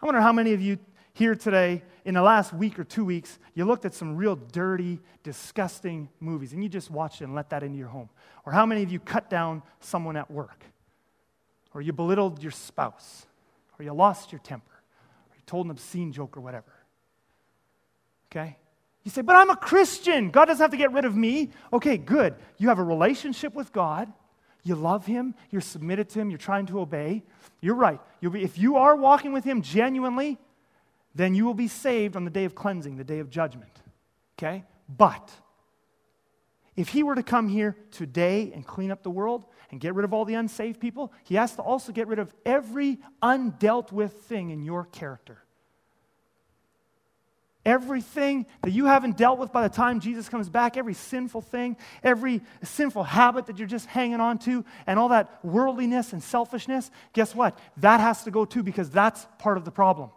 I 0.00 0.06
wonder 0.06 0.20
how 0.20 0.32
many 0.32 0.52
of 0.52 0.60
you 0.60 0.78
here 1.12 1.34
today, 1.34 1.82
in 2.04 2.14
the 2.14 2.22
last 2.22 2.52
week 2.52 2.78
or 2.78 2.84
two 2.84 3.04
weeks, 3.04 3.40
you 3.54 3.64
looked 3.64 3.84
at 3.84 3.94
some 3.94 4.16
real 4.16 4.36
dirty, 4.36 5.00
disgusting 5.24 6.08
movies 6.20 6.52
and 6.52 6.62
you 6.62 6.68
just 6.68 6.88
watched 6.88 7.20
it 7.20 7.24
and 7.24 7.34
let 7.34 7.50
that 7.50 7.64
into 7.64 7.76
your 7.76 7.88
home. 7.88 8.10
Or 8.46 8.52
how 8.52 8.64
many 8.64 8.84
of 8.84 8.92
you 8.92 9.00
cut 9.00 9.28
down 9.28 9.64
someone 9.80 10.16
at 10.16 10.30
work? 10.30 10.62
Or 11.74 11.82
you 11.82 11.92
belittled 11.92 12.40
your 12.40 12.52
spouse? 12.52 13.26
Or 13.78 13.84
you 13.84 13.92
lost 13.92 14.32
your 14.32 14.40
temper, 14.40 14.72
or 14.72 15.36
you 15.36 15.42
told 15.46 15.66
an 15.66 15.70
obscene 15.70 16.12
joke 16.12 16.36
or 16.36 16.40
whatever. 16.40 16.72
Okay? 18.30 18.56
You 19.04 19.10
say, 19.10 19.22
but 19.22 19.36
I'm 19.36 19.50
a 19.50 19.56
Christian. 19.56 20.30
God 20.30 20.46
doesn't 20.46 20.62
have 20.62 20.70
to 20.72 20.76
get 20.76 20.92
rid 20.92 21.04
of 21.04 21.16
me. 21.16 21.50
Okay, 21.72 21.96
good. 21.96 22.34
You 22.58 22.68
have 22.68 22.78
a 22.78 22.84
relationship 22.84 23.54
with 23.54 23.72
God. 23.72 24.12
You 24.64 24.74
love 24.74 25.06
Him. 25.06 25.34
You're 25.50 25.62
submitted 25.62 26.10
to 26.10 26.20
Him. 26.20 26.30
You're 26.30 26.38
trying 26.38 26.66
to 26.66 26.80
obey. 26.80 27.22
You're 27.60 27.74
right. 27.74 28.00
Be, 28.20 28.42
if 28.42 28.58
you 28.58 28.76
are 28.76 28.96
walking 28.96 29.32
with 29.32 29.44
Him 29.44 29.62
genuinely, 29.62 30.38
then 31.14 31.34
you 31.34 31.46
will 31.46 31.54
be 31.54 31.68
saved 31.68 32.16
on 32.16 32.24
the 32.24 32.30
day 32.30 32.44
of 32.44 32.54
cleansing, 32.54 32.96
the 32.96 33.04
day 33.04 33.20
of 33.20 33.30
judgment. 33.30 33.72
Okay? 34.38 34.64
But 34.88 35.32
if 36.78 36.88
He 36.88 37.02
were 37.02 37.14
to 37.14 37.22
come 37.22 37.48
here 37.48 37.76
today 37.90 38.52
and 38.54 38.66
clean 38.66 38.90
up 38.90 39.02
the 39.02 39.10
world, 39.10 39.44
and 39.70 39.80
get 39.80 39.94
rid 39.94 40.04
of 40.04 40.12
all 40.12 40.24
the 40.24 40.34
unsaved 40.34 40.80
people, 40.80 41.12
he 41.24 41.34
has 41.34 41.54
to 41.56 41.62
also 41.62 41.92
get 41.92 42.08
rid 42.08 42.18
of 42.18 42.34
every 42.46 42.98
undealt 43.22 43.92
with 43.92 44.12
thing 44.12 44.50
in 44.50 44.62
your 44.62 44.84
character. 44.84 45.42
Everything 47.66 48.46
that 48.62 48.70
you 48.70 48.86
haven't 48.86 49.18
dealt 49.18 49.38
with 49.38 49.52
by 49.52 49.62
the 49.62 49.74
time 49.74 50.00
Jesus 50.00 50.28
comes 50.28 50.48
back, 50.48 50.78
every 50.78 50.94
sinful 50.94 51.42
thing, 51.42 51.76
every 52.02 52.40
sinful 52.62 53.02
habit 53.02 53.46
that 53.46 53.58
you're 53.58 53.68
just 53.68 53.86
hanging 53.86 54.20
on 54.20 54.38
to, 54.38 54.64
and 54.86 54.98
all 54.98 55.10
that 55.10 55.44
worldliness 55.44 56.14
and 56.14 56.22
selfishness, 56.22 56.90
guess 57.12 57.34
what? 57.34 57.58
That 57.78 58.00
has 58.00 58.24
to 58.24 58.30
go 58.30 58.46
too 58.46 58.62
because 58.62 58.88
that's 58.88 59.26
part 59.38 59.58
of 59.58 59.66
the 59.66 59.70
problem. 59.70 60.10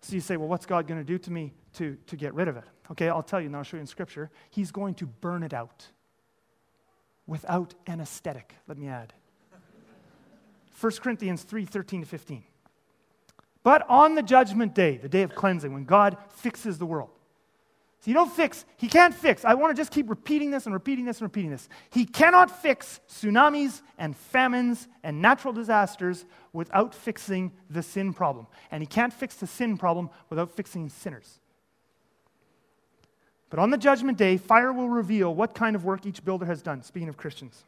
So 0.00 0.14
you 0.14 0.20
say, 0.20 0.36
well, 0.36 0.48
what's 0.48 0.66
God 0.66 0.88
going 0.88 1.00
to 1.00 1.04
do 1.06 1.18
to 1.18 1.30
me 1.30 1.52
to, 1.76 1.96
to 2.06 2.16
get 2.16 2.34
rid 2.34 2.48
of 2.48 2.56
it? 2.56 2.64
Okay, 2.90 3.08
I'll 3.08 3.22
tell 3.22 3.40
you, 3.40 3.46
and 3.46 3.56
I'll 3.56 3.62
show 3.62 3.76
you 3.76 3.80
in 3.80 3.86
Scripture. 3.86 4.30
He's 4.50 4.70
going 4.70 4.94
to 4.96 5.06
burn 5.06 5.42
it 5.42 5.54
out 5.54 5.86
without 7.26 7.74
anesthetic, 7.86 8.54
let 8.68 8.78
me 8.78 8.88
add. 8.88 9.12
1 10.78 10.92
Corinthians 11.00 11.42
3 11.42 11.64
13 11.64 12.02
to 12.02 12.06
15. 12.06 12.44
But 13.62 13.84
on 13.88 14.14
the 14.14 14.22
judgment 14.22 14.74
day, 14.74 14.96
the 14.96 15.08
day 15.08 15.22
of 15.22 15.34
cleansing, 15.34 15.72
when 15.72 15.84
God 15.84 16.16
fixes 16.28 16.78
the 16.78 16.86
world, 16.86 17.10
so 18.00 18.10
you 18.10 18.14
don't 18.14 18.30
fix, 18.30 18.64
he 18.76 18.86
can't 18.86 19.12
fix. 19.12 19.44
I 19.44 19.54
want 19.54 19.74
to 19.74 19.80
just 19.80 19.90
keep 19.90 20.08
repeating 20.08 20.52
this 20.52 20.66
and 20.66 20.72
repeating 20.72 21.06
this 21.06 21.18
and 21.18 21.24
repeating 21.24 21.50
this. 21.50 21.68
He 21.90 22.04
cannot 22.04 22.62
fix 22.62 23.00
tsunamis 23.08 23.82
and 23.98 24.16
famines 24.16 24.86
and 25.02 25.20
natural 25.20 25.52
disasters 25.52 26.24
without 26.52 26.94
fixing 26.94 27.50
the 27.68 27.82
sin 27.82 28.12
problem. 28.12 28.46
And 28.70 28.80
he 28.80 28.86
can't 28.86 29.12
fix 29.12 29.34
the 29.34 29.48
sin 29.48 29.76
problem 29.76 30.10
without 30.30 30.52
fixing 30.52 30.88
sinners. 30.88 31.40
But 33.48 33.58
on 33.58 33.70
the 33.70 33.78
judgment 33.78 34.18
day, 34.18 34.36
fire 34.36 34.72
will 34.72 34.88
reveal 34.88 35.34
what 35.34 35.54
kind 35.54 35.76
of 35.76 35.84
work 35.84 36.04
each 36.04 36.24
builder 36.24 36.46
has 36.46 36.62
done. 36.62 36.82
Speaking 36.82 37.08
of 37.08 37.16
Christians. 37.16 37.64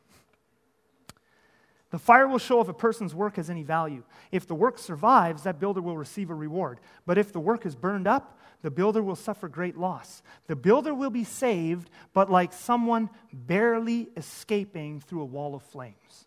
The 1.90 1.98
fire 1.98 2.28
will 2.28 2.38
show 2.38 2.60
if 2.60 2.68
a 2.68 2.74
person's 2.74 3.14
work 3.14 3.36
has 3.36 3.48
any 3.48 3.62
value. 3.62 4.02
If 4.30 4.46
the 4.46 4.54
work 4.54 4.78
survives, 4.78 5.44
that 5.44 5.58
builder 5.58 5.80
will 5.80 5.96
receive 5.96 6.28
a 6.28 6.34
reward. 6.34 6.80
But 7.06 7.16
if 7.16 7.32
the 7.32 7.40
work 7.40 7.64
is 7.64 7.74
burned 7.74 8.06
up, 8.06 8.38
the 8.60 8.70
builder 8.70 9.02
will 9.02 9.16
suffer 9.16 9.48
great 9.48 9.78
loss. 9.78 10.22
The 10.48 10.56
builder 10.56 10.92
will 10.92 11.10
be 11.10 11.24
saved, 11.24 11.88
but 12.12 12.30
like 12.30 12.52
someone 12.52 13.08
barely 13.32 14.08
escaping 14.16 15.00
through 15.00 15.22
a 15.22 15.26
wall 15.26 15.54
of 15.54 15.62
flames. 15.62 16.26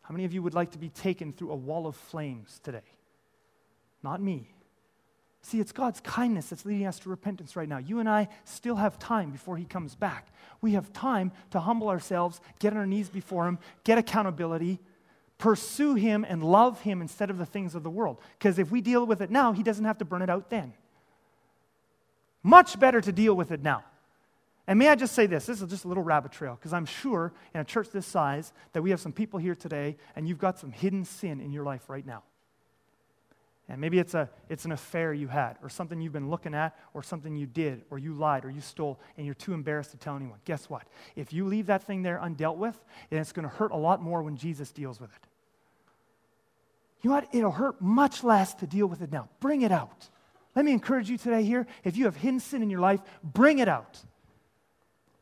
How 0.00 0.12
many 0.12 0.24
of 0.24 0.32
you 0.32 0.42
would 0.42 0.54
like 0.54 0.72
to 0.72 0.78
be 0.78 0.88
taken 0.88 1.32
through 1.32 1.52
a 1.52 1.56
wall 1.56 1.86
of 1.86 1.94
flames 1.94 2.58
today? 2.64 2.80
Not 4.02 4.20
me. 4.20 4.51
See, 5.44 5.58
it's 5.58 5.72
God's 5.72 6.00
kindness 6.00 6.46
that's 6.46 6.64
leading 6.64 6.86
us 6.86 7.00
to 7.00 7.10
repentance 7.10 7.56
right 7.56 7.68
now. 7.68 7.78
You 7.78 7.98
and 7.98 8.08
I 8.08 8.28
still 8.44 8.76
have 8.76 8.98
time 8.98 9.30
before 9.30 9.56
He 9.56 9.64
comes 9.64 9.96
back. 9.96 10.28
We 10.60 10.72
have 10.72 10.92
time 10.92 11.32
to 11.50 11.58
humble 11.58 11.88
ourselves, 11.88 12.40
get 12.60 12.72
on 12.72 12.78
our 12.78 12.86
knees 12.86 13.08
before 13.08 13.48
Him, 13.48 13.58
get 13.82 13.98
accountability, 13.98 14.78
pursue 15.38 15.94
Him, 15.94 16.24
and 16.28 16.44
love 16.44 16.80
Him 16.82 17.00
instead 17.00 17.28
of 17.28 17.38
the 17.38 17.46
things 17.46 17.74
of 17.74 17.82
the 17.82 17.90
world. 17.90 18.20
Because 18.38 18.60
if 18.60 18.70
we 18.70 18.80
deal 18.80 19.04
with 19.04 19.20
it 19.20 19.30
now, 19.32 19.52
He 19.52 19.64
doesn't 19.64 19.84
have 19.84 19.98
to 19.98 20.04
burn 20.04 20.22
it 20.22 20.30
out 20.30 20.48
then. 20.48 20.74
Much 22.44 22.78
better 22.78 23.00
to 23.00 23.10
deal 23.10 23.34
with 23.34 23.50
it 23.50 23.62
now. 23.62 23.82
And 24.68 24.78
may 24.78 24.88
I 24.88 24.94
just 24.94 25.12
say 25.12 25.26
this? 25.26 25.46
This 25.46 25.60
is 25.60 25.68
just 25.68 25.84
a 25.84 25.88
little 25.88 26.04
rabbit 26.04 26.30
trail, 26.30 26.54
because 26.54 26.72
I'm 26.72 26.86
sure 26.86 27.32
in 27.52 27.60
a 27.60 27.64
church 27.64 27.90
this 27.90 28.06
size 28.06 28.52
that 28.74 28.82
we 28.82 28.90
have 28.90 29.00
some 29.00 29.12
people 29.12 29.40
here 29.40 29.56
today, 29.56 29.96
and 30.14 30.28
you've 30.28 30.38
got 30.38 30.60
some 30.60 30.70
hidden 30.70 31.04
sin 31.04 31.40
in 31.40 31.50
your 31.50 31.64
life 31.64 31.90
right 31.90 32.06
now. 32.06 32.22
And 33.72 33.80
maybe 33.80 33.98
it's, 33.98 34.12
a, 34.12 34.28
it's 34.50 34.66
an 34.66 34.72
affair 34.72 35.14
you 35.14 35.28
had, 35.28 35.56
or 35.62 35.70
something 35.70 35.98
you've 35.98 36.12
been 36.12 36.28
looking 36.28 36.52
at, 36.52 36.76
or 36.92 37.02
something 37.02 37.34
you 37.34 37.46
did, 37.46 37.84
or 37.88 37.98
you 37.98 38.12
lied, 38.12 38.44
or 38.44 38.50
you 38.50 38.60
stole, 38.60 39.00
and 39.16 39.24
you're 39.24 39.34
too 39.34 39.54
embarrassed 39.54 39.92
to 39.92 39.96
tell 39.96 40.14
anyone. 40.14 40.38
Guess 40.44 40.68
what? 40.68 40.82
If 41.16 41.32
you 41.32 41.46
leave 41.46 41.68
that 41.68 41.82
thing 41.82 42.02
there 42.02 42.20
undealt 42.22 42.58
with, 42.58 42.78
then 43.08 43.20
it's 43.20 43.32
going 43.32 43.48
to 43.48 43.54
hurt 43.54 43.70
a 43.70 43.76
lot 43.76 44.02
more 44.02 44.22
when 44.22 44.36
Jesus 44.36 44.72
deals 44.72 45.00
with 45.00 45.08
it. 45.10 45.26
You 47.00 47.08
know 47.08 47.16
what? 47.16 47.28
It'll 47.32 47.50
hurt 47.50 47.80
much 47.80 48.22
less 48.22 48.52
to 48.56 48.66
deal 48.66 48.86
with 48.86 49.00
it 49.00 49.10
now. 49.10 49.30
Bring 49.40 49.62
it 49.62 49.72
out. 49.72 50.06
Let 50.54 50.66
me 50.66 50.72
encourage 50.72 51.08
you 51.08 51.16
today 51.16 51.42
here 51.42 51.66
if 51.82 51.96
you 51.96 52.04
have 52.04 52.16
hidden 52.16 52.40
sin 52.40 52.62
in 52.62 52.68
your 52.68 52.80
life, 52.80 53.00
bring 53.24 53.58
it 53.58 53.68
out. 53.68 53.98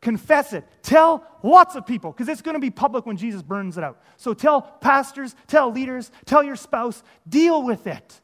Confess 0.01 0.55
it. 0.55 0.65
Tell 0.83 1.25
lots 1.45 1.77
of 1.77 1.87
people 1.87 2.11
because 2.11 2.29
it's 2.29 2.43
going 2.43 2.55
to 2.55 2.61
be 2.61 2.71
public 2.71 3.07
when 3.07 3.17
Jesus 3.17 3.43
burns 3.43 3.79
it 3.79 3.85
out. 3.85 4.03
So 4.17 4.35
tell 4.35 4.63
pastors, 4.63 5.37
tell 5.47 5.71
leaders, 5.71 6.11
tell 6.25 6.43
your 6.43 6.57
spouse, 6.57 7.05
deal 7.29 7.63
with 7.63 7.87
it. 7.87 8.21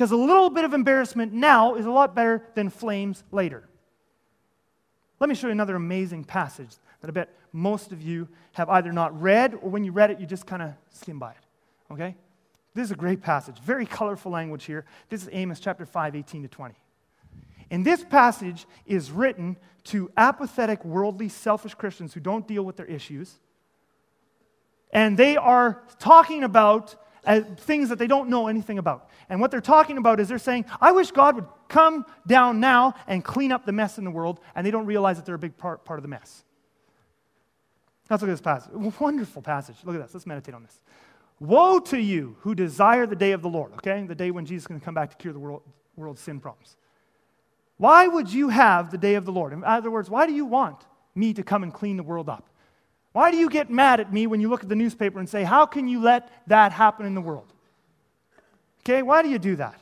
Because 0.00 0.12
a 0.12 0.16
little 0.16 0.48
bit 0.48 0.64
of 0.64 0.72
embarrassment 0.72 1.34
now 1.34 1.74
is 1.74 1.84
a 1.84 1.90
lot 1.90 2.14
better 2.14 2.42
than 2.54 2.70
flames 2.70 3.22
later. 3.30 3.68
Let 5.18 5.28
me 5.28 5.34
show 5.34 5.48
you 5.48 5.52
another 5.52 5.76
amazing 5.76 6.24
passage 6.24 6.70
that 7.02 7.08
I 7.08 7.10
bet 7.10 7.28
most 7.52 7.92
of 7.92 8.00
you 8.00 8.26
have 8.54 8.70
either 8.70 8.94
not 8.94 9.20
read 9.20 9.52
or 9.60 9.68
when 9.68 9.84
you 9.84 9.92
read 9.92 10.10
it, 10.10 10.18
you 10.18 10.24
just 10.24 10.46
kind 10.46 10.62
of 10.62 10.72
skim 10.88 11.18
by 11.18 11.32
it. 11.32 11.92
Okay? 11.92 12.16
This 12.72 12.86
is 12.86 12.92
a 12.92 12.96
great 12.96 13.20
passage. 13.20 13.58
Very 13.58 13.84
colorful 13.84 14.32
language 14.32 14.64
here. 14.64 14.86
This 15.10 15.22
is 15.22 15.28
Amos 15.32 15.60
chapter 15.60 15.84
5, 15.84 16.16
18 16.16 16.44
to 16.44 16.48
20. 16.48 16.74
And 17.70 17.84
this 17.84 18.02
passage 18.02 18.64
is 18.86 19.10
written 19.10 19.58
to 19.84 20.10
apathetic, 20.16 20.82
worldly, 20.82 21.28
selfish 21.28 21.74
Christians 21.74 22.14
who 22.14 22.20
don't 22.20 22.48
deal 22.48 22.62
with 22.62 22.76
their 22.76 22.86
issues. 22.86 23.38
And 24.94 25.18
they 25.18 25.36
are 25.36 25.82
talking 25.98 26.42
about 26.42 26.96
uh, 27.24 27.40
things 27.40 27.88
that 27.88 27.98
they 27.98 28.06
don't 28.06 28.28
know 28.28 28.48
anything 28.48 28.78
about. 28.78 29.10
And 29.28 29.40
what 29.40 29.50
they're 29.50 29.60
talking 29.60 29.98
about 29.98 30.20
is 30.20 30.28
they're 30.28 30.38
saying, 30.38 30.64
I 30.80 30.92
wish 30.92 31.10
God 31.10 31.36
would 31.36 31.46
come 31.68 32.04
down 32.26 32.60
now 32.60 32.94
and 33.06 33.24
clean 33.24 33.52
up 33.52 33.66
the 33.66 33.72
mess 33.72 33.98
in 33.98 34.04
the 34.04 34.10
world. 34.10 34.40
And 34.54 34.66
they 34.66 34.70
don't 34.70 34.86
realize 34.86 35.16
that 35.16 35.26
they're 35.26 35.34
a 35.34 35.38
big 35.38 35.56
part, 35.56 35.84
part 35.84 35.98
of 35.98 36.02
the 36.02 36.08
mess. 36.08 36.44
Let's 38.08 38.22
look 38.22 38.28
at 38.28 38.32
this 38.32 38.40
passage. 38.40 38.72
Wonderful 38.98 39.42
passage. 39.42 39.76
Look 39.84 39.94
at 39.94 40.02
this. 40.02 40.12
Let's 40.12 40.26
meditate 40.26 40.54
on 40.54 40.62
this. 40.62 40.80
Woe 41.38 41.78
to 41.78 41.98
you 41.98 42.36
who 42.40 42.54
desire 42.54 43.06
the 43.06 43.16
day 43.16 43.32
of 43.32 43.40
the 43.40 43.48
Lord, 43.48 43.72
okay? 43.74 44.04
The 44.04 44.14
day 44.14 44.30
when 44.30 44.44
Jesus 44.44 44.64
is 44.64 44.66
going 44.66 44.80
to 44.80 44.84
come 44.84 44.94
back 44.94 45.10
to 45.10 45.16
cure 45.16 45.32
the 45.32 45.38
world, 45.38 45.62
world's 45.96 46.20
sin 46.20 46.40
problems. 46.40 46.76
Why 47.78 48.06
would 48.06 48.30
you 48.30 48.50
have 48.50 48.90
the 48.90 48.98
day 48.98 49.14
of 49.14 49.24
the 49.24 49.32
Lord? 49.32 49.54
In 49.54 49.64
other 49.64 49.90
words, 49.90 50.10
why 50.10 50.26
do 50.26 50.34
you 50.34 50.44
want 50.44 50.84
me 51.14 51.32
to 51.32 51.42
come 51.42 51.62
and 51.62 51.72
clean 51.72 51.96
the 51.96 52.02
world 52.02 52.28
up? 52.28 52.49
Why 53.12 53.30
do 53.30 53.36
you 53.36 53.50
get 53.50 53.70
mad 53.70 54.00
at 54.00 54.12
me 54.12 54.26
when 54.26 54.40
you 54.40 54.48
look 54.48 54.62
at 54.62 54.68
the 54.68 54.76
newspaper 54.76 55.18
and 55.18 55.28
say, 55.28 55.42
How 55.42 55.66
can 55.66 55.88
you 55.88 56.00
let 56.00 56.30
that 56.46 56.72
happen 56.72 57.06
in 57.06 57.14
the 57.14 57.20
world? 57.20 57.52
Okay, 58.82 59.02
why 59.02 59.22
do 59.22 59.28
you 59.28 59.38
do 59.38 59.56
that? 59.56 59.78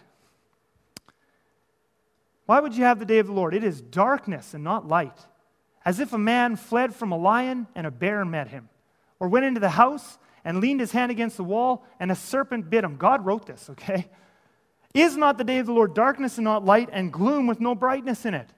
Why 2.46 2.60
would 2.60 2.74
you 2.74 2.84
have 2.84 2.98
the 2.98 3.04
day 3.04 3.18
of 3.18 3.26
the 3.26 3.32
Lord? 3.32 3.54
It 3.54 3.62
is 3.62 3.82
darkness 3.82 4.54
and 4.54 4.64
not 4.64 4.88
light, 4.88 5.18
as 5.84 6.00
if 6.00 6.14
a 6.14 6.18
man 6.18 6.56
fled 6.56 6.94
from 6.94 7.12
a 7.12 7.16
lion 7.16 7.66
and 7.74 7.86
a 7.86 7.90
bear 7.90 8.24
met 8.24 8.48
him, 8.48 8.70
or 9.20 9.28
went 9.28 9.44
into 9.44 9.60
the 9.60 9.68
house 9.68 10.18
and 10.44 10.60
leaned 10.60 10.80
his 10.80 10.92
hand 10.92 11.10
against 11.10 11.36
the 11.36 11.44
wall 11.44 11.84
and 12.00 12.10
a 12.10 12.14
serpent 12.14 12.70
bit 12.70 12.84
him. 12.84 12.96
God 12.96 13.26
wrote 13.26 13.46
this, 13.46 13.68
okay? 13.70 14.08
Is 14.94 15.16
not 15.16 15.36
the 15.36 15.44
day 15.44 15.58
of 15.58 15.66
the 15.66 15.72
Lord 15.74 15.92
darkness 15.94 16.38
and 16.38 16.44
not 16.44 16.64
light, 16.64 16.88
and 16.90 17.12
gloom 17.12 17.46
with 17.46 17.60
no 17.60 17.74
brightness 17.74 18.24
in 18.24 18.32
it? 18.32 18.48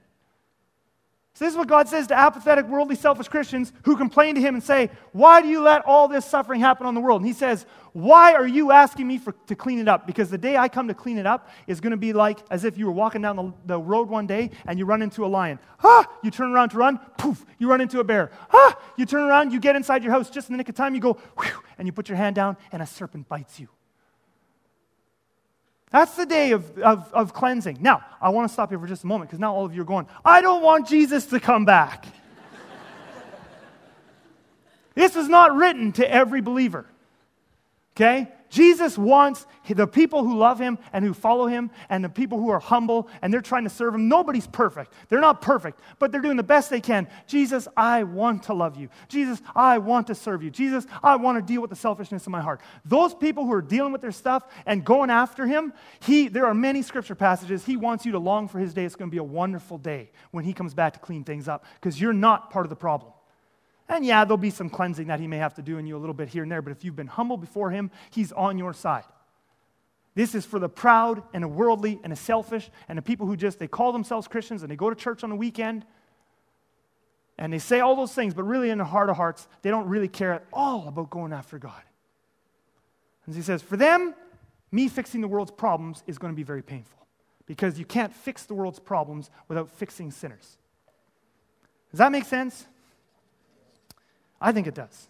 So, 1.40 1.46
this 1.46 1.54
is 1.54 1.58
what 1.58 1.68
God 1.68 1.88
says 1.88 2.06
to 2.08 2.14
apathetic, 2.14 2.66
worldly, 2.66 2.96
selfish 2.96 3.28
Christians 3.28 3.72
who 3.86 3.96
complain 3.96 4.34
to 4.34 4.42
Him 4.42 4.56
and 4.56 4.62
say, 4.62 4.90
Why 5.12 5.40
do 5.40 5.48
you 5.48 5.62
let 5.62 5.86
all 5.86 6.06
this 6.06 6.26
suffering 6.26 6.60
happen 6.60 6.86
on 6.86 6.94
the 6.94 7.00
world? 7.00 7.22
And 7.22 7.26
He 7.26 7.32
says, 7.32 7.64
Why 7.94 8.34
are 8.34 8.46
you 8.46 8.72
asking 8.72 9.08
me 9.08 9.16
for, 9.16 9.32
to 9.46 9.54
clean 9.54 9.78
it 9.78 9.88
up? 9.88 10.06
Because 10.06 10.28
the 10.28 10.36
day 10.36 10.58
I 10.58 10.68
come 10.68 10.86
to 10.88 10.92
clean 10.92 11.16
it 11.16 11.24
up 11.24 11.48
is 11.66 11.80
going 11.80 11.92
to 11.92 11.96
be 11.96 12.12
like 12.12 12.40
as 12.50 12.64
if 12.64 12.76
you 12.76 12.84
were 12.84 12.92
walking 12.92 13.22
down 13.22 13.36
the, 13.36 13.54
the 13.64 13.78
road 13.80 14.10
one 14.10 14.26
day 14.26 14.50
and 14.66 14.78
you 14.78 14.84
run 14.84 15.00
into 15.00 15.24
a 15.24 15.28
lion. 15.28 15.58
Ah! 15.82 16.06
You 16.22 16.30
turn 16.30 16.52
around 16.52 16.68
to 16.70 16.76
run, 16.76 16.98
poof, 17.16 17.46
you 17.58 17.70
run 17.70 17.80
into 17.80 18.00
a 18.00 18.04
bear. 18.04 18.32
Ah! 18.52 18.78
You 18.98 19.06
turn 19.06 19.22
around, 19.22 19.50
you 19.50 19.60
get 19.60 19.76
inside 19.76 20.04
your 20.04 20.12
house 20.12 20.28
just 20.28 20.50
in 20.50 20.52
the 20.52 20.58
nick 20.58 20.68
of 20.68 20.74
time, 20.74 20.94
you 20.94 21.00
go, 21.00 21.14
whew, 21.14 21.62
and 21.78 21.88
you 21.88 21.92
put 21.92 22.10
your 22.10 22.18
hand 22.18 22.36
down, 22.36 22.58
and 22.70 22.82
a 22.82 22.86
serpent 22.86 23.30
bites 23.30 23.58
you. 23.58 23.70
That's 25.90 26.14
the 26.14 26.26
day 26.26 26.52
of, 26.52 26.78
of, 26.78 27.12
of 27.12 27.34
cleansing. 27.34 27.78
Now, 27.80 28.04
I 28.20 28.28
want 28.28 28.48
to 28.48 28.52
stop 28.52 28.70
here 28.70 28.78
for 28.78 28.86
just 28.86 29.02
a 29.02 29.06
moment 29.06 29.30
because 29.30 29.40
now 29.40 29.54
all 29.54 29.64
of 29.64 29.74
you 29.74 29.82
are 29.82 29.86
going, 29.86 30.06
I 30.24 30.40
don't 30.40 30.62
want 30.62 30.88
Jesus 30.88 31.26
to 31.26 31.40
come 31.40 31.64
back. 31.64 32.06
this 34.94 35.16
is 35.16 35.28
not 35.28 35.56
written 35.56 35.90
to 35.92 36.08
every 36.08 36.40
believer. 36.40 36.86
Okay? 37.96 38.28
Jesus 38.50 38.98
wants 38.98 39.46
the 39.68 39.86
people 39.86 40.24
who 40.24 40.36
love 40.36 40.60
him 40.60 40.78
and 40.92 41.04
who 41.04 41.14
follow 41.14 41.46
him 41.46 41.70
and 41.88 42.04
the 42.04 42.08
people 42.08 42.38
who 42.38 42.50
are 42.50 42.58
humble 42.58 43.08
and 43.22 43.32
they're 43.32 43.40
trying 43.40 43.64
to 43.64 43.70
serve 43.70 43.94
him. 43.94 44.08
Nobody's 44.08 44.48
perfect. 44.48 44.92
They're 45.08 45.20
not 45.20 45.40
perfect, 45.40 45.80
but 45.98 46.10
they're 46.10 46.20
doing 46.20 46.36
the 46.36 46.42
best 46.42 46.68
they 46.68 46.80
can. 46.80 47.08
Jesus, 47.26 47.68
I 47.76 48.02
want 48.02 48.42
to 48.44 48.54
love 48.54 48.76
you. 48.76 48.88
Jesus, 49.08 49.40
I 49.54 49.78
want 49.78 50.08
to 50.08 50.14
serve 50.14 50.42
you. 50.42 50.50
Jesus, 50.50 50.86
I 51.02 51.16
want 51.16 51.38
to 51.38 51.42
deal 51.42 51.60
with 51.60 51.70
the 51.70 51.76
selfishness 51.76 52.26
in 52.26 52.32
my 52.32 52.40
heart. 52.40 52.60
Those 52.84 53.14
people 53.14 53.44
who 53.46 53.52
are 53.52 53.62
dealing 53.62 53.92
with 53.92 54.00
their 54.00 54.12
stuff 54.12 54.42
and 54.66 54.84
going 54.84 55.10
after 55.10 55.46
him, 55.46 55.72
he, 56.00 56.26
there 56.26 56.46
are 56.46 56.54
many 56.54 56.82
scripture 56.82 57.14
passages. 57.14 57.64
He 57.64 57.76
wants 57.76 58.04
you 58.04 58.12
to 58.12 58.18
long 58.18 58.48
for 58.48 58.58
his 58.58 58.74
day. 58.74 58.84
It's 58.84 58.96
going 58.96 59.10
to 59.10 59.14
be 59.14 59.18
a 59.18 59.24
wonderful 59.24 59.78
day 59.78 60.10
when 60.32 60.44
he 60.44 60.52
comes 60.52 60.74
back 60.74 60.94
to 60.94 60.98
clean 60.98 61.22
things 61.22 61.46
up 61.46 61.64
because 61.74 62.00
you're 62.00 62.12
not 62.12 62.50
part 62.50 62.66
of 62.66 62.70
the 62.70 62.76
problem. 62.76 63.12
And 63.90 64.06
yeah, 64.06 64.24
there'll 64.24 64.38
be 64.38 64.50
some 64.50 64.70
cleansing 64.70 65.08
that 65.08 65.18
he 65.18 65.26
may 65.26 65.38
have 65.38 65.54
to 65.54 65.62
do 65.62 65.76
in 65.76 65.84
you 65.84 65.96
a 65.96 65.98
little 65.98 66.14
bit 66.14 66.28
here 66.28 66.44
and 66.44 66.50
there, 66.50 66.62
but 66.62 66.70
if 66.70 66.84
you've 66.84 66.94
been 66.94 67.08
humble 67.08 67.36
before 67.36 67.70
him, 67.70 67.90
he's 68.10 68.30
on 68.30 68.56
your 68.56 68.72
side. 68.72 69.02
This 70.14 70.36
is 70.36 70.46
for 70.46 70.60
the 70.60 70.68
proud 70.68 71.24
and 71.34 71.42
the 71.42 71.48
worldly 71.48 71.98
and 72.04 72.12
the 72.12 72.16
selfish 72.16 72.70
and 72.88 72.96
the 72.96 73.02
people 73.02 73.26
who 73.26 73.36
just 73.36 73.58
they 73.58 73.66
call 73.66 73.90
themselves 73.90 74.28
Christians 74.28 74.62
and 74.62 74.70
they 74.70 74.76
go 74.76 74.90
to 74.90 74.96
church 74.96 75.24
on 75.24 75.30
the 75.30 75.36
weekend 75.36 75.84
and 77.36 77.52
they 77.52 77.58
say 77.58 77.80
all 77.80 77.96
those 77.96 78.14
things, 78.14 78.32
but 78.32 78.44
really 78.44 78.70
in 78.70 78.78
their 78.78 78.86
heart 78.86 79.10
of 79.10 79.16
hearts, 79.16 79.48
they 79.62 79.70
don't 79.70 79.88
really 79.88 80.08
care 80.08 80.34
at 80.34 80.44
all 80.52 80.86
about 80.86 81.10
going 81.10 81.32
after 81.32 81.58
God. 81.58 81.82
And 83.26 83.34
he 83.34 83.42
says, 83.42 83.60
for 83.60 83.76
them, 83.76 84.14
me 84.70 84.88
fixing 84.88 85.20
the 85.20 85.28
world's 85.28 85.50
problems 85.50 86.04
is 86.06 86.16
going 86.16 86.32
to 86.32 86.36
be 86.36 86.44
very 86.44 86.62
painful 86.62 87.06
because 87.46 87.76
you 87.76 87.84
can't 87.84 88.14
fix 88.14 88.44
the 88.44 88.54
world's 88.54 88.78
problems 88.78 89.30
without 89.48 89.68
fixing 89.68 90.12
sinners. 90.12 90.58
Does 91.90 91.98
that 91.98 92.12
make 92.12 92.24
sense? 92.24 92.66
I 94.40 94.52
think 94.52 94.66
it 94.66 94.74
does. 94.74 95.08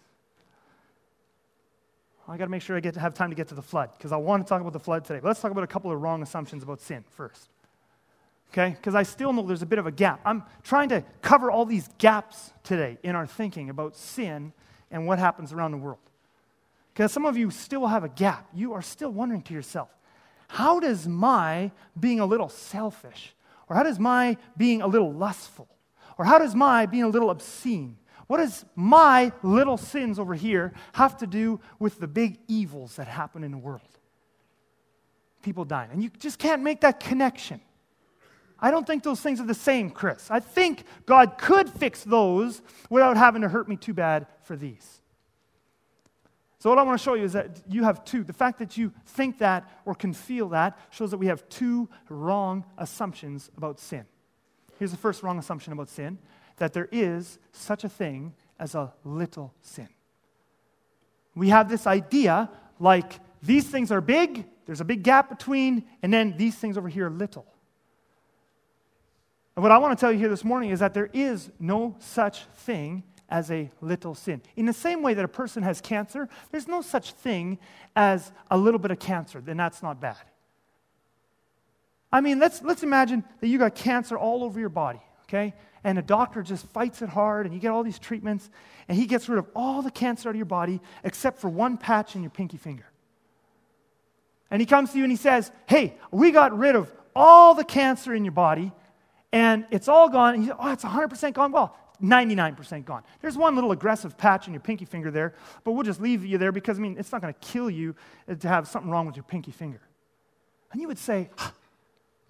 I 2.27 2.37
got 2.37 2.45
to 2.45 2.51
make 2.51 2.61
sure 2.61 2.77
I 2.77 2.79
get 2.79 2.93
to 2.93 2.99
have 2.99 3.13
time 3.13 3.29
to 3.29 3.35
get 3.35 3.49
to 3.49 3.55
the 3.55 3.61
flood 3.61 3.89
because 3.97 4.11
I 4.11 4.17
want 4.17 4.45
to 4.45 4.49
talk 4.49 4.61
about 4.61 4.73
the 4.73 4.79
flood 4.79 5.03
today. 5.03 5.19
But 5.19 5.27
let's 5.27 5.41
talk 5.41 5.51
about 5.51 5.65
a 5.65 5.67
couple 5.67 5.91
of 5.91 6.01
wrong 6.01 6.21
assumptions 6.23 6.63
about 6.63 6.79
sin 6.79 7.03
first. 7.09 7.49
Okay? 8.51 8.69
Because 8.69 8.95
I 8.95 9.03
still 9.03 9.33
know 9.33 9.41
there's 9.41 9.61
a 9.61 9.65
bit 9.65 9.79
of 9.79 9.87
a 9.87 9.91
gap. 9.91 10.21
I'm 10.23 10.43
trying 10.63 10.89
to 10.89 11.03
cover 11.21 11.51
all 11.51 11.65
these 11.65 11.89
gaps 11.97 12.51
today 12.63 12.97
in 13.03 13.15
our 13.15 13.25
thinking 13.25 13.69
about 13.69 13.97
sin 13.97 14.53
and 14.91 15.07
what 15.07 15.19
happens 15.19 15.51
around 15.51 15.71
the 15.71 15.77
world. 15.77 15.99
Because 16.93 17.11
some 17.11 17.25
of 17.25 17.37
you 17.37 17.49
still 17.49 17.87
have 17.87 18.03
a 18.03 18.09
gap. 18.09 18.47
You 18.53 18.73
are 18.73 18.81
still 18.81 19.11
wondering 19.11 19.41
to 19.43 19.53
yourself, 19.53 19.89
how 20.47 20.79
does 20.79 21.07
my 21.07 21.71
being 21.99 22.19
a 22.19 22.25
little 22.25 22.49
selfish, 22.49 23.33
or 23.69 23.75
how 23.75 23.83
does 23.83 23.99
my 23.99 24.37
being 24.57 24.81
a 24.81 24.87
little 24.87 25.11
lustful, 25.11 25.67
or 26.17 26.25
how 26.25 26.37
does 26.37 26.53
my 26.55 26.85
being 26.85 27.03
a 27.03 27.07
little 27.07 27.29
obscene, 27.29 27.97
what 28.31 28.37
does 28.37 28.63
my 28.77 29.33
little 29.43 29.75
sins 29.75 30.17
over 30.17 30.33
here 30.33 30.71
have 30.93 31.17
to 31.17 31.27
do 31.27 31.59
with 31.79 31.99
the 31.99 32.07
big 32.07 32.39
evils 32.47 32.95
that 32.95 33.05
happen 33.05 33.43
in 33.43 33.51
the 33.51 33.57
world? 33.57 33.81
People 35.41 35.65
dying. 35.65 35.89
And 35.91 36.01
you 36.01 36.09
just 36.17 36.39
can't 36.39 36.63
make 36.63 36.79
that 36.79 37.01
connection. 37.01 37.59
I 38.57 38.71
don't 38.71 38.87
think 38.87 39.03
those 39.03 39.19
things 39.19 39.41
are 39.41 39.45
the 39.45 39.53
same, 39.53 39.89
Chris. 39.89 40.31
I 40.31 40.39
think 40.39 40.85
God 41.05 41.37
could 41.37 41.69
fix 41.69 42.05
those 42.05 42.61
without 42.89 43.17
having 43.17 43.41
to 43.41 43.49
hurt 43.49 43.67
me 43.67 43.75
too 43.75 43.93
bad 43.93 44.27
for 44.43 44.55
these. 44.55 45.01
So, 46.59 46.69
what 46.69 46.79
I 46.79 46.83
want 46.83 46.97
to 46.97 47.03
show 47.03 47.15
you 47.15 47.25
is 47.25 47.33
that 47.33 47.61
you 47.67 47.83
have 47.83 48.05
two. 48.05 48.23
The 48.23 48.31
fact 48.31 48.59
that 48.59 48.77
you 48.77 48.93
think 49.07 49.39
that 49.39 49.69
or 49.83 49.93
can 49.93 50.13
feel 50.13 50.47
that 50.49 50.79
shows 50.89 51.11
that 51.11 51.17
we 51.17 51.27
have 51.27 51.49
two 51.49 51.89
wrong 52.07 52.63
assumptions 52.77 53.51
about 53.57 53.77
sin. 53.77 54.05
Here's 54.79 54.91
the 54.91 54.97
first 54.97 55.21
wrong 55.21 55.37
assumption 55.37 55.73
about 55.73 55.89
sin 55.89 56.17
that 56.61 56.73
there 56.73 56.87
is 56.91 57.39
such 57.51 57.83
a 57.83 57.89
thing 57.89 58.35
as 58.59 58.75
a 58.75 58.93
little 59.03 59.51
sin. 59.61 59.89
We 61.33 61.49
have 61.49 61.67
this 61.67 61.87
idea 61.87 62.51
like 62.79 63.19
these 63.41 63.67
things 63.67 63.91
are 63.91 63.99
big, 63.99 64.45
there's 64.67 64.79
a 64.79 64.85
big 64.85 65.01
gap 65.01 65.27
between, 65.27 65.85
and 66.03 66.13
then 66.13 66.37
these 66.37 66.53
things 66.53 66.77
over 66.77 66.87
here 66.87 67.07
are 67.07 67.09
little. 67.09 67.47
And 69.55 69.63
what 69.63 69.71
I 69.71 69.79
want 69.79 69.97
to 69.97 69.99
tell 69.99 70.11
you 70.11 70.19
here 70.19 70.29
this 70.29 70.43
morning 70.43 70.69
is 70.69 70.81
that 70.81 70.93
there 70.93 71.09
is 71.13 71.49
no 71.59 71.95
such 71.97 72.45
thing 72.45 73.01
as 73.27 73.49
a 73.49 73.71
little 73.81 74.13
sin. 74.13 74.39
In 74.55 74.67
the 74.67 74.73
same 74.73 75.01
way 75.01 75.15
that 75.15 75.25
a 75.25 75.27
person 75.27 75.63
has 75.63 75.81
cancer, 75.81 76.29
there's 76.51 76.67
no 76.67 76.83
such 76.83 77.13
thing 77.13 77.57
as 77.95 78.31
a 78.51 78.57
little 78.57 78.79
bit 78.79 78.91
of 78.91 78.99
cancer, 78.99 79.41
then 79.41 79.57
that's 79.57 79.81
not 79.81 79.99
bad. 79.99 80.21
I 82.11 82.21
mean, 82.21 82.37
let's, 82.37 82.61
let's 82.61 82.83
imagine 82.83 83.23
that 83.39 83.47
you 83.47 83.57
got 83.57 83.73
cancer 83.73 84.15
all 84.15 84.43
over 84.43 84.59
your 84.59 84.69
body, 84.69 85.01
okay? 85.23 85.55
And 85.83 85.97
a 85.97 86.01
doctor 86.01 86.43
just 86.43 86.65
fights 86.67 87.01
it 87.01 87.09
hard, 87.09 87.45
and 87.45 87.55
you 87.55 87.61
get 87.61 87.71
all 87.71 87.83
these 87.83 87.99
treatments, 87.99 88.49
and 88.87 88.97
he 88.97 89.05
gets 89.05 89.27
rid 89.27 89.39
of 89.39 89.47
all 89.55 89.81
the 89.81 89.91
cancer 89.91 90.29
out 90.29 90.31
of 90.31 90.37
your 90.37 90.45
body 90.45 90.79
except 91.03 91.39
for 91.39 91.49
one 91.49 91.77
patch 91.77 92.15
in 92.15 92.21
your 92.21 92.31
pinky 92.31 92.57
finger. 92.57 92.85
And 94.49 94.59
he 94.59 94.65
comes 94.65 94.91
to 94.91 94.97
you 94.97 95.05
and 95.05 95.11
he 95.11 95.17
says, 95.17 95.51
Hey, 95.65 95.95
we 96.11 96.31
got 96.31 96.57
rid 96.57 96.75
of 96.75 96.91
all 97.15 97.55
the 97.55 97.63
cancer 97.63 98.13
in 98.13 98.25
your 98.25 98.33
body, 98.33 98.71
and 99.31 99.65
it's 99.71 99.87
all 99.87 100.09
gone. 100.09 100.35
And 100.35 100.43
you 100.43 100.49
say, 100.49 100.55
Oh, 100.59 100.71
it's 100.71 100.83
100% 100.83 101.33
gone. 101.33 101.51
Well, 101.51 101.75
99% 102.01 102.85
gone. 102.85 103.03
There's 103.21 103.37
one 103.37 103.55
little 103.55 103.71
aggressive 103.71 104.17
patch 104.17 104.47
in 104.47 104.53
your 104.53 104.61
pinky 104.61 104.85
finger 104.85 105.11
there, 105.11 105.35
but 105.63 105.71
we'll 105.71 105.83
just 105.83 106.01
leave 106.01 106.25
you 106.25 106.37
there 106.37 106.51
because, 106.51 106.77
I 106.77 106.81
mean, 106.81 106.97
it's 106.97 107.11
not 107.11 107.21
going 107.21 107.33
to 107.33 107.39
kill 107.39 107.69
you 107.69 107.95
uh, 108.27 108.35
to 108.35 108.47
have 108.47 108.67
something 108.67 108.91
wrong 108.91 109.05
with 109.05 109.15
your 109.15 109.23
pinky 109.23 109.51
finger. 109.51 109.81
And 110.71 110.81
you 110.81 110.87
would 110.87 110.97
say, 110.97 111.29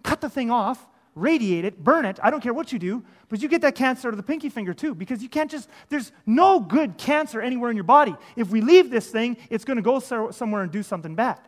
cut 0.04 0.22
the 0.22 0.30
thing 0.30 0.52
off, 0.52 0.86
radiate 1.16 1.66
it, 1.66 1.84
burn 1.84 2.06
it. 2.06 2.20
I 2.24 2.30
don't 2.30 2.42
care 2.42 2.54
what 2.54 2.72
you 2.72 2.80
do, 2.80 3.04
but 3.30 3.42
you 3.42 3.50
get 3.50 3.62
that 3.62 3.76
cancer 3.76 4.10
of 4.10 4.18
the 4.18 4.24
pinky 4.24 4.50
finger 4.50 4.74
too, 4.74 4.96
because 4.96 5.22
you 5.22 5.30
can't 5.30 5.52
just, 5.52 5.70
there's 5.90 6.12
no 6.26 6.60
good 6.60 6.98
cancer 6.98 7.42
anywhere 7.42 7.70
in 7.70 7.78
your 7.78 7.84
body. 7.84 8.16
If 8.36 8.50
we 8.50 8.62
leave 8.62 8.90
this 8.90 9.08
thing, 9.10 9.38
it's 9.50 9.66
going 9.66 9.78
to 9.78 9.84
go 9.84 10.00
somewhere 10.32 10.62
and 10.64 10.72
do 10.72 10.84
something 10.84 11.16
bad. 11.16 11.40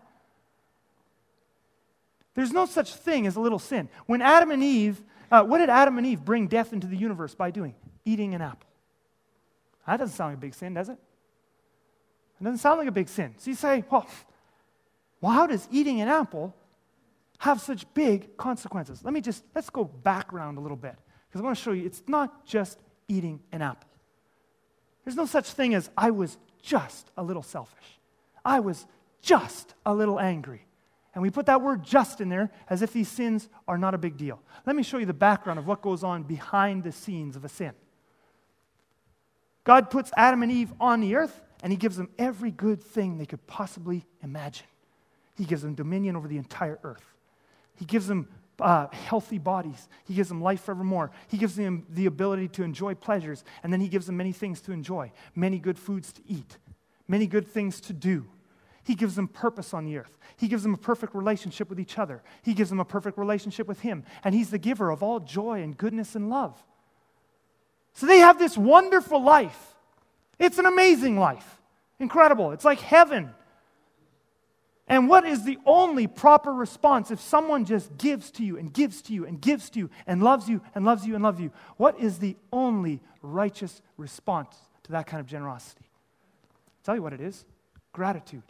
There's 2.36 2.52
no 2.52 2.66
such 2.66 2.96
thing 2.96 3.28
as 3.28 3.36
a 3.36 3.40
little 3.40 3.60
sin. 3.60 3.90
When 4.06 4.22
Adam 4.22 4.52
and 4.52 4.64
Eve, 4.64 5.02
uh, 5.32 5.44
what 5.44 5.60
did 5.60 5.70
Adam 5.70 5.98
and 5.98 6.08
Eve 6.08 6.24
bring 6.26 6.48
death 6.48 6.74
into 6.74 6.88
the 6.88 6.98
universe 6.98 7.36
by 7.36 7.52
doing? 7.52 7.76
Eating 8.06 8.34
an 8.34 8.42
apple. 8.42 8.68
That 9.86 9.98
doesn't 9.98 10.16
sound 10.16 10.32
like 10.32 10.38
a 10.38 10.42
big 10.42 10.56
sin, 10.56 10.74
does 10.74 10.90
it? 10.90 10.98
It 12.40 12.44
doesn't 12.44 12.60
sound 12.60 12.80
like 12.80 12.88
a 12.88 12.92
big 12.92 13.08
sin. 13.08 13.36
So 13.38 13.50
you 13.50 13.56
say, 13.56 13.84
well, 13.90 14.08
well 15.22 15.32
how 15.32 15.48
does 15.48 15.68
eating 15.72 16.02
an 16.02 16.08
apple 16.08 16.56
have 17.44 17.60
such 17.60 17.86
big 17.94 18.38
consequences? 18.38 19.04
Let 19.04 19.14
me 19.14 19.20
just, 19.20 19.44
let's 19.54 19.70
go 19.70 19.84
background 19.84 20.58
a 20.58 20.62
little 20.62 20.78
bit 20.78 20.96
because 21.28 21.42
I 21.42 21.44
want 21.44 21.58
to 21.58 21.62
show 21.62 21.74
you 21.74 21.86
it's 21.86 22.02
not 22.08 22.46
just 22.46 22.80
eating 23.10 23.42
an 23.52 23.62
apple. 23.62 23.90
There's 25.04 25.18
no 25.18 25.26
such 25.26 25.52
thing 25.52 25.76
as 25.76 25.90
I 25.98 26.12
was 26.12 26.38
just 26.62 27.12
a 27.18 27.22
little 27.24 27.44
selfish. 27.44 28.00
I 28.46 28.62
was 28.62 28.86
just 29.22 29.74
a 29.86 29.94
little 29.94 30.22
angry. 30.22 30.66
And 31.14 31.22
we 31.22 31.30
put 31.30 31.48
that 31.48 31.62
word 31.62 31.84
just 31.84 32.22
in 32.22 32.30
there 32.30 32.50
as 32.70 32.82
if 32.82 32.94
these 32.94 33.10
sins 33.10 33.50
are 33.68 33.78
not 33.78 33.94
a 33.94 33.98
big 33.98 34.16
deal. 34.16 34.40
Let 34.66 34.78
me 34.78 34.82
show 34.84 34.98
you 34.98 35.06
the 35.06 35.14
background 35.14 35.60
of 35.60 35.68
what 35.68 35.82
goes 35.82 36.02
on 36.02 36.24
behind 36.24 36.86
the 36.86 36.94
scenes 36.94 37.36
of 37.36 37.44
a 37.44 37.50
sin. 37.50 37.74
God 39.66 39.90
puts 39.90 40.12
Adam 40.16 40.44
and 40.44 40.52
Eve 40.52 40.72
on 40.80 41.02
the 41.02 41.16
earth, 41.16 41.42
and 41.62 41.74
He 41.74 41.78
gives 41.78 41.98
them 41.98 42.08
every 42.18 42.52
good 42.52 42.82
thing 42.82 43.18
they 43.18 43.26
could 43.26 43.46
possibly 43.48 44.06
imagine. 44.24 44.68
He 45.36 45.44
gives 45.44 45.62
them 45.62 45.76
dominion 45.76 46.16
over 46.16 46.30
the 46.30 46.38
entire 46.38 46.80
earth. 46.84 47.04
He 47.76 47.86
gives 47.86 48.08
them 48.08 48.28
uh, 48.60 48.88
healthy 48.92 49.38
bodies. 49.38 49.90
He 50.06 50.14
gives 50.14 50.30
them 50.30 50.42
life 50.42 50.62
forevermore. 50.62 51.12
He 51.28 51.38
gives 51.38 51.56
them 51.56 51.86
the 51.90 52.06
ability 52.06 52.48
to 52.50 52.64
enjoy 52.64 52.96
pleasures, 52.96 53.44
and 53.64 53.74
then 53.74 53.82
He 53.82 53.88
gives 53.88 54.06
them 54.06 54.18
many 54.18 54.32
things 54.32 54.62
to 54.62 54.72
enjoy, 54.72 55.12
many 55.36 55.60
good 55.60 55.78
foods 55.78 56.14
to 56.14 56.22
eat, 56.28 56.58
many 57.08 57.28
good 57.28 57.48
things 57.48 57.82
to 57.82 57.94
do. 57.94 58.26
He 58.86 58.96
gives 58.96 59.16
them 59.16 59.28
purpose 59.28 59.74
on 59.74 59.86
the 59.86 59.98
earth. 59.98 60.18
He 60.36 60.48
gives 60.48 60.64
them 60.64 60.74
a 60.74 60.78
perfect 60.78 61.16
relationship 61.16 61.70
with 61.70 61.80
each 61.80 61.98
other. 61.98 62.22
He 62.42 62.54
gives 62.54 62.70
them 62.70 62.82
a 62.82 62.86
perfect 62.86 63.18
relationship 63.18 63.66
with 63.68 63.80
Him. 63.80 64.04
And 64.24 64.36
He's 64.36 64.50
the 64.50 64.58
giver 64.58 64.90
of 64.90 65.02
all 65.02 65.22
joy 65.22 65.62
and 65.62 65.78
goodness 65.78 66.16
and 66.16 66.30
love. 66.30 66.62
So 67.94 68.06
they 68.06 68.20
have 68.20 68.40
this 68.40 68.58
wonderful 68.58 69.24
life. 69.24 69.76
It's 70.38 70.58
an 70.58 70.66
amazing 70.66 71.18
life. 71.18 71.62
Incredible. 72.00 72.52
It's 72.52 72.66
like 72.66 72.80
heaven. 72.80 73.30
And 74.88 75.08
what 75.08 75.26
is 75.26 75.44
the 75.44 75.58
only 75.66 76.08
proper 76.08 76.54
response 76.54 77.10
if 77.10 77.20
someone 77.20 77.64
just 77.66 77.98
gives 77.98 78.32
to 78.32 78.44
you 78.44 78.58
and 78.58 78.74
gives 78.74 79.02
to 79.04 79.14
you 79.14 79.26
and 79.26 79.40
gives 79.40 79.70
to 79.72 79.80
you 79.80 79.90
and 80.06 80.22
loves 80.22 80.50
you 80.50 80.62
and 80.76 80.84
loves 80.84 81.06
you 81.06 81.16
and 81.16 81.24
loves 81.24 81.40
you? 81.40 81.52
What 81.78 82.00
is 82.00 82.20
the 82.20 82.36
only 82.52 83.00
righteous 83.22 83.82
response 83.98 84.56
to 84.84 84.92
that 84.92 85.08
kind 85.08 85.22
of 85.22 85.28
generosity? 85.28 85.86
I'll 85.86 86.84
tell 86.84 86.96
you 86.96 87.02
what 87.02 87.14
it 87.14 87.22
is 87.22 87.46
gratitude. 87.94 88.44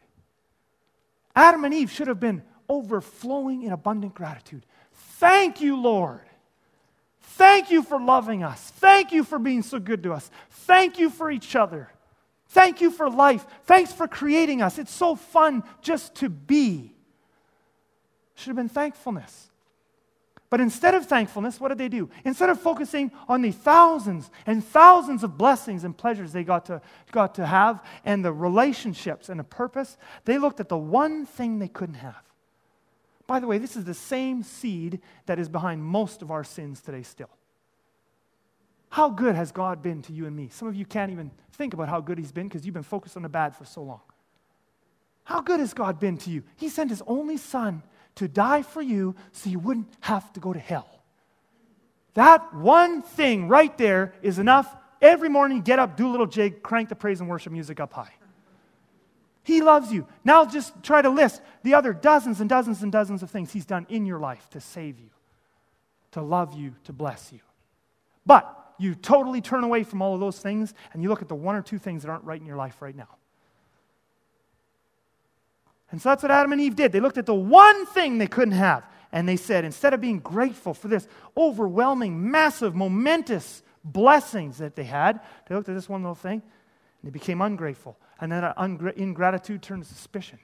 Adam 1.36 1.66
and 1.66 1.74
Eve 1.74 1.92
should 1.92 2.08
have 2.08 2.20
been 2.20 2.42
overflowing 2.70 3.64
in 3.64 3.72
abundant 3.72 4.16
gratitude. 4.16 4.66
Thank 4.94 5.62
you, 5.62 5.80
Lord. 5.80 6.22
Thank 7.22 7.72
you 7.72 7.84
for 7.84 8.00
loving 8.00 8.44
us. 8.44 8.60
Thank 8.78 9.12
you 9.12 9.24
for 9.24 9.40
being 9.40 9.64
so 9.64 9.80
good 9.80 10.04
to 10.04 10.14
us. 10.14 10.30
Thank 10.50 11.00
you 11.00 11.10
for 11.10 11.30
each 11.30 11.56
other. 11.56 11.90
Thank 12.54 12.82
you 12.82 12.92
for 12.92 13.10
life. 13.10 13.48
Thanks 13.64 13.92
for 13.92 14.08
creating 14.08 14.62
us. 14.62 14.78
It's 14.78 14.94
so 14.94 15.16
fun 15.16 15.64
just 15.82 16.14
to 16.18 16.30
be. 16.30 16.94
Should 18.36 18.50
have 18.50 18.56
been 18.56 18.70
thankfulness. 18.70 19.50
But 20.52 20.62
instead 20.62 20.94
of 20.94 21.08
thankfulness, 21.08 21.60
what 21.60 21.70
did 21.70 21.80
they 21.80 21.90
do? 21.90 22.12
Instead 22.24 22.52
of 22.52 22.62
focusing 22.62 23.12
on 23.28 23.42
the 23.42 23.50
thousands 23.50 24.30
and 24.46 24.64
thousands 24.64 25.24
of 25.24 25.36
blessings 25.36 25.84
and 25.84 25.98
pleasures 25.98 26.32
they 26.32 26.44
got 26.44 26.68
to, 26.68 26.80
got 27.12 27.34
to 27.36 27.46
have 27.48 27.84
and 28.06 28.24
the 28.24 28.32
relationships 28.32 29.30
and 29.30 29.40
the 29.40 29.44
purpose, 29.44 29.98
they 30.26 30.38
looked 30.38 30.60
at 30.60 30.70
the 30.70 30.78
one 30.78 31.26
thing 31.26 31.58
they 31.58 31.68
couldn't 31.68 31.96
have. 31.96 32.22
By 33.26 33.40
the 33.40 33.48
way, 33.48 33.58
this 33.58 33.76
is 33.76 33.86
the 33.86 33.96
same 33.96 34.44
seed 34.44 35.02
that 35.26 35.40
is 35.40 35.50
behind 35.50 35.84
most 35.84 36.22
of 36.22 36.30
our 36.30 36.44
sins 36.44 36.82
today, 36.82 37.02
still. 37.02 37.32
How 38.90 39.10
good 39.10 39.34
has 39.34 39.52
God 39.52 39.82
been 39.82 40.04
to 40.04 40.14
you 40.14 40.28
and 40.28 40.36
me? 40.36 40.50
Some 40.50 40.68
of 40.68 40.76
you 40.76 40.86
can't 40.86 41.12
even 41.12 41.32
think 41.54 41.74
about 41.74 41.90
how 41.90 42.02
good 42.02 42.18
He's 42.18 42.32
been 42.32 42.48
because 42.48 42.66
you've 42.66 42.74
been 42.74 42.84
focused 42.84 43.16
on 43.16 43.24
the 43.24 43.30
bad 43.30 43.56
for 43.56 43.66
so 43.66 43.82
long. 43.84 44.02
How 45.24 45.42
good 45.42 45.60
has 45.60 45.74
God 45.74 46.00
been 46.00 46.18
to 46.18 46.30
you? 46.30 46.44
He 46.56 46.70
sent 46.70 46.90
His 46.90 47.02
only 47.08 47.38
Son 47.38 47.84
to 48.16 48.28
die 48.28 48.62
for 48.62 48.82
you 48.82 49.16
so 49.32 49.50
you 49.50 49.60
wouldn't 49.60 49.88
have 50.02 50.32
to 50.34 50.40
go 50.40 50.54
to 50.54 50.60
hell. 50.60 50.90
That 52.14 52.54
one 52.54 53.02
thing 53.02 53.48
right 53.48 53.76
there 53.78 54.14
is 54.22 54.38
enough. 54.38 54.74
Every 55.02 55.30
morning, 55.30 55.62
get 55.62 55.80
up, 55.80 55.98
do 55.98 56.08
a 56.08 56.12
little 56.12 56.28
jig, 56.28 56.62
crank 56.62 56.90
the 56.90 56.96
praise 56.96 57.20
and 57.20 57.30
worship 57.30 57.52
music 57.52 57.80
up 57.80 57.94
high. 57.94 58.14
He 59.44 59.62
loves 59.62 59.92
you. 59.92 60.08
Now 60.24 60.46
just 60.46 60.84
try 60.84 61.02
to 61.02 61.10
list 61.10 61.42
the 61.64 61.74
other 61.74 61.92
dozens 61.92 62.40
and 62.40 62.50
dozens 62.50 62.82
and 62.82 62.92
dozens 62.92 63.24
of 63.24 63.30
things 63.30 63.52
He's 63.52 63.66
done 63.66 63.86
in 63.90 64.06
your 64.06 64.20
life 64.20 64.50
to 64.52 64.62
save 64.62 65.00
you, 65.00 65.10
to 66.12 66.22
love 66.22 66.54
you, 66.54 66.76
to 66.86 66.94
bless 66.94 67.34
you. 67.34 67.40
But 68.26 68.63
you 68.78 68.96
totally 68.96 69.42
turn 69.42 69.64
away 69.64 69.84
from 69.84 70.02
all 70.02 70.14
of 70.14 70.20
those 70.20 70.40
things 70.40 70.74
and 70.94 71.02
you 71.04 71.10
look 71.10 71.22
at 71.22 71.28
the 71.28 71.36
one 71.36 71.56
or 71.56 71.62
two 71.62 71.78
things 71.78 72.04
that 72.04 72.10
aren't 72.10 72.24
right 72.24 72.40
in 72.40 72.46
your 72.46 72.58
life 72.58 72.82
right 72.82 72.96
now. 72.96 73.10
And 75.92 76.02
so 76.02 76.10
that's 76.10 76.24
what 76.24 76.32
Adam 76.32 76.52
and 76.52 76.60
Eve 76.60 76.76
did. 76.76 76.92
They 76.92 77.00
looked 77.00 77.20
at 77.20 77.28
the 77.28 77.36
one 77.36 77.86
thing 77.86 78.18
they 78.18 78.28
couldn't 78.28 78.56
have. 78.56 78.84
And 79.12 79.30
they 79.30 79.36
said, 79.38 79.64
instead 79.64 79.94
of 79.94 80.02
being 80.02 80.20
grateful 80.20 80.74
for 80.74 80.88
this 80.88 81.08
overwhelming, 81.38 82.32
massive, 82.32 82.74
momentous 82.74 83.62
blessings 83.84 84.58
that 84.58 84.76
they 84.76 84.86
had, 84.86 85.20
they 85.48 85.54
looked 85.54 85.70
at 85.70 85.76
this 85.76 85.88
one 85.88 86.02
little 86.02 86.16
thing 86.16 86.42
and 86.42 86.42
they 87.04 87.12
became 87.12 87.42
ungrateful. 87.42 87.96
And 88.20 88.32
then 88.32 88.44
ingratitude 88.96 89.62
turned 89.62 89.84
to 89.84 89.88
suspicion. 89.88 90.40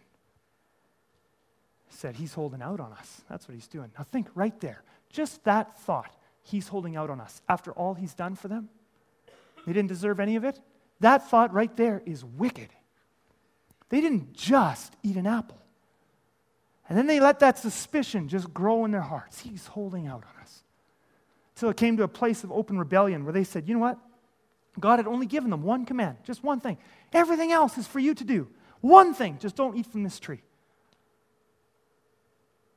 said, 1.89 2.15
He's 2.15 2.33
holding 2.33 2.61
out 2.61 2.79
on 2.79 2.93
us. 2.93 3.21
That's 3.27 3.47
what 3.47 3.55
he's 3.55 3.67
doing. 3.67 3.89
Now 3.97 4.03
think 4.03 4.27
right 4.35 4.59
there. 4.59 4.83
Just 5.09 5.43
that 5.45 5.79
thought. 5.79 6.15
He's 6.49 6.67
holding 6.67 6.95
out 6.95 7.11
on 7.11 7.21
us 7.21 7.43
after 7.47 7.71
all 7.71 7.93
he's 7.93 8.15
done 8.15 8.35
for 8.35 8.47
them. 8.47 8.69
They 9.67 9.73
didn't 9.73 9.89
deserve 9.89 10.19
any 10.19 10.35
of 10.35 10.43
it. 10.43 10.59
That 10.99 11.29
thought 11.29 11.53
right 11.53 11.75
there 11.77 12.01
is 12.07 12.25
wicked. 12.25 12.69
They 13.89 14.01
didn't 14.01 14.33
just 14.33 14.95
eat 15.03 15.15
an 15.15 15.27
apple. 15.27 15.61
And 16.87 16.97
then 16.97 17.05
they 17.05 17.19
let 17.19 17.39
that 17.39 17.59
suspicion 17.59 18.27
just 18.27 18.51
grow 18.51 18.83
in 18.83 18.89
their 18.89 19.01
hearts. 19.01 19.41
He's 19.41 19.67
holding 19.67 20.07
out 20.07 20.23
on 20.23 20.41
us. 20.41 20.63
Until 21.55 21.69
it 21.69 21.77
came 21.77 21.97
to 21.97 22.03
a 22.03 22.07
place 22.07 22.43
of 22.43 22.51
open 22.51 22.79
rebellion 22.79 23.25
where 23.25 23.33
they 23.33 23.43
said, 23.43 23.67
you 23.67 23.75
know 23.75 23.81
what? 23.81 23.99
God 24.79 24.97
had 24.97 25.07
only 25.07 25.27
given 25.27 25.51
them 25.51 25.61
one 25.61 25.85
command, 25.85 26.17
just 26.23 26.43
one 26.43 26.59
thing. 26.59 26.79
Everything 27.13 27.51
else 27.51 27.77
is 27.77 27.85
for 27.85 27.99
you 27.99 28.15
to 28.15 28.23
do. 28.23 28.47
One 28.81 29.13
thing, 29.13 29.37
just 29.39 29.55
don't 29.55 29.77
eat 29.77 29.85
from 29.85 30.01
this 30.01 30.19
tree. 30.19 30.41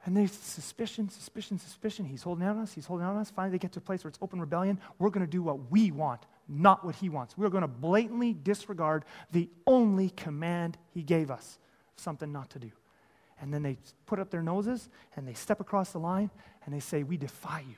And 0.04 0.16
there's 0.16 0.32
suspicion, 0.32 1.08
suspicion, 1.08 1.58
suspicion. 1.58 2.04
He's 2.04 2.22
holding 2.22 2.44
out 2.44 2.56
on 2.56 2.62
us. 2.62 2.72
He's 2.72 2.86
holding 2.86 3.06
out 3.06 3.14
on 3.14 3.20
us. 3.20 3.30
Finally, 3.30 3.52
they 3.52 3.58
get 3.58 3.72
to 3.72 3.78
a 3.78 3.82
place 3.82 4.02
where 4.02 4.08
it's 4.08 4.18
open 4.20 4.40
rebellion. 4.40 4.80
We're 4.98 5.10
going 5.10 5.24
to 5.24 5.30
do 5.30 5.42
what 5.42 5.70
we 5.70 5.92
want, 5.92 6.26
not 6.48 6.84
what 6.84 6.96
he 6.96 7.08
wants. 7.08 7.38
We're 7.38 7.50
going 7.50 7.62
to 7.62 7.68
blatantly 7.68 8.32
disregard 8.32 9.04
the 9.30 9.48
only 9.66 10.10
command 10.10 10.76
he 10.90 11.02
gave 11.02 11.30
us 11.30 11.58
something 11.96 12.32
not 12.32 12.50
to 12.50 12.58
do. 12.58 12.72
And 13.40 13.54
then 13.54 13.62
they 13.62 13.78
put 14.06 14.18
up 14.18 14.30
their 14.30 14.42
noses 14.42 14.88
and 15.14 15.26
they 15.26 15.34
step 15.34 15.60
across 15.60 15.92
the 15.92 15.98
line 15.98 16.30
and 16.64 16.74
they 16.74 16.80
say, 16.80 17.04
We 17.04 17.16
defy 17.16 17.60
you. 17.60 17.76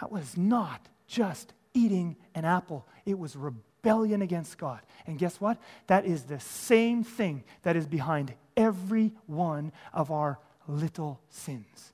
That 0.00 0.10
was 0.10 0.36
not 0.36 0.88
just 1.06 1.52
eating 1.74 2.16
an 2.34 2.46
apple, 2.46 2.86
it 3.04 3.18
was 3.18 3.36
rebellion 3.36 4.22
against 4.22 4.56
God. 4.56 4.80
And 5.06 5.18
guess 5.18 5.40
what? 5.40 5.58
That 5.88 6.06
is 6.06 6.24
the 6.24 6.40
same 6.40 7.04
thing 7.04 7.44
that 7.62 7.76
is 7.76 7.86
behind 7.86 8.34
every 8.56 9.12
one 9.26 9.72
of 9.92 10.10
our 10.10 10.38
little 10.68 11.20
sins. 11.30 11.92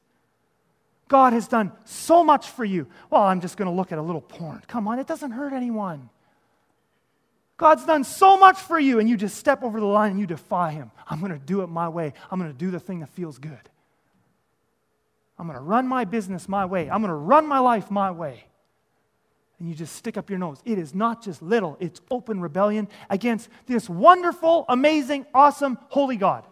God 1.08 1.34
has 1.34 1.46
done 1.46 1.72
so 1.84 2.24
much 2.24 2.48
for 2.48 2.64
you. 2.64 2.86
Well, 3.10 3.22
I'm 3.22 3.40
just 3.40 3.56
going 3.56 3.70
to 3.70 3.74
look 3.74 3.92
at 3.92 3.98
a 3.98 4.02
little 4.02 4.20
porn. 4.20 4.62
Come 4.66 4.88
on, 4.88 4.98
it 4.98 5.06
doesn't 5.06 5.32
hurt 5.32 5.52
anyone. 5.52 6.08
God's 7.58 7.84
done 7.84 8.02
so 8.02 8.38
much 8.38 8.58
for 8.58 8.78
you, 8.78 8.98
and 8.98 9.08
you 9.08 9.16
just 9.16 9.36
step 9.36 9.62
over 9.62 9.78
the 9.78 9.86
line 9.86 10.12
and 10.12 10.20
you 10.20 10.26
defy 10.26 10.72
Him. 10.72 10.90
I'm 11.08 11.20
going 11.20 11.32
to 11.32 11.38
do 11.38 11.60
it 11.62 11.66
my 11.68 11.88
way. 11.88 12.14
I'm 12.30 12.40
going 12.40 12.50
to 12.50 12.58
do 12.58 12.70
the 12.70 12.80
thing 12.80 13.00
that 13.00 13.10
feels 13.10 13.38
good. 13.38 13.60
I'm 15.38 15.46
going 15.46 15.58
to 15.58 15.64
run 15.64 15.86
my 15.86 16.04
business 16.04 16.48
my 16.48 16.64
way. 16.64 16.90
I'm 16.90 17.02
going 17.02 17.10
to 17.10 17.14
run 17.14 17.46
my 17.46 17.58
life 17.58 17.90
my 17.90 18.10
way. 18.10 18.44
And 19.58 19.68
you 19.68 19.74
just 19.74 19.94
stick 19.94 20.16
up 20.16 20.30
your 20.30 20.38
nose. 20.38 20.60
It 20.64 20.78
is 20.78 20.94
not 20.94 21.22
just 21.22 21.42
little, 21.42 21.76
it's 21.78 22.00
open 22.10 22.40
rebellion 22.40 22.88
against 23.10 23.48
this 23.66 23.88
wonderful, 23.88 24.64
amazing, 24.68 25.26
awesome, 25.34 25.78
holy 25.88 26.16
God. 26.16 26.44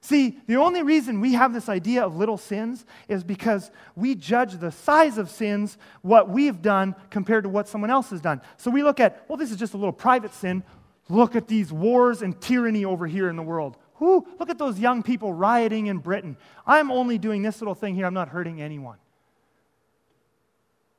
See, 0.00 0.38
the 0.46 0.56
only 0.56 0.82
reason 0.82 1.20
we 1.20 1.32
have 1.32 1.52
this 1.52 1.68
idea 1.68 2.04
of 2.04 2.16
little 2.16 2.38
sins 2.38 2.86
is 3.08 3.24
because 3.24 3.70
we 3.96 4.14
judge 4.14 4.54
the 4.54 4.70
size 4.70 5.18
of 5.18 5.28
sins, 5.28 5.76
what 6.02 6.28
we've 6.28 6.62
done, 6.62 6.94
compared 7.10 7.44
to 7.44 7.48
what 7.48 7.68
someone 7.68 7.90
else 7.90 8.10
has 8.10 8.20
done. 8.20 8.40
So 8.56 8.70
we 8.70 8.82
look 8.82 9.00
at, 9.00 9.24
well, 9.28 9.36
this 9.36 9.50
is 9.50 9.56
just 9.56 9.74
a 9.74 9.76
little 9.76 9.92
private 9.92 10.32
sin. 10.32 10.62
Look 11.08 11.34
at 11.34 11.48
these 11.48 11.72
wars 11.72 12.22
and 12.22 12.40
tyranny 12.40 12.84
over 12.84 13.06
here 13.06 13.28
in 13.28 13.36
the 13.36 13.42
world. 13.42 13.76
Who, 13.94 14.26
look 14.38 14.50
at 14.50 14.58
those 14.58 14.78
young 14.78 15.02
people 15.02 15.32
rioting 15.32 15.86
in 15.88 15.98
Britain. 15.98 16.36
I'm 16.64 16.92
only 16.92 17.18
doing 17.18 17.42
this 17.42 17.60
little 17.60 17.74
thing 17.74 17.96
here, 17.96 18.06
I'm 18.06 18.14
not 18.14 18.28
hurting 18.28 18.62
anyone. 18.62 18.98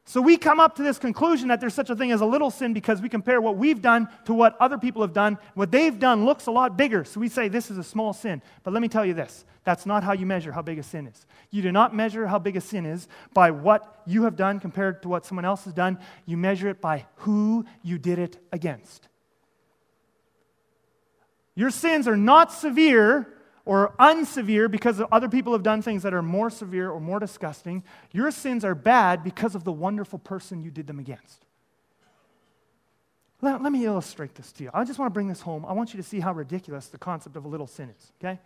So 0.10 0.22
we 0.22 0.38
come 0.38 0.60
up 0.60 0.76
to 0.78 0.82
this 0.82 0.97
conclusion 0.97 1.49
that 1.49 1.62
there's 1.62 1.76
such 1.76 1.91
a 1.91 1.95
thing 1.95 2.12
as 2.12 2.22
a 2.22 2.26
little 2.26 2.49
sin 2.49 2.74
because 2.74 2.99
we 2.99 3.10
compare 3.10 3.39
what 3.39 3.57
we've 3.57 3.80
done 3.80 4.07
to 4.26 4.34
what 4.34 4.57
other 4.60 4.80
people 4.80 5.03
have 5.03 5.14
done. 5.14 5.38
What 5.53 5.70
they've 5.70 5.99
done 5.99 6.26
looks 6.26 6.47
a 6.47 6.51
lot 6.51 6.76
bigger. 6.76 7.03
So 7.03 7.20
we 7.20 7.30
say 7.30 7.47
this 7.47 7.70
is 7.70 7.78
a 7.78 7.84
small 7.84 8.12
sin. 8.12 8.41
But 8.64 8.74
let 8.74 8.82
me 8.82 8.88
tell 8.88 9.05
you 9.05 9.14
this 9.14 9.45
that's 9.66 9.86
not 9.86 10.03
how 10.03 10.14
you 10.14 10.26
measure 10.26 10.51
how 10.51 10.64
big 10.64 10.80
a 10.80 10.84
sin 10.84 11.05
is. 11.05 11.28
You 11.51 11.62
do 11.62 11.72
not 11.72 11.95
measure 11.95 12.26
how 12.26 12.39
big 12.39 12.57
a 12.57 12.62
sin 12.62 12.88
is 12.88 13.07
by 13.36 13.51
what 13.51 14.01
you 14.07 14.24
have 14.24 14.36
done 14.36 14.60
compared 14.60 15.03
to 15.03 15.10
what 15.10 15.28
someone 15.28 15.45
else 15.45 15.66
has 15.66 15.76
done. 15.76 15.99
You 16.26 16.38
measure 16.38 16.70
it 16.70 16.82
by 16.82 17.05
who 17.18 17.68
you 17.84 17.99
did 17.99 18.18
it 18.18 18.39
against. 18.51 19.10
Your 21.53 21.70
sins 21.70 22.07
are 22.07 22.18
not 22.18 22.51
severe 22.51 23.32
or 23.66 23.93
unsevere 23.99 24.70
because 24.70 25.01
other 25.12 25.30
people 25.30 25.53
have 25.53 25.64
done 25.64 25.82
things 25.82 26.03
that 26.03 26.14
are 26.14 26.22
more 26.22 26.49
severe 26.49 26.89
or 26.89 26.99
more 26.99 27.20
disgusting. 27.20 27.84
Your 28.12 28.32
sins 28.32 28.66
are 28.66 28.76
bad 28.76 29.24
because 29.24 29.55
of 29.55 29.64
the 29.64 29.72
wonderful 29.72 30.20
person 30.20 30.62
you 30.62 30.72
did 30.72 30.88
them 30.88 30.99
against. 30.99 31.45
Let, 33.41 33.62
let 33.62 33.72
me 33.72 33.86
illustrate 33.86 34.36
this 34.36 34.51
to 34.53 34.64
you. 34.64 34.70
I 34.74 34.84
just 34.84 34.99
want 34.99 35.12
to 35.12 35.14
bring 35.14 35.28
this 35.28 35.41
home. 35.41 35.66
I 35.66 35.74
want 35.74 35.93
you 35.93 35.97
to 35.97 36.03
see 36.03 36.20
how 36.20 36.34
ridiculous 36.34 36.88
the 36.88 36.97
concept 36.97 37.36
of 37.36 37.45
a 37.45 37.47
little 37.47 37.68
sin 37.68 37.89
is, 37.89 38.12
okay? 38.20 38.39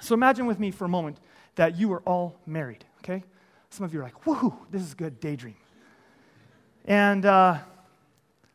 So 0.00 0.14
imagine 0.14 0.46
with 0.46 0.58
me 0.58 0.70
for 0.70 0.84
a 0.84 0.88
moment 0.88 1.20
that 1.54 1.78
you 1.78 1.92
are 1.92 2.00
all 2.00 2.40
married, 2.46 2.84
okay? 2.98 3.22
Some 3.70 3.84
of 3.84 3.94
you 3.94 4.00
are 4.00 4.02
like, 4.02 4.24
woohoo, 4.24 4.54
this 4.70 4.82
is 4.82 4.92
a 4.92 4.96
good, 4.96 5.20
daydream. 5.20 5.56
And 6.84 7.24
uh, 7.24 7.58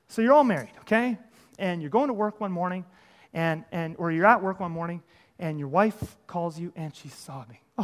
so 0.07 0.22
you're 0.22 0.34
all 0.34 0.43
married, 0.43 0.72
okay? 0.82 1.18
And 1.57 1.82
you're 1.82 1.91
going 1.91 2.07
to 2.07 2.14
work 2.14 2.41
one 2.41 2.51
morning, 2.51 2.86
and, 3.34 3.66
and, 3.72 3.96
or 3.98 4.12
you're 4.12 4.26
at 4.26 4.42
work 4.42 4.60
one 4.60 4.72
morning, 4.72 5.02
and 5.40 5.58
your 5.58 5.68
wife 5.68 6.18
calls 6.28 6.60
you 6.60 6.72
and 6.76 6.96
she's 6.96 7.14
sobbing. 7.14 7.58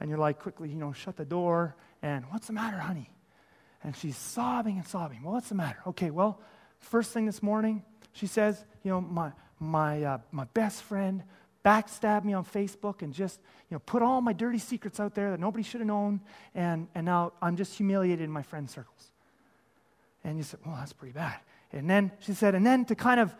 and 0.00 0.08
you're 0.08 0.18
like, 0.18 0.40
quickly, 0.40 0.68
you 0.68 0.76
know, 0.76 0.92
shut 0.92 1.16
the 1.16 1.24
door, 1.24 1.76
and 2.02 2.24
what's 2.30 2.46
the 2.46 2.52
matter, 2.52 2.78
honey? 2.78 3.10
And 3.82 3.96
she's 3.96 4.16
sobbing 4.16 4.76
and 4.76 4.86
sobbing. 4.86 5.22
Well, 5.22 5.34
what's 5.34 5.48
the 5.48 5.54
matter? 5.54 5.78
Okay, 5.86 6.10
well, 6.10 6.40
first 6.80 7.12
thing 7.12 7.26
this 7.26 7.42
morning, 7.42 7.82
she 8.12 8.26
says, 8.26 8.64
you 8.82 8.90
know, 8.90 9.00
my, 9.00 9.32
my, 9.60 10.02
uh, 10.02 10.18
my 10.32 10.44
best 10.54 10.82
friend 10.82 11.22
backstabbed 11.64 12.24
me 12.24 12.32
on 12.32 12.44
Facebook 12.44 13.02
and 13.02 13.12
just, 13.12 13.40
you 13.70 13.74
know, 13.74 13.80
put 13.80 14.02
all 14.02 14.20
my 14.20 14.32
dirty 14.32 14.58
secrets 14.58 14.98
out 14.98 15.14
there 15.14 15.30
that 15.30 15.40
nobody 15.40 15.62
should 15.62 15.80
have 15.80 15.88
known, 15.88 16.20
and, 16.54 16.88
and 16.94 17.04
now 17.04 17.32
I'm 17.42 17.56
just 17.56 17.76
humiliated 17.76 18.24
in 18.24 18.30
my 18.30 18.42
friend 18.42 18.68
circles. 18.68 19.12
And 20.24 20.36
you 20.36 20.42
said, 20.42 20.60
well, 20.66 20.76
that's 20.76 20.92
pretty 20.92 21.12
bad. 21.12 21.36
And 21.72 21.88
then 21.88 22.10
she 22.20 22.32
said, 22.32 22.54
and 22.54 22.66
then 22.66 22.84
to 22.86 22.94
kind 22.94 23.20
of 23.20 23.34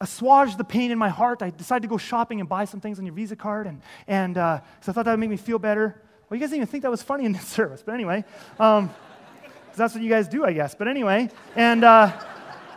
assuage 0.00 0.56
the 0.56 0.64
pain 0.64 0.90
in 0.90 0.98
my 0.98 1.08
heart, 1.08 1.42
I 1.42 1.50
decided 1.50 1.82
to 1.82 1.88
go 1.88 1.96
shopping 1.96 2.40
and 2.40 2.48
buy 2.48 2.64
some 2.64 2.80
things 2.80 2.98
on 2.98 3.06
your 3.06 3.14
Visa 3.14 3.36
card. 3.36 3.66
And, 3.66 3.80
and 4.06 4.36
uh, 4.36 4.60
so 4.80 4.92
I 4.92 4.94
thought 4.94 5.04
that 5.04 5.12
would 5.12 5.20
make 5.20 5.30
me 5.30 5.36
feel 5.36 5.58
better. 5.58 6.02
Well, 6.28 6.36
you 6.36 6.40
guys 6.40 6.50
didn't 6.50 6.62
even 6.62 6.66
think 6.68 6.82
that 6.82 6.90
was 6.90 7.02
funny 7.02 7.24
in 7.24 7.32
this 7.32 7.46
service. 7.46 7.82
But 7.84 7.94
anyway, 7.94 8.24
um, 8.58 8.90
that's 9.74 9.94
what 9.94 10.02
you 10.02 10.10
guys 10.10 10.28
do, 10.28 10.44
I 10.44 10.52
guess. 10.52 10.74
But 10.74 10.88
anyway, 10.88 11.30
and 11.54 11.84
uh, 11.84 12.12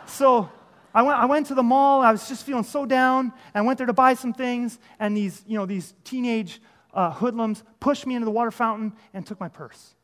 so 0.06 0.50
I 0.94 1.02
went, 1.02 1.18
I 1.18 1.26
went 1.26 1.46
to 1.46 1.54
the 1.54 1.62
mall. 1.62 2.02
I 2.02 2.12
was 2.12 2.28
just 2.28 2.44
feeling 2.44 2.64
so 2.64 2.86
down. 2.86 3.32
And 3.54 3.62
I 3.62 3.66
went 3.66 3.78
there 3.78 3.86
to 3.86 3.92
buy 3.92 4.14
some 4.14 4.32
things. 4.32 4.78
And 4.98 5.16
these, 5.16 5.42
you 5.46 5.58
know, 5.58 5.66
these 5.66 5.94
teenage 6.04 6.60
uh, 6.94 7.10
hoodlums 7.10 7.62
pushed 7.80 8.06
me 8.06 8.14
into 8.14 8.24
the 8.24 8.30
water 8.30 8.50
fountain 8.50 8.92
and 9.12 9.26
took 9.26 9.40
my 9.40 9.48
purse. 9.48 9.94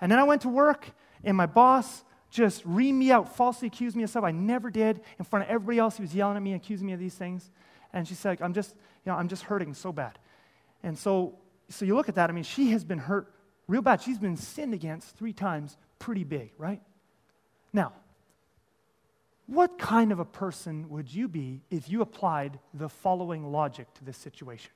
And 0.00 0.10
then 0.10 0.18
I 0.18 0.24
went 0.24 0.42
to 0.42 0.48
work, 0.48 0.90
and 1.24 1.36
my 1.36 1.44
boss 1.44 2.04
just 2.30 2.62
ream 2.64 2.98
me 2.98 3.10
out, 3.10 3.36
falsely 3.36 3.66
accused 3.66 3.96
me 3.96 4.04
of 4.04 4.10
stuff 4.10 4.24
I 4.24 4.30
never 4.30 4.70
did 4.70 5.00
in 5.18 5.24
front 5.24 5.44
of 5.44 5.50
everybody 5.50 5.78
else. 5.78 5.96
He 5.96 6.02
was 6.02 6.14
yelling 6.14 6.36
at 6.36 6.42
me, 6.42 6.54
accusing 6.54 6.86
me 6.86 6.92
of 6.92 7.00
these 7.00 7.14
things. 7.14 7.50
And 7.92 8.06
she 8.06 8.14
said, 8.14 8.40
I'm 8.40 8.54
just, 8.54 8.70
you 9.04 9.10
know, 9.12 9.18
I'm 9.18 9.28
just 9.28 9.42
hurting 9.42 9.74
so 9.74 9.92
bad. 9.92 10.18
And 10.82 10.96
so, 10.96 11.34
so 11.68 11.84
you 11.84 11.94
look 11.94 12.08
at 12.08 12.14
that, 12.14 12.30
I 12.30 12.32
mean, 12.32 12.44
she 12.44 12.70
has 12.70 12.84
been 12.84 12.98
hurt 12.98 13.32
real 13.66 13.82
bad. 13.82 14.00
She's 14.00 14.18
been 14.18 14.36
sinned 14.36 14.74
against 14.74 15.16
three 15.16 15.32
times, 15.32 15.76
pretty 15.98 16.24
big, 16.24 16.52
right? 16.56 16.80
Now, 17.72 17.92
what 19.46 19.78
kind 19.78 20.12
of 20.12 20.20
a 20.20 20.24
person 20.24 20.88
would 20.90 21.12
you 21.12 21.26
be 21.26 21.62
if 21.70 21.88
you 21.88 22.02
applied 22.02 22.60
the 22.72 22.88
following 22.88 23.50
logic 23.50 23.92
to 23.94 24.04
this 24.04 24.16
situation? 24.16 24.70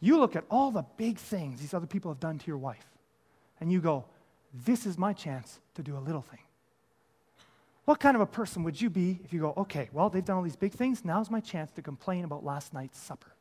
You 0.00 0.18
look 0.18 0.34
at 0.34 0.44
all 0.50 0.72
the 0.72 0.84
big 0.96 1.18
things 1.18 1.60
these 1.60 1.72
other 1.72 1.86
people 1.86 2.10
have 2.10 2.20
done 2.20 2.38
to 2.38 2.46
your 2.46 2.58
wife, 2.58 2.86
and 3.60 3.70
you 3.70 3.80
go, 3.80 4.04
This 4.54 4.86
is 4.86 4.96
my 4.96 5.12
chance 5.12 5.58
to 5.74 5.82
do 5.82 5.96
a 5.96 5.98
little 5.98 6.22
thing. 6.22 6.38
What 7.86 8.00
kind 8.00 8.14
of 8.14 8.20
a 8.20 8.26
person 8.26 8.62
would 8.62 8.80
you 8.80 8.88
be 8.88 9.18
if 9.24 9.32
you 9.32 9.40
go, 9.40 9.52
Okay, 9.56 9.90
well, 9.92 10.08
they've 10.08 10.24
done 10.24 10.36
all 10.36 10.42
these 10.42 10.56
big 10.56 10.72
things, 10.72 11.04
now's 11.04 11.30
my 11.30 11.40
chance 11.40 11.72
to 11.72 11.82
complain 11.82 12.24
about 12.24 12.44
last 12.44 12.72
night's 12.72 12.98
supper? 12.98 13.34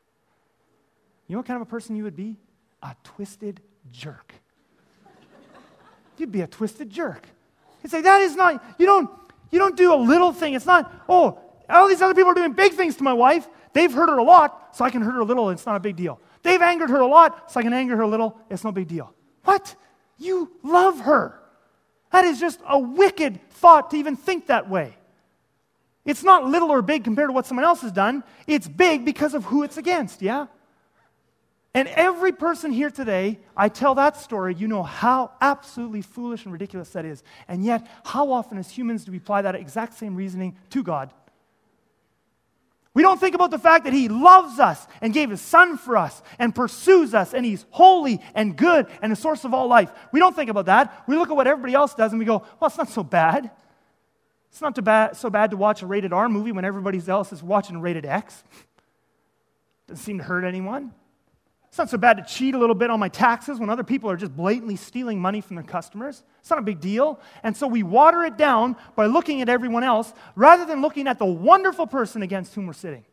You 1.28 1.34
know 1.34 1.40
what 1.40 1.46
kind 1.46 1.62
of 1.62 1.68
a 1.68 1.70
person 1.70 1.96
you 1.96 2.04
would 2.04 2.16
be? 2.16 2.38
A 2.82 2.96
twisted 3.04 3.62
jerk. 3.92 4.34
You'd 6.18 6.32
be 6.32 6.42
a 6.42 6.48
twisted 6.48 6.90
jerk. 6.90 7.28
You'd 7.84 7.92
say, 7.92 8.02
That 8.02 8.22
is 8.22 8.36
not, 8.36 8.64
you 8.80 8.86
don't, 8.86 9.10
you 9.52 9.60
don't 9.60 9.78
do 9.78 9.94
a 9.94 9.96
little 9.96 10.34
thing. 10.34 10.56
It's 10.56 10.66
not, 10.66 10.92
oh, 11.08 11.40
all 11.70 11.88
these 11.88 12.02
other 12.02 12.14
people 12.16 12.32
are 12.32 12.36
doing 12.36 12.54
big 12.54 12.74
things 12.74 12.96
to 12.98 13.04
my 13.04 13.14
wife. 13.14 13.48
They've 13.72 13.92
hurt 13.92 14.10
her 14.10 14.18
a 14.18 14.24
lot, 14.24 14.76
so 14.76 14.84
I 14.84 14.90
can 14.90 15.02
hurt 15.02 15.14
her 15.14 15.22
a 15.22 15.26
little. 15.26 15.50
It's 15.50 15.66
not 15.66 15.76
a 15.76 15.80
big 15.80 15.96
deal. 15.96 16.20
They've 16.42 16.62
angered 16.62 16.90
her 16.90 17.00
a 17.00 17.08
lot, 17.08 17.52
so 17.52 17.60
I 17.60 17.64
can 17.64 17.74
anger 17.74 17.96
her 17.98 18.04
a 18.04 18.08
little. 18.08 18.38
It's 18.50 18.64
no 18.64 18.72
big 18.72 18.88
deal. 18.88 19.14
What? 19.44 19.76
You 20.24 20.52
love 20.64 21.02
her. 21.02 21.40
That 22.12 22.26
is 22.26 22.40
just 22.40 22.60
a 22.68 22.80
wicked 22.80 23.40
thought 23.50 23.92
to 23.92 23.98
even 23.98 24.16
think 24.16 24.48
that 24.48 24.70
way. 24.70 24.96
It's 26.06 26.24
not 26.24 26.46
little 26.46 26.70
or 26.70 26.82
big 26.82 27.04
compared 27.04 27.30
to 27.30 27.34
what 27.34 27.46
someone 27.46 27.66
else 27.66 27.82
has 27.82 27.92
done. 27.92 28.24
It's 28.46 28.68
big 28.68 29.06
because 29.06 29.34
of 29.34 29.46
who 29.46 29.64
it's 29.64 29.78
against, 29.78 30.22
yeah? 30.22 30.48
And 31.74 31.88
every 31.88 32.32
person 32.32 32.72
here 32.72 32.92
today, 32.92 33.40
I 33.58 33.68
tell 33.70 33.96
that 33.96 34.18
story, 34.18 34.54
you 34.54 34.68
know 34.68 34.84
how 34.84 35.32
absolutely 35.42 36.04
foolish 36.04 36.44
and 36.46 36.54
ridiculous 36.54 36.90
that 36.90 37.04
is. 37.04 37.24
And 37.48 37.66
yet, 37.66 37.88
how 38.04 38.32
often 38.32 38.60
as 38.60 38.70
humans 38.70 39.06
do 39.06 39.12
we 39.12 39.18
apply 39.18 39.42
that 39.42 39.56
exact 39.56 39.96
same 39.96 40.16
reasoning 40.16 40.56
to 40.70 40.84
God? 40.84 41.12
We 42.94 43.02
don't 43.02 43.20
think 43.20 43.34
about 43.34 43.50
the 43.50 43.60
fact 43.60 43.86
that 43.86 43.94
He 43.94 44.08
loves 44.08 44.60
us 44.60 44.86
and 45.02 45.14
gave 45.14 45.32
His 45.32 45.42
Son 45.42 45.78
for 45.78 45.98
us 45.98 46.22
and 46.38 46.54
pursues 46.54 47.14
us 47.14 47.34
and 47.34 47.46
He's 47.46 47.66
holy 47.72 48.22
and 48.36 48.56
good 48.56 48.88
and 49.02 49.12
the 49.12 49.16
source 49.16 49.46
of 49.46 49.54
all 49.54 49.68
life. 49.68 49.92
We 50.12 50.20
don't 50.20 50.36
think 50.36 50.50
about 50.50 50.68
that. 50.68 51.04
We 51.08 51.18
look 51.18 51.30
at 51.30 51.36
what 51.36 51.48
everybody 51.48 51.74
else 51.74 51.96
does 51.96 52.12
and 52.12 52.20
we 52.20 52.26
go, 52.26 52.44
well, 52.60 52.68
it's 52.68 52.78
not 52.78 52.90
so 52.90 53.04
bad. 53.04 53.50
It's 54.52 54.62
not 54.62 54.82
bad, 54.84 55.18
so 55.18 55.32
bad 55.32 55.50
to 55.50 55.58
watch 55.58 55.82
a 55.82 55.88
rated 55.88 56.14
R 56.14 56.30
movie 56.30 56.52
when 56.52 56.66
everybody 56.66 57.02
else 57.08 57.34
is 57.34 57.42
watching 57.42 57.82
rated 57.82 58.06
X. 58.06 58.44
Doesn't 59.88 60.04
seem 60.04 60.20
to 60.20 60.24
hurt 60.24 60.44
anyone. 60.44 60.94
It's 61.74 61.80
not 61.80 61.90
so 61.90 61.98
bad 61.98 62.18
to 62.18 62.24
cheat 62.24 62.54
a 62.54 62.58
little 62.60 62.76
bit 62.76 62.92
on 62.92 63.00
my 63.00 63.10
taxes 63.10 63.60
when 63.60 63.68
other 63.68 63.84
people 63.84 64.08
are 64.08 64.16
just 64.16 64.38
blatantly 64.38 64.76
stealing 64.76 65.20
money 65.20 65.42
from 65.42 65.56
their 65.56 65.66
customers. 65.66 66.22
It's 66.40 66.52
not 66.52 66.60
a 66.60 66.62
big 66.62 66.80
deal. 66.80 67.20
And 67.42 67.58
so 67.58 67.66
we 67.66 67.82
water 67.82 68.24
it 68.26 68.38
down 68.38 68.76
by 68.96 69.08
looking 69.08 69.42
at 69.42 69.50
everyone 69.50 69.84
else 69.84 70.14
rather 70.36 70.68
than 70.68 70.84
looking 70.84 71.08
at 71.08 71.18
the 71.18 71.26
wonderful 71.26 71.88
person 71.88 72.22
against 72.22 72.54
whom 72.54 72.68
we're 72.68 72.74
sitting. 72.74 73.04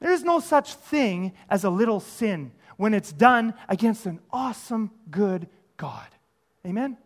There 0.00 0.12
is 0.12 0.24
no 0.24 0.40
such 0.40 0.74
thing 0.74 1.32
as 1.48 1.64
a 1.64 1.70
little 1.70 2.00
sin 2.00 2.52
when 2.76 2.92
it's 2.92 3.12
done 3.12 3.54
against 3.66 4.04
an 4.04 4.20
awesome, 4.30 4.90
good 5.10 5.48
God. 5.78 6.06
Amen? 6.66 6.98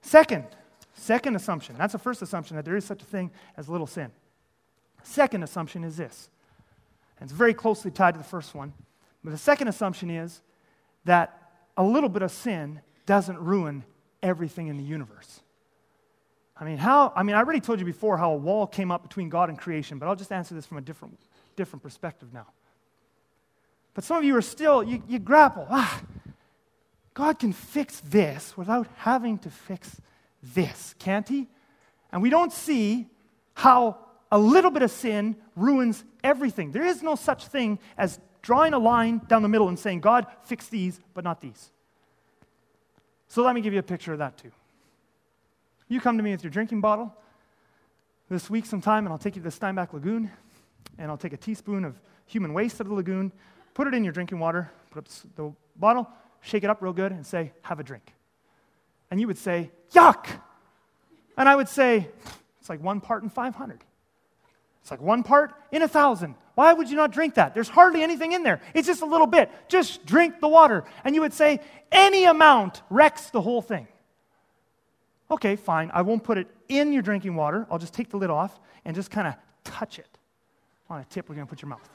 Second, 0.00 0.46
second 0.94 1.36
assumption. 1.36 1.76
That's 1.76 1.92
the 1.92 1.98
first 1.98 2.22
assumption 2.22 2.56
that 2.56 2.64
there 2.64 2.76
is 2.76 2.86
such 2.86 3.02
a 3.02 3.06
thing 3.06 3.30
as 3.58 3.68
little 3.68 3.86
sin. 3.86 4.10
Second 5.02 5.42
assumption 5.42 5.84
is 5.84 5.98
this 5.98 6.30
and 7.18 7.28
it's 7.28 7.36
very 7.36 7.54
closely 7.54 7.90
tied 7.90 8.12
to 8.12 8.18
the 8.18 8.24
first 8.24 8.54
one. 8.54 8.72
But 9.22 9.30
the 9.30 9.38
second 9.38 9.68
assumption 9.68 10.10
is 10.10 10.42
that 11.04 11.40
a 11.76 11.82
little 11.82 12.08
bit 12.08 12.22
of 12.22 12.30
sin 12.30 12.80
doesn't 13.06 13.38
ruin 13.38 13.84
everything 14.22 14.68
in 14.68 14.76
the 14.76 14.84
universe. 14.84 15.40
I 16.56 16.64
mean, 16.64 16.78
how, 16.78 17.12
I 17.16 17.22
mean, 17.22 17.34
I 17.34 17.40
already 17.40 17.60
told 17.60 17.80
you 17.80 17.86
before 17.86 18.16
how 18.16 18.32
a 18.32 18.36
wall 18.36 18.66
came 18.66 18.90
up 18.90 19.02
between 19.02 19.28
God 19.28 19.48
and 19.48 19.58
creation, 19.58 19.98
but 19.98 20.06
I'll 20.06 20.16
just 20.16 20.30
answer 20.30 20.54
this 20.54 20.66
from 20.66 20.78
a 20.78 20.80
different, 20.80 21.18
different 21.56 21.82
perspective 21.82 22.32
now. 22.32 22.46
But 23.94 24.04
some 24.04 24.18
of 24.18 24.24
you 24.24 24.36
are 24.36 24.42
still, 24.42 24.82
you, 24.82 25.02
you 25.08 25.18
grapple. 25.18 25.66
Ah, 25.70 26.02
God 27.12 27.38
can 27.38 27.52
fix 27.52 28.00
this 28.00 28.56
without 28.56 28.88
having 28.96 29.38
to 29.38 29.50
fix 29.50 30.00
this, 30.42 30.94
can't 30.98 31.28
He? 31.28 31.48
And 32.12 32.22
we 32.22 32.30
don't 32.30 32.52
see 32.52 33.08
how 33.54 33.98
a 34.30 34.38
little 34.38 34.70
bit 34.70 34.82
of 34.82 34.90
sin 34.90 35.36
ruins 35.56 36.04
everything. 36.22 36.72
There 36.72 36.84
is 36.84 37.02
no 37.02 37.14
such 37.14 37.46
thing 37.46 37.78
as 37.96 38.18
drawing 38.42 38.74
a 38.74 38.78
line 38.78 39.20
down 39.26 39.42
the 39.42 39.48
middle 39.48 39.68
and 39.68 39.78
saying, 39.78 40.00
God, 40.00 40.26
fix 40.42 40.68
these, 40.68 41.00
but 41.14 41.24
not 41.24 41.40
these. 41.40 41.70
So 43.28 43.42
let 43.42 43.54
me 43.54 43.60
give 43.60 43.72
you 43.72 43.78
a 43.78 43.84
picture 43.84 44.12
of 44.12 44.18
that 44.18 44.36
too. 44.36 44.52
You 45.88 46.00
come 46.00 46.16
to 46.16 46.22
me 46.22 46.30
with 46.30 46.42
your 46.42 46.50
drinking 46.50 46.80
bottle 46.80 47.14
this 48.28 48.48
week 48.48 48.66
sometime, 48.66 49.06
and 49.06 49.12
I'll 49.12 49.18
take 49.18 49.36
you 49.36 49.40
to 49.40 49.44
the 49.44 49.50
Steinbach 49.50 49.92
Lagoon, 49.92 50.30
and 50.98 51.10
I'll 51.10 51.16
take 51.16 51.32
a 51.32 51.36
teaspoon 51.36 51.84
of 51.84 51.98
human 52.26 52.54
waste 52.54 52.76
out 52.76 52.82
of 52.82 52.88
the 52.88 52.94
lagoon, 52.94 53.32
put 53.74 53.86
it 53.86 53.94
in 53.94 54.04
your 54.04 54.12
drinking 54.12 54.38
water, 54.38 54.70
put 54.90 54.98
up 54.98 55.08
the 55.36 55.52
bottle, 55.76 56.08
shake 56.40 56.64
it 56.64 56.70
up 56.70 56.80
real 56.80 56.92
good, 56.92 57.12
and 57.12 57.26
say, 57.26 57.52
Have 57.62 57.80
a 57.80 57.82
drink. 57.82 58.14
And 59.10 59.20
you 59.20 59.26
would 59.26 59.38
say, 59.38 59.70
Yuck! 59.92 60.26
And 61.36 61.48
I 61.48 61.56
would 61.56 61.68
say, 61.68 62.08
It's 62.60 62.68
like 62.68 62.82
one 62.82 63.00
part 63.00 63.22
in 63.22 63.28
500. 63.28 63.80
It's 64.84 64.90
like 64.90 65.00
one 65.00 65.22
part 65.22 65.54
in 65.72 65.80
a 65.80 65.88
thousand. 65.88 66.34
Why 66.56 66.74
would 66.74 66.90
you 66.90 66.96
not 66.96 67.10
drink 67.10 67.36
that? 67.36 67.54
There's 67.54 67.70
hardly 67.70 68.02
anything 68.02 68.32
in 68.32 68.42
there. 68.42 68.60
It's 68.74 68.86
just 68.86 69.00
a 69.00 69.06
little 69.06 69.26
bit. 69.26 69.50
Just 69.66 70.04
drink 70.04 70.40
the 70.42 70.46
water. 70.46 70.84
And 71.04 71.14
you 71.14 71.22
would 71.22 71.32
say, 71.32 71.60
any 71.90 72.26
amount 72.26 72.82
wrecks 72.90 73.30
the 73.30 73.40
whole 73.40 73.62
thing. 73.62 73.88
Okay, 75.30 75.56
fine. 75.56 75.90
I 75.94 76.02
won't 76.02 76.22
put 76.22 76.36
it 76.36 76.48
in 76.68 76.92
your 76.92 77.00
drinking 77.00 77.34
water. 77.34 77.66
I'll 77.70 77.78
just 77.78 77.94
take 77.94 78.10
the 78.10 78.18
lid 78.18 78.28
off 78.28 78.60
and 78.84 78.94
just 78.94 79.10
kind 79.10 79.26
of 79.26 79.36
touch 79.64 79.98
it 79.98 80.18
on 80.90 81.00
a 81.00 81.04
tip 81.06 81.30
we're 81.30 81.34
going 81.34 81.46
to 81.46 81.50
put 81.50 81.62
your 81.62 81.70
mouth. 81.70 81.88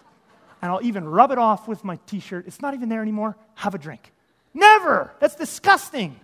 And 0.63 0.71
I'll 0.71 0.81
even 0.81 1.07
rub 1.07 1.31
it 1.31 1.37
off 1.37 1.67
with 1.67 1.83
my 1.83 1.99
t 2.07 2.19
shirt. 2.19 2.47
It's 2.47 2.59
not 2.59 2.73
even 2.73 2.89
there 2.89 3.03
anymore. 3.03 3.37
Have 3.53 3.75
a 3.75 3.77
drink. 3.77 4.11
Never! 4.51 5.13
That's 5.19 5.35
disgusting. 5.35 6.19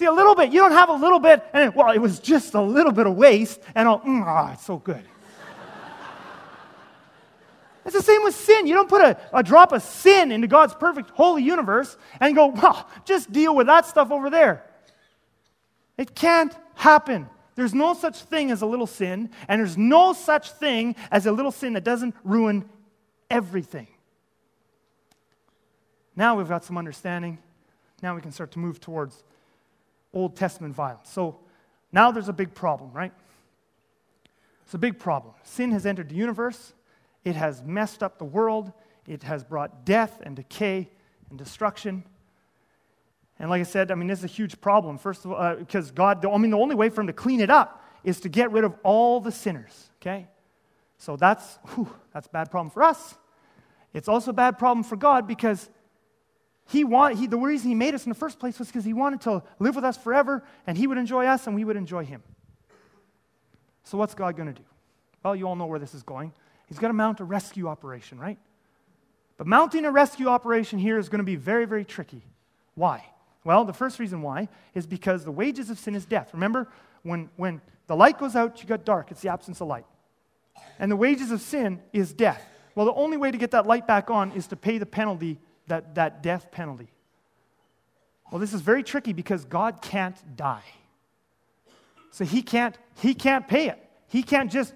See, 0.00 0.06
a 0.06 0.12
little 0.12 0.34
bit. 0.34 0.50
You 0.50 0.60
don't 0.60 0.72
have 0.72 0.88
a 0.88 0.94
little 0.94 1.18
bit, 1.18 1.44
and 1.52 1.74
well, 1.74 1.90
it 1.90 1.98
was 1.98 2.20
just 2.20 2.54
a 2.54 2.62
little 2.62 2.90
bit 2.90 3.06
of 3.06 3.16
waste, 3.16 3.60
and 3.74 3.86
I'll, 3.86 4.00
mm, 4.00 4.24
ah, 4.26 4.54
it's 4.54 4.64
so 4.64 4.78
good. 4.78 5.02
It's 7.84 7.94
the 7.94 8.02
same 8.02 8.22
with 8.22 8.34
sin. 8.34 8.66
You 8.66 8.72
don't 8.74 8.88
put 8.88 9.02
a, 9.02 9.18
a 9.34 9.42
drop 9.42 9.72
of 9.72 9.82
sin 9.82 10.32
into 10.32 10.46
God's 10.46 10.72
perfect, 10.74 11.10
holy 11.10 11.42
universe 11.42 11.98
and 12.18 12.34
go, 12.34 12.46
well, 12.46 12.88
just 13.04 13.30
deal 13.30 13.54
with 13.54 13.66
that 13.66 13.84
stuff 13.84 14.10
over 14.10 14.30
there. 14.30 14.64
It 15.98 16.14
can't 16.14 16.56
happen. 16.74 17.28
There's 17.54 17.74
no 17.74 17.92
such 17.92 18.22
thing 18.22 18.50
as 18.50 18.62
a 18.62 18.66
little 18.66 18.86
sin, 18.86 19.28
and 19.48 19.60
there's 19.60 19.76
no 19.76 20.14
such 20.14 20.50
thing 20.52 20.96
as 21.10 21.26
a 21.26 21.32
little 21.32 21.52
sin 21.52 21.74
that 21.74 21.84
doesn't 21.84 22.14
ruin 22.24 22.66
everything. 23.30 23.88
Now 26.16 26.36
we've 26.36 26.48
got 26.48 26.64
some 26.64 26.78
understanding. 26.78 27.38
Now 28.02 28.14
we 28.14 28.22
can 28.22 28.32
start 28.32 28.52
to 28.52 28.58
move 28.58 28.80
towards 28.80 29.24
Old 30.12 30.36
Testament 30.36 30.74
violence. 30.74 31.10
So 31.10 31.40
now 31.92 32.10
there's 32.10 32.28
a 32.28 32.32
big 32.32 32.54
problem, 32.54 32.92
right? 32.92 33.12
It's 34.64 34.74
a 34.74 34.78
big 34.78 34.98
problem. 34.98 35.34
Sin 35.42 35.72
has 35.72 35.86
entered 35.86 36.08
the 36.08 36.14
universe, 36.14 36.74
it 37.24 37.36
has 37.36 37.62
messed 37.62 38.02
up 38.02 38.18
the 38.18 38.24
world, 38.24 38.72
it 39.06 39.24
has 39.24 39.42
brought 39.42 39.84
death 39.84 40.20
and 40.22 40.36
decay 40.36 40.88
and 41.28 41.38
destruction. 41.38 42.04
And 43.38 43.50
like 43.50 43.60
I 43.60 43.64
said, 43.64 43.90
I 43.90 43.94
mean, 43.94 44.06
this 44.06 44.20
is 44.20 44.24
a 44.24 44.28
huge 44.28 44.60
problem. 44.60 44.98
First 44.98 45.24
of 45.24 45.32
all, 45.32 45.38
uh, 45.38 45.54
because 45.56 45.90
God, 45.90 46.24
I 46.24 46.36
mean, 46.38 46.50
the 46.50 46.58
only 46.58 46.74
way 46.74 46.90
for 46.90 47.00
Him 47.00 47.06
to 47.06 47.12
clean 47.12 47.40
it 47.40 47.50
up 47.50 47.84
is 48.04 48.20
to 48.20 48.28
get 48.28 48.52
rid 48.52 48.64
of 48.64 48.74
all 48.82 49.20
the 49.20 49.32
sinners, 49.32 49.90
okay? 50.00 50.28
So 50.98 51.16
that's, 51.16 51.58
whew, 51.74 51.90
that's 52.12 52.26
a 52.26 52.30
bad 52.30 52.50
problem 52.50 52.70
for 52.70 52.82
us. 52.82 53.16
It's 53.92 54.08
also 54.08 54.30
a 54.30 54.34
bad 54.34 54.58
problem 54.58 54.84
for 54.84 54.96
God 54.96 55.26
because 55.26 55.68
he 56.70 56.84
want, 56.84 57.18
he, 57.18 57.26
the 57.26 57.36
reason 57.36 57.68
He 57.68 57.74
made 57.74 57.96
us 57.96 58.04
in 58.06 58.10
the 58.10 58.14
first 58.14 58.38
place 58.38 58.56
was 58.60 58.68
because 58.68 58.84
He 58.84 58.92
wanted 58.92 59.22
to 59.22 59.42
live 59.58 59.74
with 59.74 59.84
us 59.84 59.96
forever 59.96 60.44
and 60.68 60.78
He 60.78 60.86
would 60.86 60.98
enjoy 60.98 61.26
us 61.26 61.48
and 61.48 61.56
we 61.56 61.64
would 61.64 61.76
enjoy 61.76 62.04
Him. 62.04 62.22
So, 63.82 63.98
what's 63.98 64.14
God 64.14 64.36
going 64.36 64.54
to 64.54 64.54
do? 64.54 64.66
Well, 65.24 65.34
you 65.34 65.48
all 65.48 65.56
know 65.56 65.66
where 65.66 65.80
this 65.80 65.96
is 65.96 66.04
going. 66.04 66.32
He's 66.68 66.78
going 66.78 66.90
to 66.90 66.96
mount 66.96 67.18
a 67.18 67.24
rescue 67.24 67.66
operation, 67.66 68.20
right? 68.20 68.38
But 69.36 69.48
mounting 69.48 69.84
a 69.84 69.90
rescue 69.90 70.28
operation 70.28 70.78
here 70.78 70.96
is 70.96 71.08
going 71.08 71.18
to 71.18 71.24
be 71.24 71.34
very, 71.34 71.64
very 71.64 71.84
tricky. 71.84 72.22
Why? 72.76 73.04
Well, 73.42 73.64
the 73.64 73.72
first 73.72 73.98
reason 73.98 74.22
why 74.22 74.48
is 74.72 74.86
because 74.86 75.24
the 75.24 75.32
wages 75.32 75.70
of 75.70 75.78
sin 75.78 75.96
is 75.96 76.04
death. 76.04 76.30
Remember, 76.32 76.68
when, 77.02 77.30
when 77.34 77.60
the 77.88 77.96
light 77.96 78.16
goes 78.16 78.36
out, 78.36 78.62
you 78.62 78.68
got 78.68 78.84
dark. 78.84 79.10
It's 79.10 79.22
the 79.22 79.30
absence 79.30 79.60
of 79.60 79.66
light. 79.66 79.86
And 80.78 80.88
the 80.88 80.96
wages 80.96 81.32
of 81.32 81.40
sin 81.40 81.80
is 81.92 82.12
death. 82.12 82.46
Well, 82.76 82.86
the 82.86 82.94
only 82.94 83.16
way 83.16 83.32
to 83.32 83.38
get 83.38 83.50
that 83.50 83.66
light 83.66 83.88
back 83.88 84.08
on 84.08 84.30
is 84.32 84.46
to 84.48 84.56
pay 84.56 84.78
the 84.78 84.86
penalty, 84.86 85.40
that, 85.70 85.96
that 85.96 86.22
death 86.22 86.52
penalty. 86.52 86.88
Well, 88.30 88.38
this 88.38 88.52
is 88.52 88.60
very 88.60 88.82
tricky 88.82 89.12
because 89.12 89.44
God 89.44 89.82
can't 89.82 90.16
die. 90.36 90.62
So 92.12 92.24
he 92.24 92.42
can't, 92.42 92.76
he 93.00 93.14
can't 93.14 93.48
pay 93.48 93.68
it. 93.68 93.78
He 94.06 94.22
can't 94.22 94.50
just 94.50 94.74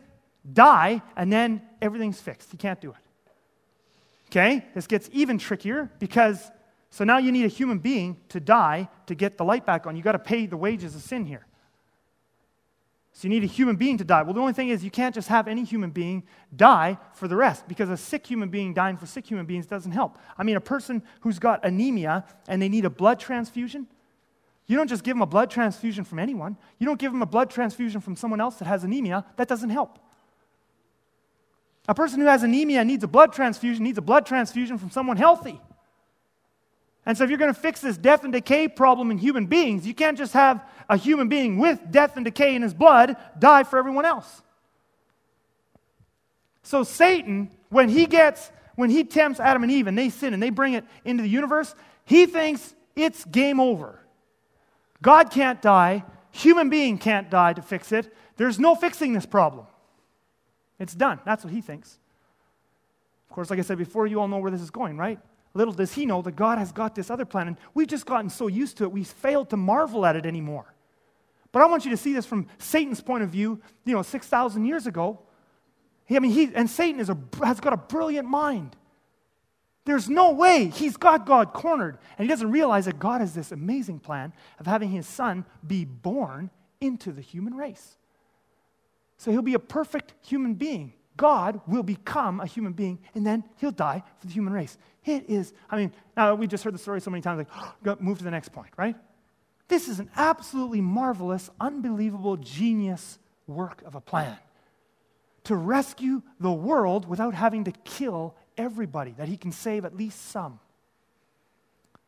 die 0.50 1.02
and 1.16 1.32
then 1.32 1.62
everything's 1.80 2.20
fixed. 2.20 2.50
He 2.50 2.56
can't 2.56 2.80
do 2.80 2.90
it. 2.90 2.96
Okay? 4.30 4.64
This 4.74 4.86
gets 4.86 5.08
even 5.12 5.38
trickier 5.38 5.90
because 5.98 6.50
so 6.90 7.02
now 7.02 7.18
you 7.18 7.32
need 7.32 7.44
a 7.44 7.48
human 7.48 7.78
being 7.78 8.16
to 8.28 8.38
die 8.38 8.88
to 9.06 9.16
get 9.16 9.36
the 9.36 9.44
light 9.44 9.66
back 9.66 9.86
on. 9.86 9.96
You've 9.96 10.04
got 10.04 10.12
to 10.12 10.18
pay 10.20 10.46
the 10.46 10.56
wages 10.56 10.94
of 10.94 11.02
sin 11.02 11.24
here. 11.24 11.44
So 13.16 13.28
you 13.28 13.30
need 13.30 13.44
a 13.44 13.46
human 13.46 13.76
being 13.76 13.96
to 13.98 14.04
die. 14.04 14.22
Well, 14.22 14.34
the 14.34 14.40
only 14.40 14.52
thing 14.52 14.70
is, 14.70 14.82
you 14.82 14.90
can't 14.90 15.14
just 15.14 15.28
have 15.28 15.46
any 15.46 15.62
human 15.62 15.90
being 15.90 16.24
die 16.54 16.98
for 17.12 17.28
the 17.28 17.36
rest 17.36 17.68
because 17.68 17.88
a 17.88 17.96
sick 17.96 18.26
human 18.26 18.48
being 18.48 18.74
dying 18.74 18.96
for 18.96 19.06
sick 19.06 19.24
human 19.24 19.46
beings 19.46 19.66
doesn't 19.66 19.92
help. 19.92 20.18
I 20.36 20.42
mean, 20.42 20.56
a 20.56 20.60
person 20.60 21.00
who's 21.20 21.38
got 21.38 21.64
anemia 21.64 22.24
and 22.48 22.60
they 22.60 22.68
need 22.68 22.84
a 22.84 22.90
blood 22.90 23.20
transfusion, 23.20 23.86
you 24.66 24.76
don't 24.76 24.88
just 24.88 25.04
give 25.04 25.14
them 25.14 25.22
a 25.22 25.26
blood 25.26 25.48
transfusion 25.48 26.02
from 26.02 26.18
anyone. 26.18 26.56
You 26.80 26.86
don't 26.86 26.98
give 26.98 27.12
them 27.12 27.22
a 27.22 27.26
blood 27.26 27.50
transfusion 27.50 28.00
from 28.00 28.16
someone 28.16 28.40
else 28.40 28.56
that 28.56 28.64
has 28.66 28.82
anemia. 28.82 29.24
That 29.36 29.46
doesn't 29.46 29.70
help. 29.70 30.00
A 31.86 31.94
person 31.94 32.20
who 32.20 32.26
has 32.26 32.42
anemia 32.42 32.84
needs 32.84 33.04
a 33.04 33.08
blood 33.08 33.32
transfusion 33.32 33.84
needs 33.84 33.98
a 33.98 34.02
blood 34.02 34.26
transfusion 34.26 34.76
from 34.76 34.90
someone 34.90 35.18
healthy. 35.18 35.60
And 37.06 37.16
so, 37.18 37.24
if 37.24 37.30
you're 37.30 37.38
going 37.38 37.52
to 37.52 37.60
fix 37.60 37.80
this 37.80 37.96
death 37.96 38.24
and 38.24 38.32
decay 38.32 38.68
problem 38.68 39.10
in 39.10 39.18
human 39.18 39.46
beings, 39.46 39.86
you 39.86 39.94
can't 39.94 40.16
just 40.16 40.32
have 40.32 40.64
a 40.88 40.96
human 40.96 41.28
being 41.28 41.58
with 41.58 41.90
death 41.90 42.16
and 42.16 42.24
decay 42.24 42.54
in 42.54 42.62
his 42.62 42.72
blood 42.72 43.16
die 43.38 43.62
for 43.62 43.78
everyone 43.78 44.04
else. 44.04 44.42
So, 46.62 46.82
Satan, 46.82 47.50
when 47.68 47.90
he 47.90 48.06
gets, 48.06 48.50
when 48.74 48.88
he 48.88 49.04
tempts 49.04 49.38
Adam 49.38 49.62
and 49.62 49.70
Eve 49.70 49.86
and 49.86 49.98
they 49.98 50.08
sin 50.08 50.32
and 50.32 50.42
they 50.42 50.50
bring 50.50 50.72
it 50.72 50.84
into 51.04 51.22
the 51.22 51.28
universe, 51.28 51.74
he 52.06 52.24
thinks 52.24 52.74
it's 52.96 53.24
game 53.26 53.60
over. 53.60 54.00
God 55.02 55.30
can't 55.30 55.60
die, 55.60 56.04
human 56.30 56.70
being 56.70 56.96
can't 56.96 57.30
die 57.30 57.52
to 57.52 57.60
fix 57.60 57.92
it. 57.92 58.14
There's 58.36 58.58
no 58.58 58.74
fixing 58.74 59.12
this 59.12 59.26
problem. 59.26 59.66
It's 60.78 60.94
done. 60.94 61.20
That's 61.26 61.44
what 61.44 61.52
he 61.52 61.60
thinks. 61.60 61.98
Of 63.28 63.34
course, 63.34 63.50
like 63.50 63.58
I 63.58 63.62
said 63.62 63.78
before, 63.78 64.06
you 64.06 64.20
all 64.20 64.28
know 64.28 64.38
where 64.38 64.50
this 64.50 64.62
is 64.62 64.70
going, 64.70 64.96
right? 64.96 65.18
Little 65.54 65.72
does 65.72 65.92
he 65.92 66.04
know 66.04 66.20
that 66.22 66.34
God 66.34 66.58
has 66.58 66.72
got 66.72 66.94
this 66.94 67.10
other 67.10 67.24
plan, 67.24 67.46
and 67.46 67.56
we've 67.72 67.86
just 67.86 68.06
gotten 68.06 68.28
so 68.28 68.48
used 68.48 68.76
to 68.78 68.84
it, 68.84 68.92
we've 68.92 69.06
failed 69.06 69.50
to 69.50 69.56
marvel 69.56 70.04
at 70.04 70.16
it 70.16 70.26
anymore. 70.26 70.74
But 71.52 71.62
I 71.62 71.66
want 71.66 71.84
you 71.84 71.92
to 71.92 71.96
see 71.96 72.12
this 72.12 72.26
from 72.26 72.48
Satan's 72.58 73.00
point 73.00 73.22
of 73.22 73.30
view, 73.30 73.60
you 73.84 73.94
know, 73.94 74.02
6,000 74.02 74.64
years 74.64 74.88
ago. 74.88 75.20
He, 76.06 76.16
I 76.16 76.18
mean, 76.18 76.32
he, 76.32 76.50
and 76.52 76.68
Satan 76.68 77.00
is 77.00 77.08
a, 77.08 77.16
has 77.44 77.60
got 77.60 77.72
a 77.72 77.76
brilliant 77.76 78.28
mind. 78.28 78.76
There's 79.84 80.08
no 80.08 80.32
way 80.32 80.66
he's 80.66 80.96
got 80.96 81.26
God 81.26 81.52
cornered, 81.52 81.98
and 82.18 82.26
he 82.26 82.28
doesn't 82.28 82.50
realize 82.50 82.86
that 82.86 82.98
God 82.98 83.20
has 83.20 83.34
this 83.34 83.52
amazing 83.52 84.00
plan 84.00 84.32
of 84.58 84.66
having 84.66 84.90
his 84.90 85.06
son 85.06 85.44
be 85.64 85.84
born 85.84 86.50
into 86.80 87.12
the 87.12 87.20
human 87.20 87.54
race. 87.54 87.96
So 89.16 89.30
he'll 89.30 89.42
be 89.42 89.54
a 89.54 89.60
perfect 89.60 90.14
human 90.22 90.54
being. 90.54 90.94
God 91.16 91.60
will 91.66 91.82
become 91.82 92.40
a 92.40 92.46
human 92.46 92.72
being, 92.72 92.98
and 93.14 93.26
then 93.26 93.44
he'll 93.56 93.70
die 93.70 94.02
for 94.18 94.26
the 94.26 94.32
human 94.32 94.52
race. 94.52 94.76
It 95.04 95.28
is, 95.28 95.52
I 95.70 95.76
mean, 95.76 95.92
now 96.16 96.34
we 96.34 96.46
just 96.46 96.64
heard 96.64 96.74
the 96.74 96.78
story 96.78 97.00
so 97.00 97.10
many 97.10 97.20
times, 97.20 97.38
like, 97.38 97.74
oh, 97.86 97.96
move 98.00 98.18
to 98.18 98.24
the 98.24 98.30
next 98.30 98.50
point, 98.52 98.70
right? 98.76 98.96
This 99.68 99.88
is 99.88 100.00
an 100.00 100.10
absolutely 100.16 100.80
marvelous, 100.80 101.50
unbelievable, 101.60 102.36
genius 102.36 103.18
work 103.46 103.82
of 103.86 103.94
a 103.94 104.00
plan 104.00 104.36
to 105.44 105.56
rescue 105.56 106.22
the 106.40 106.50
world 106.50 107.06
without 107.06 107.34
having 107.34 107.64
to 107.64 107.72
kill 107.84 108.34
everybody, 108.56 109.12
that 109.12 109.28
he 109.28 109.36
can 109.36 109.52
save 109.52 109.84
at 109.84 109.96
least 109.96 110.30
some. 110.30 110.58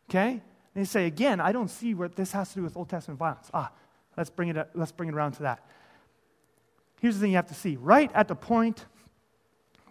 Okay? 0.08 0.30
And 0.30 0.40
they 0.74 0.84
say, 0.84 1.06
again, 1.06 1.40
I 1.40 1.52
don't 1.52 1.68
see 1.68 1.94
what 1.94 2.16
this 2.16 2.32
has 2.32 2.50
to 2.50 2.56
do 2.56 2.62
with 2.62 2.76
Old 2.76 2.88
Testament 2.88 3.18
violence. 3.18 3.50
Ah, 3.52 3.70
let's 4.16 4.30
bring 4.30 4.48
it, 4.48 4.70
let's 4.74 4.92
bring 4.92 5.08
it 5.08 5.14
around 5.14 5.32
to 5.32 5.42
that. 5.42 5.64
Here's 7.00 7.14
the 7.14 7.20
thing 7.20 7.30
you 7.30 7.36
have 7.36 7.48
to 7.48 7.54
see. 7.54 7.76
Right 7.76 8.10
at 8.14 8.28
the 8.28 8.34
point 8.34 8.86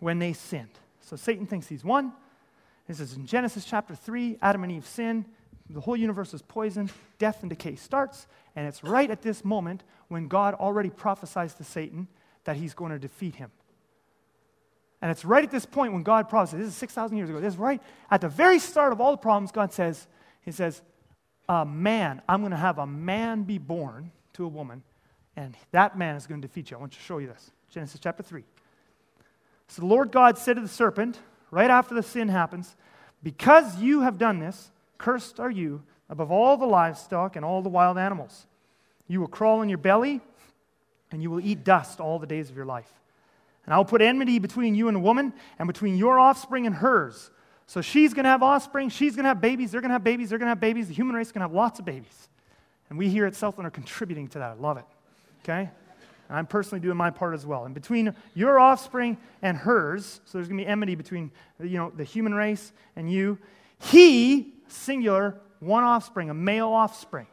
when 0.05 0.19
they 0.19 0.33
sinned. 0.33 0.69
So 1.01 1.15
Satan 1.15 1.47
thinks 1.47 1.65
he's 1.65 1.83
won. 1.83 2.13
This 2.87 2.99
is 2.99 3.15
in 3.15 3.25
Genesis 3.25 3.65
chapter 3.65 3.95
3. 3.95 4.37
Adam 4.39 4.61
and 4.61 4.71
Eve 4.71 4.85
sin. 4.85 5.25
The 5.67 5.81
whole 5.81 5.97
universe 5.97 6.31
is 6.31 6.43
poisoned. 6.43 6.91
Death 7.17 7.41
and 7.41 7.49
decay 7.49 7.75
starts. 7.75 8.27
And 8.55 8.67
it's 8.67 8.83
right 8.83 9.09
at 9.09 9.23
this 9.23 9.43
moment 9.43 9.83
when 10.09 10.27
God 10.27 10.53
already 10.53 10.91
prophesies 10.91 11.55
to 11.55 11.63
Satan 11.63 12.07
that 12.43 12.55
he's 12.55 12.75
going 12.75 12.91
to 12.91 12.99
defeat 12.99 13.33
him. 13.33 13.49
And 15.01 15.09
it's 15.09 15.25
right 15.25 15.43
at 15.43 15.49
this 15.49 15.65
point 15.65 15.91
when 15.91 16.03
God 16.03 16.29
prophesies. 16.29 16.59
This 16.59 16.67
is 16.67 16.75
6,000 16.75 17.17
years 17.17 17.31
ago. 17.31 17.39
This 17.41 17.55
is 17.55 17.59
right 17.59 17.81
at 18.11 18.21
the 18.21 18.29
very 18.29 18.59
start 18.59 18.93
of 18.93 19.01
all 19.01 19.09
the 19.09 19.17
problems. 19.17 19.51
God 19.51 19.73
says, 19.73 20.05
He 20.41 20.51
says, 20.51 20.83
a 21.49 21.65
man, 21.65 22.21
I'm 22.29 22.41
going 22.41 22.51
to 22.51 22.57
have 22.57 22.77
a 22.77 22.85
man 22.85 23.41
be 23.41 23.57
born 23.57 24.11
to 24.33 24.45
a 24.45 24.47
woman, 24.47 24.83
and 25.35 25.57
that 25.71 25.97
man 25.97 26.15
is 26.15 26.27
going 26.27 26.43
to 26.43 26.47
defeat 26.47 26.69
you. 26.69 26.77
I 26.77 26.79
want 26.79 26.91
to 26.91 26.99
show 26.99 27.17
you 27.17 27.25
this. 27.25 27.49
Genesis 27.71 27.99
chapter 27.99 28.21
3. 28.21 28.43
So 29.67 29.81
the 29.81 29.87
Lord 29.87 30.11
God 30.11 30.37
said 30.37 30.55
to 30.55 30.61
the 30.61 30.67
serpent, 30.67 31.19
right 31.51 31.69
after 31.69 31.95
the 31.95 32.03
sin 32.03 32.29
happens, 32.29 32.75
Because 33.23 33.79
you 33.81 34.01
have 34.01 34.17
done 34.17 34.39
this, 34.39 34.71
cursed 34.97 35.39
are 35.39 35.51
you 35.51 35.83
above 36.09 36.31
all 36.31 36.57
the 36.57 36.65
livestock 36.65 37.35
and 37.35 37.43
all 37.43 37.61
the 37.61 37.69
wild 37.69 37.97
animals. 37.97 38.45
You 39.07 39.19
will 39.19 39.27
crawl 39.27 39.59
on 39.59 39.69
your 39.69 39.77
belly, 39.77 40.21
and 41.11 41.21
you 41.21 41.29
will 41.29 41.39
eat 41.39 41.63
dust 41.63 41.99
all 41.99 42.19
the 42.19 42.27
days 42.27 42.49
of 42.49 42.55
your 42.55 42.65
life. 42.65 42.91
And 43.65 43.73
I 43.73 43.77
will 43.77 43.85
put 43.85 44.01
enmity 44.01 44.39
between 44.39 44.75
you 44.75 44.87
and 44.87 44.95
the 44.95 45.01
woman, 45.01 45.33
and 45.57 45.67
between 45.67 45.97
your 45.97 46.19
offspring 46.19 46.65
and 46.67 46.75
hers. 46.75 47.31
So 47.67 47.81
she's 47.81 48.13
going 48.13 48.25
to 48.25 48.29
have 48.29 48.43
offspring, 48.43 48.89
she's 48.89 49.15
going 49.15 49.23
to 49.23 49.29
have 49.29 49.41
babies, 49.41 49.71
they're 49.71 49.81
going 49.81 49.89
to 49.89 49.93
have 49.93 50.03
babies, 50.03 50.29
they're 50.29 50.37
going 50.37 50.47
to 50.47 50.51
have 50.51 50.59
babies. 50.59 50.87
The 50.87 50.93
human 50.93 51.15
race 51.15 51.27
is 51.27 51.31
going 51.31 51.41
to 51.41 51.47
have 51.47 51.55
lots 51.55 51.79
of 51.79 51.85
babies. 51.85 52.29
And 52.89 52.99
we 52.99 53.09
here 53.09 53.25
at 53.25 53.33
Southland 53.35 53.67
are 53.67 53.71
contributing 53.71 54.27
to 54.29 54.39
that. 54.39 54.51
I 54.51 54.53
love 54.53 54.77
it. 54.77 54.85
Okay? 55.43 55.71
I'm 56.29 56.47
personally 56.47 56.79
doing 56.79 56.97
my 56.97 57.09
part 57.09 57.33
as 57.33 57.45
well. 57.45 57.65
And 57.65 57.73
between 57.73 58.15
your 58.33 58.59
offspring 58.59 59.17
and 59.41 59.57
hers, 59.57 60.21
so 60.25 60.37
there's 60.37 60.47
going 60.47 60.57
to 60.57 60.63
be 60.63 60.67
enmity 60.67 60.95
between 60.95 61.31
you 61.59 61.77
know, 61.77 61.91
the 61.95 62.03
human 62.03 62.33
race 62.33 62.71
and 62.95 63.11
you, 63.11 63.37
he, 63.79 64.53
singular, 64.67 65.39
one 65.59 65.83
offspring, 65.83 66.29
a 66.29 66.33
male 66.33 66.69
offspring. 66.69 67.27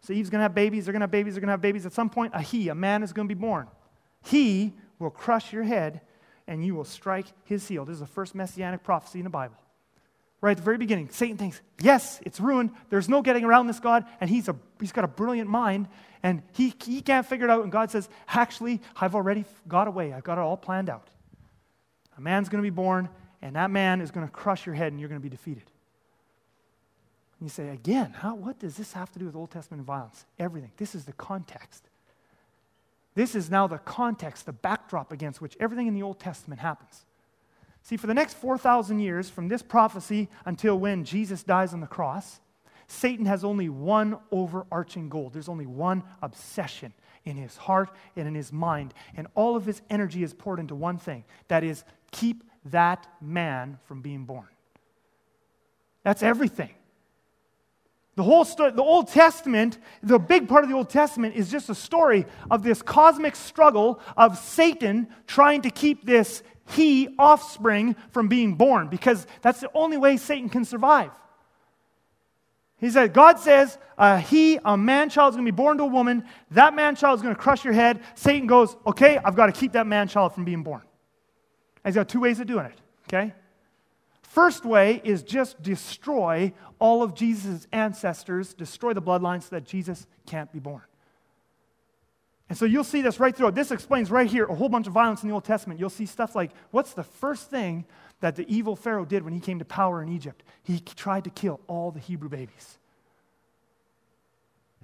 So 0.00 0.12
Eve's 0.12 0.30
going 0.30 0.40
to 0.40 0.44
have 0.44 0.54
babies, 0.54 0.84
they're 0.84 0.92
going 0.92 1.00
to 1.00 1.04
have 1.04 1.10
babies, 1.10 1.34
they're 1.34 1.40
going 1.40 1.48
to 1.48 1.52
have 1.52 1.62
babies. 1.62 1.86
At 1.86 1.92
some 1.92 2.10
point, 2.10 2.32
a 2.34 2.42
he, 2.42 2.68
a 2.68 2.74
man 2.74 3.02
is 3.02 3.12
going 3.12 3.28
to 3.28 3.34
be 3.34 3.40
born. 3.40 3.68
He 4.22 4.74
will 4.98 5.10
crush 5.10 5.52
your 5.52 5.62
head 5.62 6.00
and 6.46 6.64
you 6.64 6.74
will 6.74 6.84
strike 6.84 7.26
his 7.44 7.66
heel. 7.66 7.84
This 7.84 7.94
is 7.94 8.00
the 8.00 8.06
first 8.06 8.34
messianic 8.34 8.82
prophecy 8.82 9.20
in 9.20 9.24
the 9.24 9.30
Bible. 9.30 9.56
Right 10.44 10.50
at 10.50 10.58
the 10.58 10.62
very 10.62 10.76
beginning, 10.76 11.08
Satan 11.08 11.38
thinks, 11.38 11.62
yes, 11.80 12.20
it's 12.22 12.38
ruined. 12.38 12.72
There's 12.90 13.08
no 13.08 13.22
getting 13.22 13.44
around 13.44 13.66
this 13.66 13.80
God, 13.80 14.04
and 14.20 14.28
he's, 14.28 14.46
a, 14.46 14.54
he's 14.78 14.92
got 14.92 15.02
a 15.02 15.08
brilliant 15.08 15.48
mind, 15.48 15.88
and 16.22 16.42
he, 16.52 16.74
he 16.84 17.00
can't 17.00 17.24
figure 17.24 17.46
it 17.46 17.50
out. 17.50 17.62
And 17.62 17.72
God 17.72 17.90
says, 17.90 18.10
actually, 18.28 18.82
I've 18.94 19.14
already 19.14 19.46
got 19.66 19.88
a 19.88 19.90
way. 19.90 20.12
I've 20.12 20.22
got 20.22 20.36
it 20.36 20.42
all 20.42 20.58
planned 20.58 20.90
out. 20.90 21.08
A 22.18 22.20
man's 22.20 22.50
going 22.50 22.62
to 22.62 22.66
be 22.66 22.68
born, 22.68 23.08
and 23.40 23.56
that 23.56 23.70
man 23.70 24.02
is 24.02 24.10
going 24.10 24.26
to 24.26 24.30
crush 24.30 24.66
your 24.66 24.74
head, 24.74 24.92
and 24.92 25.00
you're 25.00 25.08
going 25.08 25.18
to 25.18 25.22
be 25.22 25.30
defeated. 25.30 25.64
And 27.40 27.46
you 27.46 27.48
say, 27.48 27.70
again, 27.70 28.12
how, 28.14 28.34
what 28.34 28.58
does 28.58 28.76
this 28.76 28.92
have 28.92 29.10
to 29.12 29.18
do 29.18 29.24
with 29.24 29.34
Old 29.34 29.50
Testament 29.50 29.82
violence? 29.82 30.26
Everything. 30.38 30.72
This 30.76 30.94
is 30.94 31.06
the 31.06 31.14
context. 31.14 31.88
This 33.14 33.34
is 33.34 33.48
now 33.48 33.66
the 33.66 33.78
context, 33.78 34.44
the 34.44 34.52
backdrop 34.52 35.10
against 35.10 35.40
which 35.40 35.56
everything 35.58 35.86
in 35.86 35.94
the 35.94 36.02
Old 36.02 36.20
Testament 36.20 36.60
happens. 36.60 37.06
See, 37.84 37.98
for 37.98 38.06
the 38.06 38.14
next 38.14 38.34
4,000 38.34 38.98
years, 38.98 39.28
from 39.28 39.48
this 39.48 39.62
prophecy 39.62 40.30
until 40.46 40.78
when 40.78 41.04
Jesus 41.04 41.42
dies 41.42 41.74
on 41.74 41.80
the 41.80 41.86
cross, 41.86 42.40
Satan 42.86 43.26
has 43.26 43.44
only 43.44 43.68
one 43.68 44.16
overarching 44.32 45.10
goal. 45.10 45.30
There's 45.30 45.50
only 45.50 45.66
one 45.66 46.02
obsession 46.22 46.94
in 47.26 47.36
his 47.36 47.56
heart 47.58 47.90
and 48.16 48.26
in 48.26 48.34
his 48.34 48.52
mind. 48.52 48.94
And 49.16 49.26
all 49.34 49.54
of 49.54 49.66
his 49.66 49.82
energy 49.90 50.22
is 50.22 50.32
poured 50.32 50.60
into 50.60 50.74
one 50.74 50.96
thing 50.96 51.24
that 51.48 51.62
is, 51.62 51.84
keep 52.10 52.42
that 52.66 53.06
man 53.20 53.78
from 53.84 54.00
being 54.00 54.24
born. 54.24 54.48
That's 56.04 56.22
everything. 56.22 56.70
The 58.16 58.22
whole 58.22 58.44
story, 58.44 58.70
the 58.70 58.82
Old 58.82 59.08
Testament, 59.08 59.78
the 60.02 60.18
big 60.18 60.48
part 60.48 60.62
of 60.62 60.70
the 60.70 60.76
Old 60.76 60.88
Testament 60.88 61.34
is 61.34 61.50
just 61.50 61.68
a 61.68 61.74
story 61.74 62.26
of 62.50 62.62
this 62.62 62.80
cosmic 62.80 63.34
struggle 63.34 64.00
of 64.16 64.38
Satan 64.38 65.08
trying 65.26 65.62
to 65.62 65.70
keep 65.70 66.06
this 66.06 66.42
he 66.70 67.14
offspring 67.18 67.96
from 68.10 68.28
being 68.28 68.54
born 68.54 68.88
because 68.88 69.26
that's 69.42 69.60
the 69.60 69.70
only 69.74 69.96
way 69.96 70.16
Satan 70.16 70.48
can 70.48 70.64
survive. 70.64 71.10
He 72.78 72.90
said, 72.90 73.14
God 73.14 73.38
says, 73.38 73.78
uh, 73.96 74.18
he, 74.18 74.58
a 74.64 74.76
man 74.76 75.08
child, 75.08 75.32
is 75.32 75.36
going 75.36 75.46
to 75.46 75.52
be 75.52 75.56
born 75.56 75.78
to 75.78 75.84
a 75.84 75.86
woman. 75.86 76.24
That 76.50 76.74
man 76.74 76.96
child 76.96 77.18
is 77.18 77.22
going 77.22 77.34
to 77.34 77.40
crush 77.40 77.64
your 77.64 77.72
head. 77.72 78.00
Satan 78.14 78.46
goes, 78.46 78.76
okay, 78.86 79.18
I've 79.24 79.36
got 79.36 79.46
to 79.46 79.52
keep 79.52 79.72
that 79.72 79.86
man 79.86 80.08
child 80.08 80.34
from 80.34 80.44
being 80.44 80.62
born. 80.62 80.82
And 81.84 81.92
he's 81.92 81.94
got 81.94 82.08
two 82.08 82.20
ways 82.20 82.40
of 82.40 82.46
doing 82.46 82.66
it, 82.66 82.78
okay? 83.08 83.32
First 84.22 84.64
way 84.64 85.00
is 85.04 85.22
just 85.22 85.62
destroy 85.62 86.52
all 86.78 87.02
of 87.02 87.14
Jesus' 87.14 87.66
ancestors, 87.72 88.52
destroy 88.52 88.92
the 88.92 89.02
bloodline 89.02 89.42
so 89.42 89.50
that 89.50 89.64
Jesus 89.64 90.06
can't 90.26 90.52
be 90.52 90.58
born. 90.58 90.82
And 92.48 92.58
so 92.58 92.66
you'll 92.66 92.84
see 92.84 93.00
this 93.00 93.18
right 93.18 93.34
through. 93.34 93.52
This 93.52 93.70
explains 93.70 94.10
right 94.10 94.28
here 94.28 94.44
a 94.44 94.54
whole 94.54 94.68
bunch 94.68 94.86
of 94.86 94.92
violence 94.92 95.22
in 95.22 95.28
the 95.28 95.34
Old 95.34 95.44
Testament. 95.44 95.80
You'll 95.80 95.90
see 95.90 96.06
stuff 96.06 96.34
like 96.34 96.50
what's 96.70 96.92
the 96.92 97.04
first 97.04 97.50
thing 97.50 97.84
that 98.20 98.36
the 98.36 98.46
evil 98.54 98.76
Pharaoh 98.76 99.04
did 99.04 99.22
when 99.22 99.32
he 99.32 99.40
came 99.40 99.58
to 99.58 99.64
power 99.64 100.02
in 100.02 100.08
Egypt? 100.08 100.42
He 100.62 100.80
tried 100.80 101.24
to 101.24 101.30
kill 101.30 101.60
all 101.66 101.90
the 101.90 102.00
Hebrew 102.00 102.28
babies. 102.28 102.78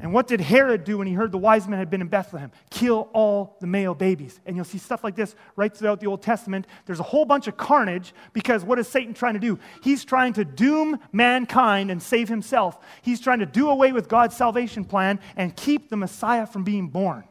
And 0.02 0.14
what 0.14 0.26
did 0.26 0.40
Herod 0.40 0.84
do 0.84 0.96
when 0.96 1.06
he 1.06 1.12
heard 1.12 1.30
the 1.30 1.36
wise 1.36 1.68
men 1.68 1.78
had 1.78 1.90
been 1.90 2.00
in 2.00 2.08
Bethlehem? 2.08 2.50
Kill 2.70 3.10
all 3.12 3.58
the 3.60 3.66
male 3.66 3.94
babies. 3.94 4.40
And 4.46 4.56
you'll 4.56 4.64
see 4.64 4.78
stuff 4.78 5.04
like 5.04 5.14
this 5.14 5.34
right 5.56 5.74
throughout 5.74 6.00
the 6.00 6.06
Old 6.06 6.22
Testament. 6.22 6.66
There's 6.86 7.00
a 7.00 7.04
whole 7.04 7.26
bunch 7.26 7.48
of 7.48 7.58
carnage 7.58 8.14
because 8.32 8.64
what 8.64 8.78
is 8.78 8.88
Satan 8.88 9.12
trying 9.12 9.34
to 9.34 9.40
do? 9.40 9.58
He's 9.82 10.06
trying 10.06 10.32
to 10.34 10.44
doom 10.46 10.98
mankind 11.12 11.90
and 11.90 12.02
save 12.02 12.30
himself. 12.30 12.78
He's 13.02 13.20
trying 13.20 13.40
to 13.40 13.46
do 13.46 13.68
away 13.68 13.92
with 13.92 14.08
God's 14.08 14.34
salvation 14.34 14.86
plan 14.86 15.20
and 15.36 15.54
keep 15.54 15.90
the 15.90 15.96
Messiah 15.98 16.46
from 16.46 16.64
being 16.64 16.88
born. 16.88 17.24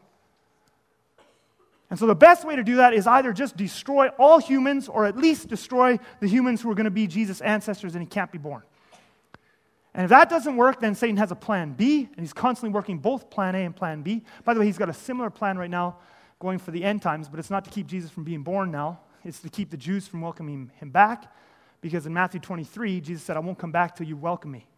And 1.90 1.98
so 1.98 2.06
the 2.06 2.16
best 2.16 2.46
way 2.46 2.56
to 2.56 2.64
do 2.64 2.76
that 2.78 2.94
is 2.94 3.08
either 3.08 3.34
just 3.34 3.58
destroy 3.58 4.10
all 4.20 4.38
humans 4.38 4.88
or 4.88 5.06
at 5.06 5.18
least 5.18 5.48
destroy 5.48 5.98
the 6.20 6.28
humans 6.28 6.62
who 6.62 6.70
are 6.70 6.76
going 6.76 6.86
to 6.86 6.92
be 6.92 7.08
Jesus' 7.08 7.42
ancestors 7.42 7.96
and 7.96 8.04
he 8.04 8.08
can't 8.08 8.32
be 8.32 8.38
born. 8.38 8.62
And 9.96 10.04
if 10.04 10.10
that 10.10 10.30
doesn't 10.30 10.56
work, 10.56 10.80
then 10.80 10.94
Satan 10.94 11.18
has 11.18 11.32
a 11.32 11.36
plan 11.36 11.74
B, 11.74 12.08
and 12.16 12.20
he's 12.20 12.32
constantly 12.32 12.74
working 12.74 13.00
both 13.00 13.30
plan 13.30 13.56
A 13.56 13.66
and 13.66 13.76
plan 13.76 14.04
B. 14.04 14.24
By 14.46 14.54
the 14.54 14.60
way, 14.60 14.68
he's 14.68 14.78
got 14.78 14.88
a 14.88 14.94
similar 14.94 15.32
plan 15.32 15.58
right 15.58 15.70
now 15.70 15.98
going 16.40 16.60
for 16.60 16.72
the 16.72 16.84
end 16.84 17.02
times, 17.02 17.28
but 17.28 17.40
it's 17.40 17.50
not 17.50 17.66
to 17.66 17.72
keep 17.72 17.88
Jesus 17.88 18.12
from 18.12 18.24
being 18.24 18.44
born 18.44 18.72
now, 18.72 19.00
it's 19.26 19.40
to 19.42 19.50
keep 19.50 19.72
the 19.72 19.78
Jews 19.78 20.08
from 20.08 20.22
welcoming 20.22 20.72
him 20.76 20.92
back. 20.92 21.34
Because 21.82 22.06
in 22.06 22.14
Matthew 22.14 22.40
23, 22.40 23.02
Jesus 23.02 23.24
said, 23.24 23.36
I 23.36 23.40
won't 23.40 23.58
come 23.58 23.72
back 23.72 23.96
till 23.96 24.08
you 24.08 24.16
welcome 24.16 24.52
me. 24.52 24.69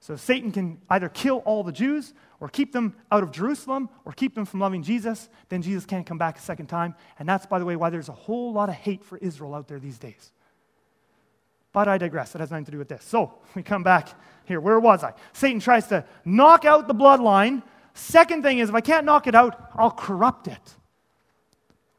So 0.00 0.16
Satan 0.16 0.50
can 0.50 0.80
either 0.88 1.10
kill 1.10 1.38
all 1.44 1.62
the 1.62 1.72
Jews 1.72 2.14
or 2.40 2.48
keep 2.48 2.72
them 2.72 2.96
out 3.12 3.22
of 3.22 3.30
Jerusalem 3.30 3.90
or 4.06 4.12
keep 4.12 4.34
them 4.34 4.46
from 4.46 4.58
loving 4.58 4.82
Jesus. 4.82 5.28
Then 5.50 5.60
Jesus 5.60 5.84
can't 5.84 6.06
come 6.06 6.16
back 6.16 6.38
a 6.38 6.40
second 6.40 6.66
time. 6.66 6.94
And 7.18 7.28
that's, 7.28 7.44
by 7.44 7.58
the 7.58 7.66
way, 7.66 7.76
why 7.76 7.90
there's 7.90 8.08
a 8.08 8.12
whole 8.12 8.52
lot 8.52 8.70
of 8.70 8.74
hate 8.74 9.04
for 9.04 9.18
Israel 9.18 9.54
out 9.54 9.68
there 9.68 9.78
these 9.78 9.98
days. 9.98 10.32
But 11.72 11.86
I 11.86 11.98
digress. 11.98 12.32
That 12.32 12.40
has 12.40 12.50
nothing 12.50 12.64
to 12.64 12.70
do 12.70 12.78
with 12.78 12.88
this. 12.88 13.04
So 13.04 13.34
we 13.54 13.62
come 13.62 13.82
back 13.82 14.08
here. 14.46 14.58
Where 14.58 14.80
was 14.80 15.04
I? 15.04 15.12
Satan 15.34 15.60
tries 15.60 15.86
to 15.88 16.04
knock 16.24 16.64
out 16.64 16.88
the 16.88 16.94
bloodline. 16.94 17.62
Second 17.92 18.42
thing 18.42 18.58
is, 18.58 18.70
if 18.70 18.74
I 18.74 18.80
can't 18.80 19.04
knock 19.04 19.26
it 19.26 19.34
out, 19.34 19.70
I'll 19.74 19.90
corrupt 19.90 20.48
it. 20.48 20.74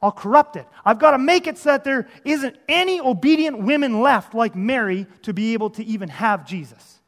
I'll 0.02 0.12
corrupt 0.12 0.56
it. 0.56 0.66
I've 0.84 0.98
got 0.98 1.12
to 1.12 1.20
make 1.20 1.46
it 1.46 1.60
so 1.60 1.70
that 1.74 1.84
there 1.84 2.08
isn't 2.26 2.58
any 2.68 3.00
obedient 3.00 3.60
women 3.60 4.02
left 4.02 4.34
like 4.34 4.56
Mary 4.56 5.06
to 5.22 5.34
be 5.34 5.54
able 5.54 5.70
to 5.72 5.86
even 5.86 6.10
have 6.10 6.48
Jesus. 6.48 7.01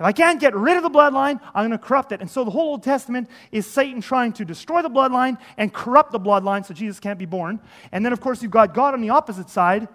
If 0.00 0.06
I 0.06 0.12
can't 0.12 0.40
get 0.40 0.56
rid 0.56 0.78
of 0.78 0.82
the 0.82 0.90
bloodline, 0.90 1.38
I'm 1.54 1.68
going 1.68 1.78
to 1.78 1.78
corrupt 1.78 2.10
it. 2.10 2.22
And 2.22 2.30
so 2.30 2.42
the 2.42 2.50
whole 2.50 2.70
Old 2.70 2.82
Testament 2.82 3.28
is 3.52 3.66
Satan 3.66 4.00
trying 4.00 4.32
to 4.32 4.46
destroy 4.46 4.80
the 4.80 4.88
bloodline 4.88 5.36
and 5.58 5.72
corrupt 5.72 6.10
the 6.10 6.18
bloodline 6.18 6.64
so 6.64 6.72
Jesus 6.72 6.98
can't 6.98 7.18
be 7.18 7.26
born. 7.26 7.60
And 7.92 8.02
then, 8.02 8.14
of 8.14 8.20
course, 8.20 8.42
you've 8.42 8.50
got 8.50 8.72
God 8.72 8.94
on 8.94 9.02
the 9.02 9.10
opposite 9.10 9.50
side 9.50 9.88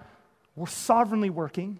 we're 0.55 0.67
sovereignly 0.67 1.29
working. 1.29 1.79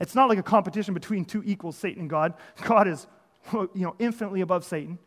It's 0.00 0.14
not 0.14 0.28
like 0.28 0.38
a 0.38 0.42
competition 0.42 0.94
between 0.94 1.24
two 1.24 1.42
equals, 1.44 1.76
Satan 1.76 2.00
and 2.00 2.10
God. 2.10 2.34
God 2.62 2.88
is 2.88 3.06
you 3.52 3.68
know, 3.74 3.94
infinitely 3.98 4.40
above 4.40 4.64
Satan. 4.64 4.98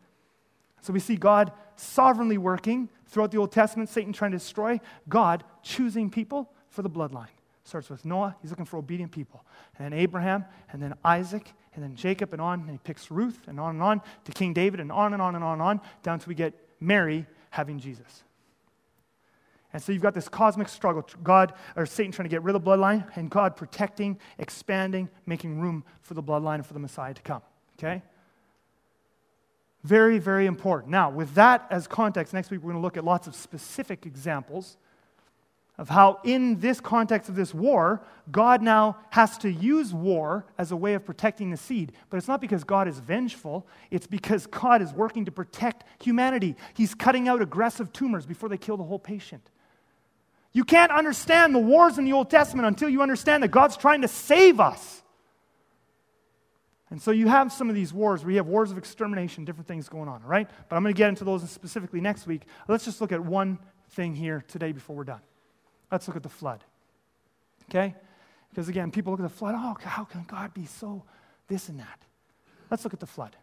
So 0.80 0.92
we 0.92 1.00
see 1.00 1.16
God 1.16 1.50
sovereignly 1.76 2.38
working 2.38 2.88
throughout 3.06 3.30
the 3.30 3.38
Old 3.38 3.52
Testament, 3.52 3.88
Satan 3.88 4.12
trying 4.12 4.32
to 4.32 4.38
destroy, 4.38 4.80
God 5.08 5.44
choosing 5.62 6.10
people 6.10 6.50
for 6.68 6.82
the 6.82 6.90
bloodline. 6.90 7.28
Starts 7.64 7.88
with 7.88 8.04
Noah, 8.04 8.36
he's 8.42 8.50
looking 8.50 8.66
for 8.66 8.76
obedient 8.76 9.10
people. 9.10 9.44
And 9.78 9.86
then 9.86 9.98
Abraham, 9.98 10.44
and 10.70 10.82
then 10.82 10.94
Isaac, 11.04 11.52
and 11.74 11.82
then 11.82 11.94
Jacob, 11.96 12.32
and 12.32 12.40
on. 12.40 12.60
And 12.60 12.70
he 12.70 12.78
picks 12.78 13.10
Ruth, 13.10 13.48
and 13.48 13.58
on 13.60 13.70
and 13.76 13.82
on 13.82 14.00
to 14.24 14.32
King 14.32 14.52
David, 14.52 14.80
and 14.80 14.90
on 14.90 15.12
and 15.12 15.22
on 15.22 15.34
and 15.34 15.44
on 15.44 15.54
and 15.54 15.62
on, 15.62 15.80
down 16.02 16.18
to 16.18 16.28
we 16.28 16.34
get 16.34 16.54
Mary 16.80 17.26
having 17.50 17.78
Jesus. 17.78 18.24
And 19.72 19.82
so 19.82 19.90
you've 19.90 20.02
got 20.02 20.14
this 20.14 20.28
cosmic 20.28 20.68
struggle 20.68 21.04
God 21.22 21.52
or 21.74 21.84
Satan 21.84 22.12
trying 22.12 22.28
to 22.28 22.30
get 22.30 22.42
rid 22.44 22.54
of 22.54 22.64
the 22.64 22.70
bloodline, 22.70 23.04
and 23.16 23.28
God 23.28 23.56
protecting, 23.56 24.18
expanding, 24.38 25.08
making 25.26 25.60
room 25.60 25.84
for 26.00 26.14
the 26.14 26.22
bloodline 26.22 26.56
and 26.56 26.66
for 26.66 26.74
the 26.74 26.80
Messiah 26.80 27.12
to 27.12 27.22
come. 27.22 27.42
Okay? 27.78 28.02
Very, 29.82 30.18
very 30.18 30.46
important. 30.46 30.90
Now, 30.90 31.10
with 31.10 31.34
that 31.34 31.66
as 31.70 31.86
context, 31.86 32.32
next 32.32 32.50
week 32.50 32.60
we're 32.62 32.70
going 32.70 32.80
to 32.80 32.82
look 32.82 32.96
at 32.96 33.04
lots 33.04 33.26
of 33.26 33.34
specific 33.34 34.06
examples 34.06 34.76
of 35.76 35.88
how, 35.88 36.20
in 36.22 36.60
this 36.60 36.80
context 36.80 37.28
of 37.28 37.34
this 37.34 37.52
war, 37.52 38.00
God 38.30 38.62
now 38.62 38.96
has 39.10 39.36
to 39.38 39.50
use 39.50 39.92
war 39.92 40.46
as 40.56 40.70
a 40.70 40.76
way 40.76 40.94
of 40.94 41.04
protecting 41.04 41.50
the 41.50 41.56
seed. 41.56 41.92
But 42.10 42.18
it's 42.18 42.28
not 42.28 42.40
because 42.40 42.62
God 42.62 42.86
is 42.86 43.00
vengeful, 43.00 43.66
it's 43.90 44.06
because 44.06 44.46
God 44.46 44.82
is 44.82 44.92
working 44.92 45.24
to 45.24 45.32
protect 45.32 45.84
humanity. 46.02 46.54
He's 46.74 46.94
cutting 46.94 47.26
out 47.26 47.42
aggressive 47.42 47.92
tumors 47.92 48.24
before 48.24 48.48
they 48.48 48.56
kill 48.56 48.76
the 48.76 48.84
whole 48.84 49.00
patient. 49.00 49.50
You 50.52 50.64
can't 50.64 50.92
understand 50.92 51.52
the 51.52 51.58
wars 51.58 51.98
in 51.98 52.04
the 52.04 52.12
Old 52.12 52.30
Testament 52.30 52.68
until 52.68 52.88
you 52.88 53.02
understand 53.02 53.42
that 53.42 53.48
God's 53.48 53.76
trying 53.76 54.02
to 54.02 54.08
save 54.08 54.60
us. 54.60 55.02
And 56.90 57.02
so 57.02 57.10
you 57.10 57.26
have 57.26 57.52
some 57.52 57.68
of 57.68 57.74
these 57.74 57.92
wars 57.92 58.22
where 58.22 58.30
you 58.30 58.36
have 58.36 58.46
wars 58.46 58.70
of 58.70 58.78
extermination, 58.78 59.44
different 59.44 59.66
things 59.66 59.88
going 59.88 60.08
on, 60.08 60.22
right? 60.22 60.48
But 60.68 60.76
I'm 60.76 60.84
going 60.84 60.94
to 60.94 60.96
get 60.98 61.08
into 61.08 61.24
those 61.24 61.50
specifically 61.50 62.00
next 62.00 62.28
week. 62.28 62.42
Let's 62.68 62.84
just 62.84 63.00
look 63.00 63.10
at 63.10 63.18
one 63.18 63.58
thing 63.90 64.14
here 64.14 64.44
today 64.46 64.70
before 64.70 64.94
we're 64.94 65.02
done. 65.02 65.20
Let's 65.94 66.08
look 66.08 66.16
at 66.16 66.24
the 66.24 66.28
flood. 66.28 66.64
Okay? 67.70 67.94
Because 68.50 68.68
again, 68.68 68.90
people 68.90 69.12
look 69.12 69.20
at 69.20 69.22
the 69.22 69.28
flood, 69.28 69.54
oh, 69.56 69.76
how 69.80 70.02
can 70.02 70.24
God 70.24 70.52
be 70.52 70.66
so 70.66 71.04
this 71.46 71.68
and 71.68 71.78
that? 71.78 72.02
Let's 72.68 72.82
look 72.82 72.94
at 72.94 72.98
the 72.98 73.06
flood. 73.06 73.36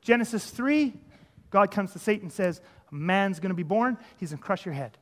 Genesis 0.00 0.50
3, 0.50 0.94
God 1.50 1.70
comes 1.70 1.92
to 1.92 1.98
Satan 1.98 2.22
and 2.22 2.32
says, 2.32 2.62
A 2.90 2.94
man's 2.94 3.38
going 3.38 3.50
to 3.50 3.54
be 3.54 3.64
born, 3.64 3.98
he's 4.16 4.30
going 4.30 4.38
to 4.38 4.42
crush 4.42 4.64
your 4.64 4.72
head. 4.72 4.96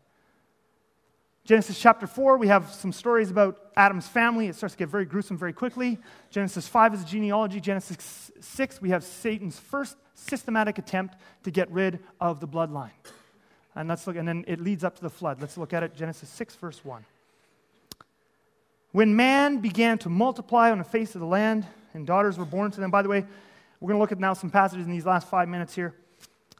Genesis 1.44 1.78
chapter 1.78 2.09
4, 2.09 2.36
we 2.36 2.49
have 2.49 2.68
some 2.72 2.90
stories 2.90 3.30
about 3.30 3.70
Adam's 3.76 4.09
family. 4.09 4.49
It 4.49 4.57
starts 4.57 4.74
to 4.74 4.78
get 4.80 4.88
very 4.88 5.05
gruesome 5.05 5.38
very 5.38 5.53
quickly. 5.53 5.99
Genesis 6.30 6.66
5 6.66 6.94
is 6.94 7.03
a 7.03 7.07
genealogy. 7.07 7.61
Genesis 7.61 8.32
6, 8.40 8.82
we 8.82 8.90
have 8.90 9.05
Satan's 9.05 9.57
first 9.57 9.96
systematic 10.14 10.78
attempt 10.78 11.14
to 11.44 11.53
get 11.53 11.70
rid 11.70 12.01
of 12.20 12.40
the 12.40 12.49
bloodline. 12.49 12.90
And 13.74 13.88
let's 13.88 14.06
look, 14.06 14.16
and 14.16 14.26
then 14.26 14.44
it 14.48 14.60
leads 14.60 14.84
up 14.84 14.96
to 14.96 15.02
the 15.02 15.10
flood. 15.10 15.40
Let's 15.40 15.56
look 15.56 15.72
at 15.72 15.82
it, 15.82 15.94
Genesis 15.94 16.28
6, 16.30 16.56
verse 16.56 16.84
1. 16.84 17.04
When 18.92 19.14
man 19.14 19.58
began 19.58 19.98
to 19.98 20.08
multiply 20.08 20.70
on 20.70 20.78
the 20.78 20.84
face 20.84 21.14
of 21.14 21.20
the 21.20 21.26
land, 21.26 21.66
and 21.94 22.06
daughters 22.06 22.38
were 22.38 22.44
born 22.44 22.70
to 22.70 22.80
them. 22.80 22.90
By 22.90 23.02
the 23.02 23.08
way, 23.08 23.24
we're 23.80 23.88
going 23.88 23.98
to 23.98 24.00
look 24.00 24.12
at 24.12 24.18
now 24.18 24.34
some 24.34 24.50
passages 24.50 24.86
in 24.86 24.92
these 24.92 25.06
last 25.06 25.28
five 25.28 25.48
minutes 25.48 25.74
here 25.74 25.94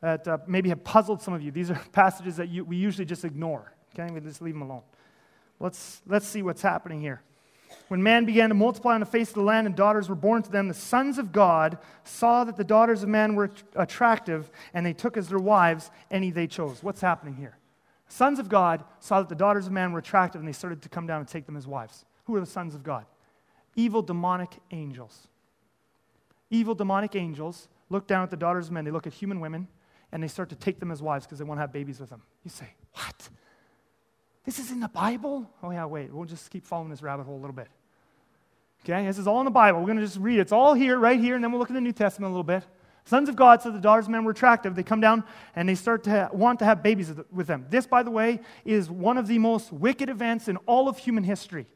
that 0.00 0.26
uh, 0.28 0.38
maybe 0.46 0.68
have 0.68 0.84
puzzled 0.84 1.22
some 1.22 1.34
of 1.34 1.42
you. 1.42 1.50
These 1.50 1.70
are 1.70 1.80
passages 1.92 2.36
that 2.36 2.48
you, 2.48 2.64
we 2.64 2.76
usually 2.76 3.04
just 3.04 3.24
ignore. 3.24 3.72
Okay, 3.94 4.12
we 4.12 4.20
just 4.20 4.42
leave 4.42 4.54
them 4.54 4.62
alone. 4.62 4.82
Let's, 5.61 6.02
let's 6.06 6.26
see 6.26 6.42
what's 6.42 6.62
happening 6.62 7.00
here. 7.00 7.22
When 7.89 8.03
man 8.03 8.25
began 8.25 8.49
to 8.51 8.55
multiply 8.55 8.95
on 8.95 9.01
the 9.01 9.07
face 9.07 9.29
of 9.29 9.35
the 9.35 9.43
land 9.43 9.66
and 9.66 9.75
daughters 9.75 10.09
were 10.09 10.14
born 10.14 10.43
to 10.43 10.51
them, 10.51 10.69
the 10.69 10.75
sons 10.75 11.19
of 11.19 11.33
God 11.33 11.79
saw 12.05 12.45
that 12.45 12.57
the 12.57 12.64
daughters 12.64 13.03
of 13.03 13.09
man 13.09 13.35
were 13.35 13.51
attractive, 13.77 14.51
and 14.75 14.85
they 14.85 14.93
took 14.93 15.16
as 15.16 15.29
their 15.29 15.39
wives 15.39 15.91
any 16.11 16.31
they 16.31 16.47
chose. 16.47 16.83
What's 16.83 17.01
happening 17.01 17.37
here? 17.37 17.57
Sons 18.09 18.39
of 18.39 18.49
God 18.49 18.85
saw 19.01 19.21
that 19.21 19.29
the 19.29 19.35
daughters 19.35 19.66
of 19.66 19.73
man 19.73 19.93
were 19.93 19.99
attractive, 19.99 20.41
and 20.41 20.49
they 20.49 20.53
started 20.53 20.83
to 20.83 20.89
come 20.89 21.07
down 21.07 21.21
and 21.21 21.29
take 21.29 21.47
them 21.47 21.57
as 21.57 21.66
wives. 21.66 22.05
Who 22.25 22.35
are 22.37 22.41
the 22.41 22.47
sons 22.47 22.75
of 22.75 22.83
God? 22.83 23.07
Evil 23.77 24.03
demonic 24.03 24.57
angels. 24.71 25.29
Evil 26.51 26.75
demonic 26.75 27.14
angels 27.14 27.69
look 27.91 28.07
down 28.07 28.23
at 28.23 28.31
the 28.31 28.37
daughters 28.37 28.66
of 28.66 28.73
men, 28.73 28.85
they 28.85 28.91
look 28.91 29.07
at 29.07 29.12
human 29.12 29.41
women, 29.41 29.69
and 30.12 30.23
they 30.23 30.29
start 30.29 30.49
to 30.49 30.57
take 30.57 30.81
them 30.81 30.91
as 30.91 31.03
wives 31.03 31.27
because 31.27 31.39
they 31.39 31.45
want 31.45 31.59
to 31.59 31.62
have 31.62 31.73
babies 31.73 32.01
with 32.01 32.11
them. 32.11 32.23
You 32.45 32.51
say, 32.51 32.69
What? 32.95 33.29
This 34.49 34.61
is 34.61 34.70
in 34.70 34.80
the 34.80 34.88
Bible? 34.88 35.46
Oh, 35.62 35.70
yeah, 35.70 35.84
wait. 35.84 36.11
We'll 36.11 36.24
just 36.24 36.51
keep 36.51 36.64
following 36.64 36.88
this 36.88 37.03
rabbit 37.03 37.24
hole 37.24 37.36
a 37.36 37.42
little 37.42 37.55
bit. 37.55 37.68
Okay, 38.82 39.05
this 39.05 39.18
is 39.18 39.26
all 39.26 39.40
in 39.40 39.44
the 39.44 39.51
Bible. 39.51 39.78
We're 39.80 39.84
going 39.84 39.99
to 39.99 40.05
just 40.07 40.16
read 40.16 40.38
it. 40.38 40.40
It's 40.40 40.53
all 40.53 40.72
here, 40.72 40.99
right 40.99 41.20
here, 41.20 41.34
and 41.34 41.44
then 41.44 41.53
we'll 41.53 41.59
look 41.59 41.68
at 41.68 41.74
the 41.74 41.82
New 41.82 41.92
Testament 41.92 42.30
a 42.30 42.32
little 42.32 42.42
bit. 42.42 42.64
Sons 43.05 43.28
of 43.28 43.36
God, 43.36 43.61
so 43.61 43.70
the 43.70 43.78
daughters 43.78 44.07
of 44.07 44.11
men 44.11 44.24
were 44.24 44.30
attractive. 44.30 44.74
They 44.74 44.82
come 44.82 45.03
down 45.03 45.24
and 45.55 45.68
they 45.68 45.74
start 45.74 46.05
to 46.05 46.30
want 46.32 46.61
to 46.61 46.64
have 46.64 46.82
babies 46.82 47.12
with 47.30 47.46
them. 47.46 47.66
This, 47.68 47.86
by 47.86 48.03
the 48.03 48.11
way, 48.11 48.40
is 48.64 48.88
one 48.88 49.18
of 49.18 49.26
the 49.26 49.38
most 49.38 49.70
wicked 49.70 50.09
events 50.09 50.49
in 50.49 50.57
all 50.64 50.88
of 50.88 50.96
human 50.96 51.24
history. 51.24 51.66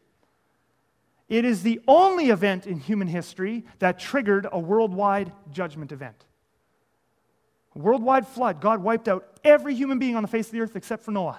It 1.29 1.45
is 1.45 1.63
the 1.63 1.79
only 1.87 2.31
event 2.31 2.67
in 2.67 2.81
human 2.81 3.07
history 3.07 3.67
that 3.81 3.99
triggered 3.99 4.47
a 4.51 4.59
worldwide 4.59 5.31
judgment 5.51 5.93
event. 5.93 6.25
A 7.77 7.81
worldwide 7.81 8.27
flood. 8.27 8.63
God 8.63 8.83
wiped 8.83 9.09
out 9.09 9.27
every 9.45 9.75
human 9.75 9.99
being 9.99 10.17
on 10.17 10.23
the 10.23 10.29
face 10.29 10.47
of 10.47 10.53
the 10.53 10.63
earth 10.63 10.75
except 10.75 11.03
for 11.03 11.11
Noah. 11.11 11.39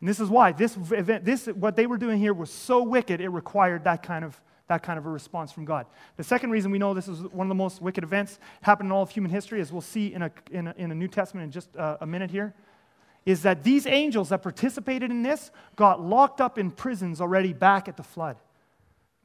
And 0.00 0.08
this 0.08 0.20
is 0.20 0.28
why 0.28 0.52
this 0.52 0.76
event, 0.92 1.24
this 1.24 1.46
what 1.46 1.76
they 1.76 1.86
were 1.86 1.98
doing 1.98 2.18
here 2.18 2.32
was 2.32 2.52
so 2.52 2.82
wicked 2.82 3.20
it 3.20 3.28
required 3.28 3.84
that 3.84 4.02
kind 4.02 4.24
of 4.24 4.40
that 4.68 4.82
kind 4.82 4.98
of 4.98 5.06
a 5.06 5.08
response 5.08 5.50
from 5.50 5.64
God. 5.64 5.86
The 6.16 6.24
second 6.24 6.50
reason 6.50 6.70
we 6.70 6.78
know 6.78 6.94
this 6.94 7.08
is 7.08 7.22
one 7.22 7.46
of 7.46 7.48
the 7.48 7.54
most 7.54 7.80
wicked 7.80 8.04
events 8.04 8.38
happened 8.60 8.88
in 8.88 8.92
all 8.92 9.02
of 9.02 9.10
human 9.10 9.30
history, 9.30 9.60
as 9.60 9.72
we'll 9.72 9.80
see 9.80 10.12
in 10.12 10.22
a, 10.22 10.30
in 10.50 10.68
a, 10.68 10.74
in 10.76 10.90
a 10.90 10.94
New 10.94 11.08
Testament 11.08 11.44
in 11.44 11.50
just 11.50 11.74
a, 11.74 11.98
a 12.02 12.06
minute 12.06 12.30
here, 12.30 12.54
is 13.24 13.42
that 13.42 13.64
these 13.64 13.86
angels 13.86 14.28
that 14.28 14.42
participated 14.42 15.10
in 15.10 15.22
this 15.22 15.50
got 15.74 16.02
locked 16.02 16.40
up 16.42 16.58
in 16.58 16.70
prisons 16.70 17.20
already 17.20 17.54
back 17.54 17.88
at 17.88 17.96
the 17.96 18.02
flood. 18.02 18.36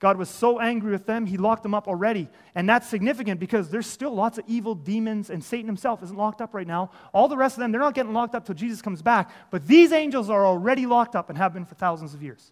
God 0.03 0.17
was 0.17 0.27
so 0.27 0.59
angry 0.59 0.91
with 0.91 1.05
them, 1.05 1.25
he 1.25 1.37
locked 1.37 1.63
them 1.63 1.73
up 1.73 1.87
already. 1.87 2.27
And 2.55 2.67
that's 2.67 2.89
significant 2.89 3.39
because 3.39 3.69
there's 3.69 3.87
still 3.87 4.13
lots 4.13 4.37
of 4.37 4.43
evil 4.47 4.75
demons, 4.75 5.29
and 5.29 5.41
Satan 5.41 5.65
himself 5.65 6.03
isn't 6.03 6.17
locked 6.17 6.41
up 6.41 6.53
right 6.53 6.67
now. 6.67 6.91
All 7.13 7.29
the 7.29 7.37
rest 7.37 7.55
of 7.55 7.61
them, 7.61 7.71
they're 7.71 7.79
not 7.79 7.93
getting 7.93 8.11
locked 8.11 8.35
up 8.35 8.45
till 8.45 8.53
Jesus 8.53 8.81
comes 8.81 9.01
back. 9.01 9.31
But 9.49 9.65
these 9.65 9.93
angels 9.93 10.29
are 10.29 10.45
already 10.45 10.85
locked 10.87 11.15
up 11.15 11.29
and 11.29 11.37
have 11.37 11.53
been 11.53 11.63
for 11.63 11.75
thousands 11.75 12.13
of 12.13 12.21
years. 12.21 12.51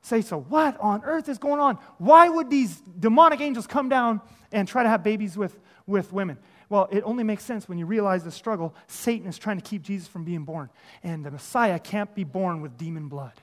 Say, 0.00 0.20
so 0.20 0.38
what 0.42 0.78
on 0.78 1.02
earth 1.02 1.28
is 1.28 1.38
going 1.38 1.58
on? 1.58 1.80
Why 1.98 2.28
would 2.28 2.48
these 2.48 2.80
demonic 3.00 3.40
angels 3.40 3.66
come 3.66 3.88
down 3.88 4.20
and 4.52 4.68
try 4.68 4.84
to 4.84 4.88
have 4.88 5.02
babies 5.02 5.36
with, 5.36 5.58
with 5.84 6.12
women? 6.12 6.38
Well, 6.68 6.86
it 6.92 7.02
only 7.02 7.24
makes 7.24 7.42
sense 7.42 7.68
when 7.68 7.76
you 7.76 7.86
realize 7.86 8.22
the 8.22 8.30
struggle. 8.30 8.72
Satan 8.86 9.26
is 9.26 9.36
trying 9.36 9.56
to 9.60 9.68
keep 9.68 9.82
Jesus 9.82 10.06
from 10.06 10.22
being 10.22 10.44
born. 10.44 10.70
And 11.02 11.26
the 11.26 11.32
Messiah 11.32 11.80
can't 11.80 12.14
be 12.14 12.22
born 12.22 12.60
with 12.60 12.78
demon 12.78 13.08
blood, 13.08 13.34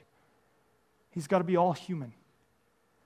he's 1.11 1.27
got 1.27 1.39
to 1.39 1.43
be 1.43 1.57
all 1.57 1.73
human. 1.73 2.13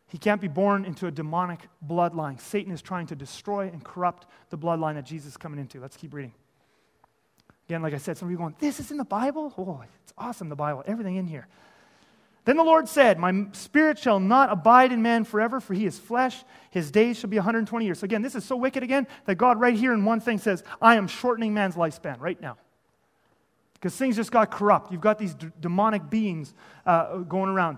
He 0.10 0.18
can't 0.18 0.42
be 0.42 0.48
born 0.48 0.86
into 0.86 1.08
a 1.08 1.12
demonic 1.12 1.68
bloodline. 1.88 2.40
Satan 2.42 2.72
is 2.72 2.82
trying 2.82 3.08
to 3.08 3.16
destroy 3.16 3.68
and 3.68 3.84
corrupt 3.84 4.26
the 4.50 4.58
bloodline 4.58 4.96
that 4.96 5.06
Jesus 5.06 5.32
is 5.32 5.38
coming 5.38 5.60
into. 5.60 5.80
Let's 5.80 5.96
keep 5.96 6.14
reading. 6.14 6.34
Again, 7.68 7.84
like 7.84 7.94
I 7.94 7.98
said, 7.98 8.18
some 8.18 8.28
of 8.28 8.32
you 8.32 8.38
going, 8.38 8.56
This 8.60 8.80
is 8.80 8.90
in 8.90 8.98
the 8.98 9.06
Bible? 9.06 9.54
Oh, 9.56 9.84
it's 10.04 10.14
awesome, 10.18 10.50
the 10.50 10.56
Bible, 10.56 10.84
everything 10.88 11.18
in 11.18 11.28
here. 11.28 11.48
Then 12.46 12.58
the 12.58 12.64
Lord 12.64 12.90
said, 12.90 13.20
My 13.20 13.46
spirit 13.52 14.00
shall 14.00 14.20
not 14.20 14.52
abide 14.52 14.92
in 14.92 15.04
man 15.04 15.24
forever, 15.24 15.60
for 15.60 15.76
he 15.76 15.86
is 15.86 16.00
flesh. 16.00 16.44
His 16.72 16.90
days 16.90 17.20
shall 17.20 17.30
be 17.30 17.38
120 17.38 17.86
years. 17.86 18.00
So 18.00 18.06
again, 18.06 18.24
this 18.24 18.34
is 18.34 18.44
so 18.44 18.56
wicked 18.56 18.82
again 18.82 19.06
that 19.26 19.36
God, 19.36 19.60
right 19.60 19.76
here 19.76 19.94
in 19.94 20.04
one 20.04 20.20
thing, 20.20 20.40
says, 20.40 20.64
I 20.82 20.96
am 20.96 21.08
shortening 21.08 21.54
man's 21.54 21.76
lifespan 21.76 22.20
right 22.20 22.42
now. 22.42 22.58
Because 23.76 23.96
things 23.96 24.16
just 24.16 24.32
got 24.32 24.50
corrupt. 24.50 24.92
You've 24.92 25.00
got 25.00 25.20
these 25.20 25.36
d- 25.36 25.52
demonic 25.60 26.10
beings 26.10 26.56
uh, 26.88 27.18
going 27.18 27.52
around. 27.52 27.78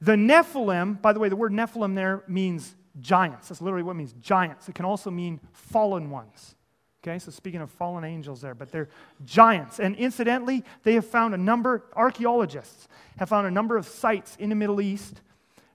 The 0.00 0.12
Nephilim, 0.12 1.00
by 1.00 1.12
the 1.12 1.20
way, 1.20 1.28
the 1.28 1.36
word 1.36 1.52
Nephilim 1.52 1.94
there 1.94 2.22
means 2.28 2.74
giants. 3.00 3.48
That's 3.48 3.60
literally 3.60 3.82
what 3.82 3.92
it 3.92 3.96
means 3.96 4.14
giants. 4.20 4.68
It 4.68 4.74
can 4.74 4.84
also 4.84 5.10
mean 5.10 5.40
fallen 5.52 6.10
ones. 6.10 6.54
Okay, 7.02 7.18
so 7.18 7.30
speaking 7.30 7.60
of 7.60 7.70
fallen 7.70 8.04
angels 8.04 8.40
there, 8.40 8.54
but 8.54 8.72
they're 8.72 8.88
giants. 9.24 9.78
And 9.78 9.94
incidentally, 9.96 10.64
they 10.82 10.94
have 10.94 11.06
found 11.06 11.34
a 11.34 11.38
number, 11.38 11.84
archaeologists 11.94 12.88
have 13.16 13.28
found 13.28 13.46
a 13.46 13.50
number 13.50 13.76
of 13.76 13.86
sites 13.86 14.36
in 14.40 14.48
the 14.48 14.56
Middle 14.56 14.80
East. 14.80 15.20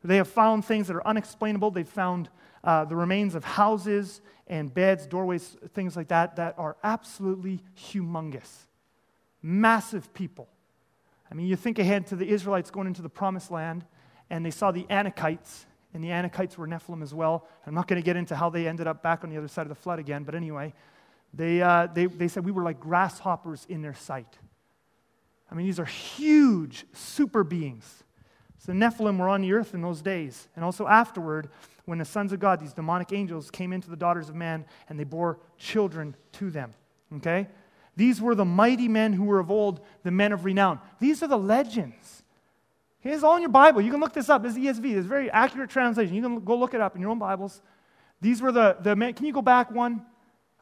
They 0.04 0.18
have 0.18 0.28
found 0.28 0.66
things 0.66 0.88
that 0.88 0.96
are 0.96 1.08
unexplainable. 1.08 1.72
They've 1.72 1.88
found 1.88 2.30
uh, 2.64 2.86
the 2.86 2.96
remains 2.96 3.34
of 3.34 3.46
houses 3.46 4.22
and 4.48 4.74
beds, 4.74 5.08
doorways, 5.08 5.56
things 5.74 5.96
like 5.96 6.10
that, 6.10 6.36
that 6.36 6.56
are 6.58 6.76
absolutely 6.84 7.64
humongous. 7.78 8.66
Massive 9.42 10.14
people. 10.14 10.50
I 11.32 11.34
mean, 11.34 11.48
you 11.48 11.56
think 11.56 11.80
ahead 11.80 12.08
to 12.08 12.18
the 12.18 12.28
Israelites 12.28 12.72
going 12.72 12.88
into 12.88 13.02
the 13.02 13.10
promised 13.10 13.52
land 13.52 13.86
and 14.32 14.46
they 14.46 14.50
saw 14.50 14.72
the 14.72 14.86
Anakites, 14.86 15.66
and 15.94 16.02
the 16.02 16.08
Anakites 16.08 16.58
were 16.58 16.66
Nephilim 16.66 17.04
as 17.04 17.14
well. 17.14 17.48
I'm 17.68 17.76
not 17.76 17.88
going 17.88 18.02
to 18.02 18.06
get 18.06 18.16
into 18.16 18.34
how 18.34 18.50
they 18.50 18.66
ended 18.66 18.88
up 18.88 19.04
back 19.04 19.24
on 19.26 19.30
the 19.30 19.38
other 19.38 19.50
side 19.50 19.64
of 19.64 19.70
the 19.70 19.76
flood 19.76 20.00
again, 20.00 20.24
but 20.24 20.34
anyway, 20.34 20.74
they, 21.34 21.62
uh, 21.62 21.88
they, 21.94 22.06
they 22.06 22.30
said 22.30 22.46
we 22.46 22.52
were 22.52 22.64
like 22.64 22.80
grasshoppers 22.80 23.66
in 23.70 23.82
their 23.82 23.94
sight. 23.94 24.38
I 25.52 25.56
mean, 25.56 25.66
these 25.66 25.80
are 25.80 25.86
huge 25.86 26.86
super 26.94 27.44
beings. 27.44 28.04
So 28.58 28.72
Nephilim 28.72 29.18
were 29.18 29.28
on 29.28 29.42
the 29.42 29.52
earth 29.52 29.74
in 29.74 29.82
those 29.82 30.02
days. 30.02 30.48
And 30.56 30.64
also 30.64 30.88
afterward, 30.88 31.50
when 31.86 31.98
the 31.98 32.06
sons 32.06 32.32
of 32.32 32.40
God, 32.40 32.62
these 32.62 32.74
demonic 32.74 33.12
angels, 33.12 33.52
came 33.52 33.74
into 33.74 33.90
the 33.90 33.98
daughters 33.98 34.30
of 34.30 34.36
man 34.36 34.66
and 34.88 34.98
they 34.98 35.04
bore 35.04 35.40
children 35.58 36.16
to 36.34 36.52
them. 36.52 36.74
Okay? 37.18 37.48
These 37.98 38.22
were 38.22 38.36
the 38.36 38.46
mighty 38.46 38.88
men 38.88 39.12
who 39.12 39.26
were 39.26 39.40
of 39.40 39.52
old, 39.52 39.82
the 40.04 40.12
men 40.12 40.32
of 40.32 40.46
renown. 40.46 40.80
These 41.00 41.22
are 41.22 41.28
the 41.28 41.38
legends. 41.38 42.21
It's 43.04 43.24
all 43.24 43.36
in 43.36 43.42
your 43.42 43.50
Bible. 43.50 43.82
You 43.82 43.92
can 43.92 44.00
look 44.00 44.14
this 44.14 44.30
up. 44.30 44.44
This 44.44 44.56
is 44.56 44.60
ESV. 44.60 45.00
A 45.00 45.02
very 45.02 45.32
accurate 45.32 45.70
translation. 45.72 46.14
You 46.14 46.22
can 46.22 46.40
go 46.44 46.56
look 46.56 46.74
it 46.74 46.82
up 46.82 46.96
in 46.96 47.02
your 47.02 47.10
own 47.10 47.18
Bibles. 47.18 47.62
These 48.22 48.42
were 48.42 48.52
the, 48.52 48.78
the 48.80 48.96
men. 48.96 49.14
Can 49.16 49.26
you 49.26 49.34
go 49.34 49.42
back 49.42 49.72
one? 49.72 50.06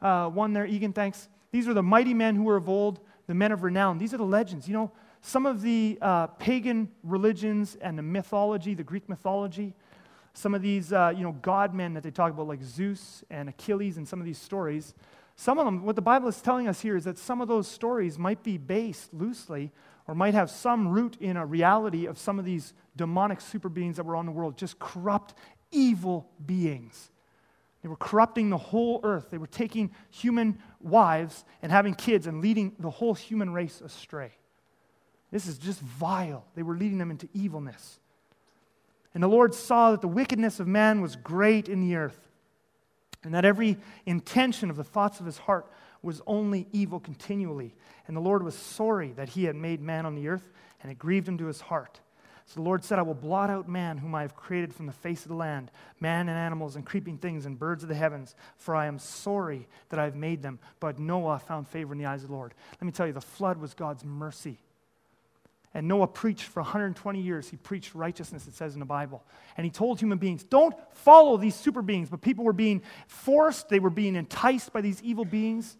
Uh, 0.00 0.30
one 0.30 0.54
there, 0.54 0.64
Egan, 0.64 0.94
thanks. 0.94 1.28
These 1.52 1.68
are 1.68 1.74
the 1.74 1.82
mighty 1.82 2.14
men 2.14 2.34
who 2.34 2.44
were 2.44 2.56
of 2.56 2.68
old, 2.68 3.00
the 3.26 3.34
men 3.34 3.52
of 3.52 3.62
renown. 3.62 3.98
These 3.98 4.14
are 4.14 4.16
the 4.16 4.24
legends. 4.24 4.66
You 4.66 4.72
know, 4.72 4.92
some 5.20 5.44
of 5.44 5.60
the 5.60 5.98
uh, 6.00 6.28
pagan 6.28 6.90
religions 7.02 7.76
and 7.82 7.98
the 7.98 8.02
mythology, 8.02 8.72
the 8.72 8.84
Greek 8.84 9.06
mythology, 9.08 9.74
some 10.32 10.54
of 10.54 10.62
these, 10.62 10.94
uh, 10.94 11.12
you 11.14 11.22
know, 11.22 11.32
god 11.42 11.74
men 11.74 11.92
that 11.92 12.02
they 12.02 12.10
talk 12.10 12.32
about, 12.32 12.46
like 12.46 12.62
Zeus 12.62 13.22
and 13.28 13.50
Achilles 13.50 13.98
and 13.98 14.08
some 14.08 14.20
of 14.20 14.24
these 14.24 14.38
stories, 14.38 14.94
some 15.36 15.58
of 15.58 15.66
them, 15.66 15.84
what 15.84 15.96
the 15.96 16.02
Bible 16.02 16.28
is 16.28 16.40
telling 16.40 16.68
us 16.68 16.80
here 16.80 16.96
is 16.96 17.04
that 17.04 17.18
some 17.18 17.40
of 17.40 17.48
those 17.48 17.68
stories 17.68 18.18
might 18.18 18.42
be 18.42 18.56
based 18.56 19.12
loosely 19.12 19.72
or 20.10 20.14
might 20.16 20.34
have 20.34 20.50
some 20.50 20.88
root 20.88 21.16
in 21.20 21.36
a 21.36 21.46
reality 21.46 22.06
of 22.06 22.18
some 22.18 22.40
of 22.40 22.44
these 22.44 22.74
demonic 22.96 23.40
super 23.40 23.68
beings 23.68 23.94
that 23.94 24.04
were 24.04 24.16
on 24.16 24.26
the 24.26 24.32
world, 24.32 24.58
just 24.58 24.76
corrupt, 24.80 25.34
evil 25.70 26.28
beings. 26.44 27.12
They 27.80 27.88
were 27.88 27.94
corrupting 27.94 28.50
the 28.50 28.58
whole 28.58 28.98
earth. 29.04 29.30
They 29.30 29.38
were 29.38 29.46
taking 29.46 29.92
human 30.08 30.58
wives 30.80 31.44
and 31.62 31.70
having 31.70 31.94
kids 31.94 32.26
and 32.26 32.40
leading 32.40 32.72
the 32.80 32.90
whole 32.90 33.14
human 33.14 33.52
race 33.52 33.80
astray. 33.80 34.32
This 35.30 35.46
is 35.46 35.58
just 35.58 35.78
vile. 35.78 36.44
They 36.56 36.64
were 36.64 36.76
leading 36.76 36.98
them 36.98 37.12
into 37.12 37.28
evilness. 37.32 38.00
And 39.14 39.22
the 39.22 39.28
Lord 39.28 39.54
saw 39.54 39.92
that 39.92 40.00
the 40.00 40.08
wickedness 40.08 40.58
of 40.58 40.66
man 40.66 41.00
was 41.02 41.14
great 41.14 41.68
in 41.68 41.82
the 41.82 41.94
earth, 41.94 42.18
and 43.22 43.32
that 43.32 43.44
every 43.44 43.76
intention 44.06 44.70
of 44.70 44.76
the 44.76 44.82
thoughts 44.82 45.20
of 45.20 45.26
his 45.26 45.38
heart 45.38 45.70
was 46.02 46.22
only 46.26 46.66
evil 46.72 47.00
continually. 47.00 47.74
And 48.06 48.16
the 48.16 48.20
Lord 48.20 48.42
was 48.42 48.54
sorry 48.54 49.12
that 49.12 49.30
he 49.30 49.44
had 49.44 49.56
made 49.56 49.80
man 49.80 50.06
on 50.06 50.14
the 50.14 50.28
earth, 50.28 50.50
and 50.82 50.90
it 50.90 50.98
grieved 50.98 51.28
him 51.28 51.38
to 51.38 51.46
his 51.46 51.60
heart. 51.60 52.00
So 52.46 52.54
the 52.54 52.62
Lord 52.62 52.82
said, 52.82 52.98
I 52.98 53.02
will 53.02 53.14
blot 53.14 53.48
out 53.48 53.68
man, 53.68 53.98
whom 53.98 54.12
I 54.12 54.22
have 54.22 54.34
created 54.34 54.74
from 54.74 54.86
the 54.86 54.92
face 54.92 55.22
of 55.22 55.28
the 55.28 55.36
land, 55.36 55.70
man 56.00 56.28
and 56.28 56.36
animals 56.36 56.74
and 56.74 56.84
creeping 56.84 57.16
things 57.16 57.46
and 57.46 57.56
birds 57.56 57.84
of 57.84 57.88
the 57.88 57.94
heavens, 57.94 58.34
for 58.56 58.74
I 58.74 58.86
am 58.86 58.98
sorry 58.98 59.68
that 59.90 60.00
I 60.00 60.04
have 60.04 60.16
made 60.16 60.42
them. 60.42 60.58
But 60.80 60.98
Noah 60.98 61.38
found 61.38 61.68
favor 61.68 61.92
in 61.92 61.98
the 61.98 62.06
eyes 62.06 62.22
of 62.22 62.28
the 62.28 62.34
Lord. 62.34 62.54
Let 62.72 62.86
me 62.86 62.90
tell 62.90 63.06
you, 63.06 63.12
the 63.12 63.20
flood 63.20 63.58
was 63.58 63.74
God's 63.74 64.04
mercy. 64.04 64.58
And 65.72 65.86
Noah 65.86 66.08
preached 66.08 66.42
for 66.42 66.60
120 66.60 67.20
years. 67.20 67.48
He 67.48 67.56
preached 67.56 67.94
righteousness, 67.94 68.48
it 68.48 68.54
says 68.54 68.74
in 68.74 68.80
the 68.80 68.86
Bible. 68.86 69.22
And 69.56 69.64
he 69.64 69.70
told 69.70 70.00
human 70.00 70.18
beings, 70.18 70.42
don't 70.42 70.74
follow 70.90 71.36
these 71.36 71.54
super 71.54 71.82
beings. 71.82 72.10
But 72.10 72.20
people 72.20 72.44
were 72.44 72.52
being 72.52 72.82
forced, 73.06 73.68
they 73.68 73.78
were 73.78 73.90
being 73.90 74.16
enticed 74.16 74.72
by 74.72 74.80
these 74.80 75.00
evil 75.02 75.24
beings 75.24 75.76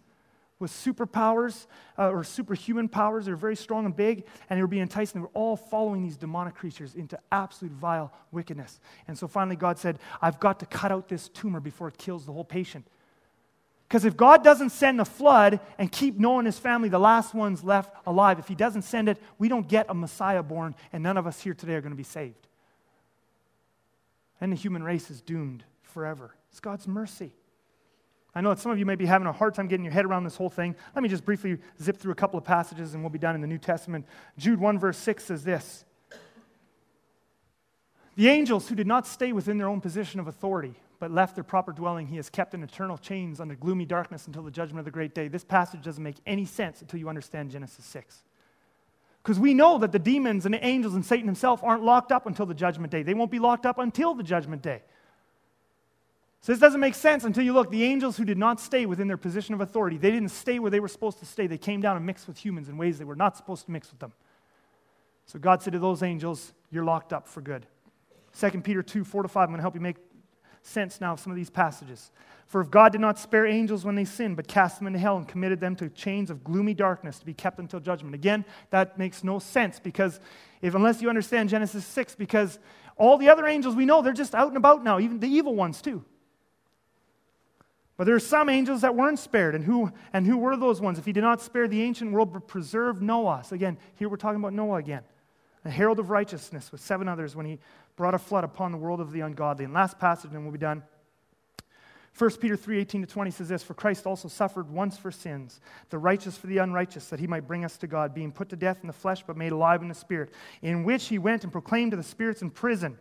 with 0.61 0.71
superpowers 0.71 1.67
uh, 1.99 2.11
or 2.11 2.23
superhuman 2.23 2.89
powers. 2.89 3.25
They 3.25 3.33
were 3.33 3.37
very 3.37 3.57
strong 3.57 3.87
and 3.87 3.97
big, 3.97 4.25
and 4.49 4.57
they 4.57 4.63
were 4.63 4.69
being 4.69 4.83
enticed, 4.83 5.15
and 5.15 5.23
they 5.23 5.27
were 5.27 5.33
all 5.35 5.57
following 5.57 6.03
these 6.03 6.17
demonic 6.17 6.55
creatures 6.55 6.95
into 6.95 7.19
absolute 7.33 7.73
vile 7.73 8.13
wickedness. 8.31 8.79
And 9.09 9.19
so 9.19 9.27
finally, 9.27 9.57
God 9.57 9.79
said, 9.79 9.99
I've 10.23 10.39
got 10.39 10.61
to 10.61 10.67
cut 10.67 10.93
out 10.93 11.09
this 11.09 11.29
tumor 11.31 11.59
before 11.59 11.89
it 11.89 11.99
kills 11.99 12.27
the 12.27 12.33
whole 12.33 12.45
patient. 12.45 12.87
Because 13.89 14.05
if 14.05 14.17
God 14.17 14.45
doesn't 14.45 14.71
send 14.71 15.01
the 15.01 15.05
flood 15.05 15.59
and 15.77 15.91
keep 15.91 16.17
Noah 16.17 16.39
and 16.39 16.47
his 16.47 16.61
family 16.61 16.89
the 16.89 17.01
last 17.01 17.35
ones 17.35 17.65
left 17.65 17.93
alive, 18.07 18.39
if 18.39 18.47
He 18.47 18.55
doesn't 18.55 18.83
send 18.83 19.09
it, 19.09 19.19
we 19.37 19.49
don't 19.49 19.67
get 19.67 19.87
a 19.89 19.95
Messiah 19.95 20.45
born, 20.45 20.77
and 20.93 21.03
none 21.03 21.17
of 21.17 21.27
us 21.27 21.41
here 21.41 21.55
today 21.55 21.75
are 21.75 21.81
going 21.81 21.91
to 21.91 21.97
be 21.97 22.05
saved. 22.05 22.47
And 24.41 24.53
the 24.53 24.57
human 24.57 24.85
race 24.85 25.11
is 25.11 25.21
doomed 25.21 25.65
forever. 25.83 26.37
It's 26.51 26.61
God's 26.61 26.87
mercy. 26.87 27.33
I 28.35 28.41
know 28.41 28.51
that 28.51 28.61
some 28.61 28.71
of 28.71 28.79
you 28.79 28.87
may 28.87 28.95
be 28.95 29.07
having 29.07 29.27
a 29.27 29.33
hard 29.33 29.55
time 29.55 29.67
getting 29.67 29.85
your 29.85 29.93
head 29.93 30.05
around 30.05 30.25
this 30.25 30.37
whole 30.37 30.51
thing. 30.51 30.77
Let 30.95 31.03
me 31.03 31.09
just 31.09 31.25
briefly 31.25 31.59
zip 31.83 31.97
through 31.97 32.13
a 32.13 32.17
couple 32.17 32.39
of 32.39 32.45
passages 32.45 32.95
and 32.95 33.03
we'll 33.03 33.11
be 33.11 33.19
done 33.19 33.35
in 33.35 33.41
the 33.41 33.47
New 33.47 33.59
Testament. 33.59 34.07
Jude 34.39 34.61
1, 34.61 34.79
verse 34.79 34.99
6 34.99 35.25
says 35.25 35.43
this 35.43 35.85
The 38.17 38.29
angels 38.29 38.69
who 38.69 38.77
did 38.77 38.87
not 38.87 39.07
stay 39.07 39.33
within 39.33 39.59
their 39.59 39.69
own 39.69 39.81
position 39.81 40.21
of 40.21 40.29
authority, 40.29 40.75
but 41.01 41.11
left 41.11 41.35
their 41.35 41.45
proper 41.45 41.73
dwelling, 41.73 42.07
he 42.07 42.17
has 42.17 42.31
kept 42.31 42.55
in 42.55 42.63
eternal 42.63 42.99
chains 42.99 43.41
under 43.41 43.57
gloomy 43.57 43.85
darkness 43.85 44.27
until 44.29 44.43
the 44.43 44.51
judgment 44.51 44.79
of 44.79 44.85
the 44.85 44.91
great 44.93 45.15
day. 45.15 45.27
This 45.27 45.45
passage 45.45 45.83
doesn't 45.83 46.03
make 46.03 46.17
any 46.25 46.45
sense 46.45 46.83
until 46.83 47.01
you 47.01 47.09
understand 47.09 47.51
Genesis 47.51 47.85
6. 47.87 48.23
Because 49.23 49.41
we 49.41 49.55
know 49.55 49.77
that 49.79 49.93
the 49.93 49.99
demons 49.99 50.47
and 50.47 50.55
the 50.55 50.65
angels 50.65 50.95
and 50.95 51.05
Satan 51.05 51.27
himself 51.27 51.63
aren't 51.63 51.83
locked 51.83 52.13
up 52.13 52.27
until 52.27 52.47
the 52.47 52.55
judgment 52.55 52.91
day. 52.91 53.03
They 53.03 53.13
won't 53.13 53.31
be 53.31 53.39
locked 53.39 53.67
up 53.67 53.79
until 53.79 54.15
the 54.15 54.23
judgment 54.23 54.63
day. 54.63 54.83
So 56.43 56.53
this 56.53 56.61
doesn't 56.61 56.81
make 56.81 56.95
sense 56.95 57.25
until 57.25 57.45
you 57.45 57.53
look. 57.53 57.71
The 57.71 57.85
angels 57.85 58.17
who 58.17 58.25
did 58.25 58.39
not 58.39 58.61
stay 58.61 58.87
within 58.87 59.09
their 59.09 59.19
position 59.19 59.55
of 59.55 59.61
authority, 59.61 59.99
they 59.99 60.11
didn't 60.11 60.31
stay 60.31 60.59
where 60.59 60.71
they 60.71 60.81
were 60.81 60.89
supposed 60.89 61.19
to 61.19 61.27
stay. 61.27 61.47
They 61.47 61.59
came 61.59 61.83
down 61.83 61.97
and 61.97 62.07
mixed 62.07 62.27
with 62.27 62.39
humans 62.39 62.69
in 62.69 62.79
ways 62.79 62.99
they 62.99 63.05
were 63.05 63.17
not 63.17 63.37
supposed 63.37 63.67
to 63.67 63.71
mix 63.71 63.91
with 63.91 64.01
them. 64.01 64.13
So 65.27 65.39
God 65.39 65.63
said 65.63 65.75
to 65.75 65.79
those 65.79 66.03
angels, 66.03 66.55
You're 66.71 66.85
locked 66.85 67.13
up 67.13 67.29
for 67.29 67.43
good. 67.43 67.67
2 68.39 68.63
Peter 68.63 68.83
2, 68.83 69.05
4 69.05 69.23
to 69.25 69.29
5. 69.29 69.43
I'm 69.43 69.49
going 69.49 69.59
to 69.59 69.63
help 69.63 69.75
you 69.75 69.81
make 69.81 69.97
sense 70.63 71.01
now 71.01 71.13
of 71.13 71.21
some 71.21 71.31
of 71.31 71.37
these 71.37 71.51
passages. 71.51 72.11
For 72.47 72.61
if 72.61 72.71
God 72.71 72.93
did 72.93 73.01
not 73.01 73.19
spare 73.19 73.47
angels 73.47 73.85
when 73.85 73.95
they 73.95 74.05
sinned, 74.05 74.37
but 74.37 74.49
cast 74.49 74.79
them 74.79 74.87
into 74.87 74.99
hell 74.99 75.17
and 75.17 75.29
committed 75.29 75.61
them 75.61 75.77
to 75.77 75.89
chains 75.91 76.31
of 76.31 76.43
gloomy 76.43 76.75
darkness 76.75 77.19
to 77.19 77.27
be 77.27 77.35
kept 77.35 77.59
until 77.59 77.81
judgment. 77.81 78.15
Again, 78.15 78.45
that 78.71 78.99
makes 78.99 79.23
no 79.23 79.39
sense 79.39 79.79
because 79.79 80.19
if 80.63 80.75
unless 80.75 81.01
you 81.01 81.09
understand 81.09 81.49
Genesis 81.49 81.85
6, 81.85 82.17
because 82.17 82.59
all 82.97 83.19
the 83.19 83.29
other 83.29 83.47
angels 83.47 83.77
we 83.77 83.85
know, 83.85 84.03
they're 84.03 84.13
just 84.13 84.35
out 84.35 84.49
and 84.49 84.57
about 84.57 84.83
now, 84.83 84.99
even 84.99 85.21
the 85.21 85.29
evil 85.29 85.55
ones 85.55 85.81
too. 85.81 86.05
But 88.01 88.07
there 88.07 88.15
are 88.15 88.19
some 88.19 88.49
angels 88.49 88.81
that 88.81 88.95
weren't 88.95 89.19
spared. 89.19 89.55
And 89.55 89.63
who, 89.63 89.93
and 90.15 90.27
who 90.27 90.39
were 90.39 90.57
those 90.57 90.81
ones? 90.81 90.99
If 90.99 91.05
he 91.05 91.13
did 91.13 91.21
not 91.21 91.43
spare 91.43 91.69
the 91.69 91.83
ancient 91.83 92.13
world, 92.13 92.33
but 92.33 92.49
preserved 92.49 93.03
Noah. 93.03 93.43
So 93.45 93.55
again, 93.55 93.77
here 93.97 94.09
we're 94.09 94.17
talking 94.17 94.41
about 94.41 94.55
Noah 94.55 94.79
again. 94.79 95.03
A 95.67 95.71
herald 95.71 95.99
of 95.99 96.09
righteousness 96.09 96.73
with 96.73 96.81
seven 96.81 97.09
others 97.09 97.37
when 97.37 97.45
he 97.45 97.59
brought 97.97 98.15
a 98.15 98.19
flood 98.19 98.43
upon 98.43 98.73
the 98.73 98.79
world 98.79 99.03
of 99.03 99.13
the 99.13 99.21
ungodly. 99.21 99.67
And 99.67 99.75
last 99.75 99.99
passage, 99.99 100.33
and 100.33 100.45
we'll 100.45 100.53
be 100.53 100.59
done. 100.59 100.83
1 102.17 102.31
Peter 102.39 102.57
3 102.57 102.81
18 102.81 103.03
to 103.03 103.07
20 103.07 103.33
says 103.33 103.51
this 103.51 103.63
For 103.63 103.75
Christ 103.75 104.07
also 104.07 104.29
suffered 104.29 104.71
once 104.71 104.97
for 104.97 105.11
sins, 105.11 105.61
the 105.91 105.99
righteous 105.99 106.39
for 106.39 106.47
the 106.47 106.57
unrighteous, 106.57 107.09
that 107.09 107.21
he 107.21 107.27
might 107.27 107.47
bring 107.47 107.67
us 107.67 107.77
to 107.77 107.87
God, 107.87 108.15
being 108.15 108.33
put 108.33 108.49
to 108.49 108.57
death 108.57 108.79
in 108.81 108.87
the 108.87 108.95
flesh, 108.95 109.23
but 109.27 109.37
made 109.37 109.53
alive 109.53 109.83
in 109.83 109.89
the 109.89 109.95
spirit, 109.95 110.31
in 110.63 110.85
which 110.85 111.09
he 111.09 111.19
went 111.19 111.43
and 111.43 111.53
proclaimed 111.53 111.91
to 111.91 111.99
the 111.99 112.03
spirits 112.03 112.41
in 112.41 112.49
prison. 112.49 112.97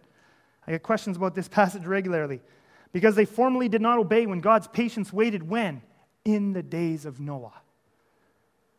I 0.68 0.72
get 0.72 0.84
questions 0.84 1.16
about 1.16 1.36
this 1.36 1.48
passage 1.48 1.86
regularly 1.86 2.42
because 2.92 3.16
they 3.16 3.26
formerly 3.26 3.70
did 3.70 3.82
not 3.82 4.00
obey 4.00 4.26
when 4.26 4.40
God's 4.40 4.68
patience 4.68 5.14
waited 5.14 5.48
when? 5.48 5.82
In 6.26 6.54
the 6.54 6.64
days 6.64 7.06
of 7.06 7.20
Noah. 7.20 7.54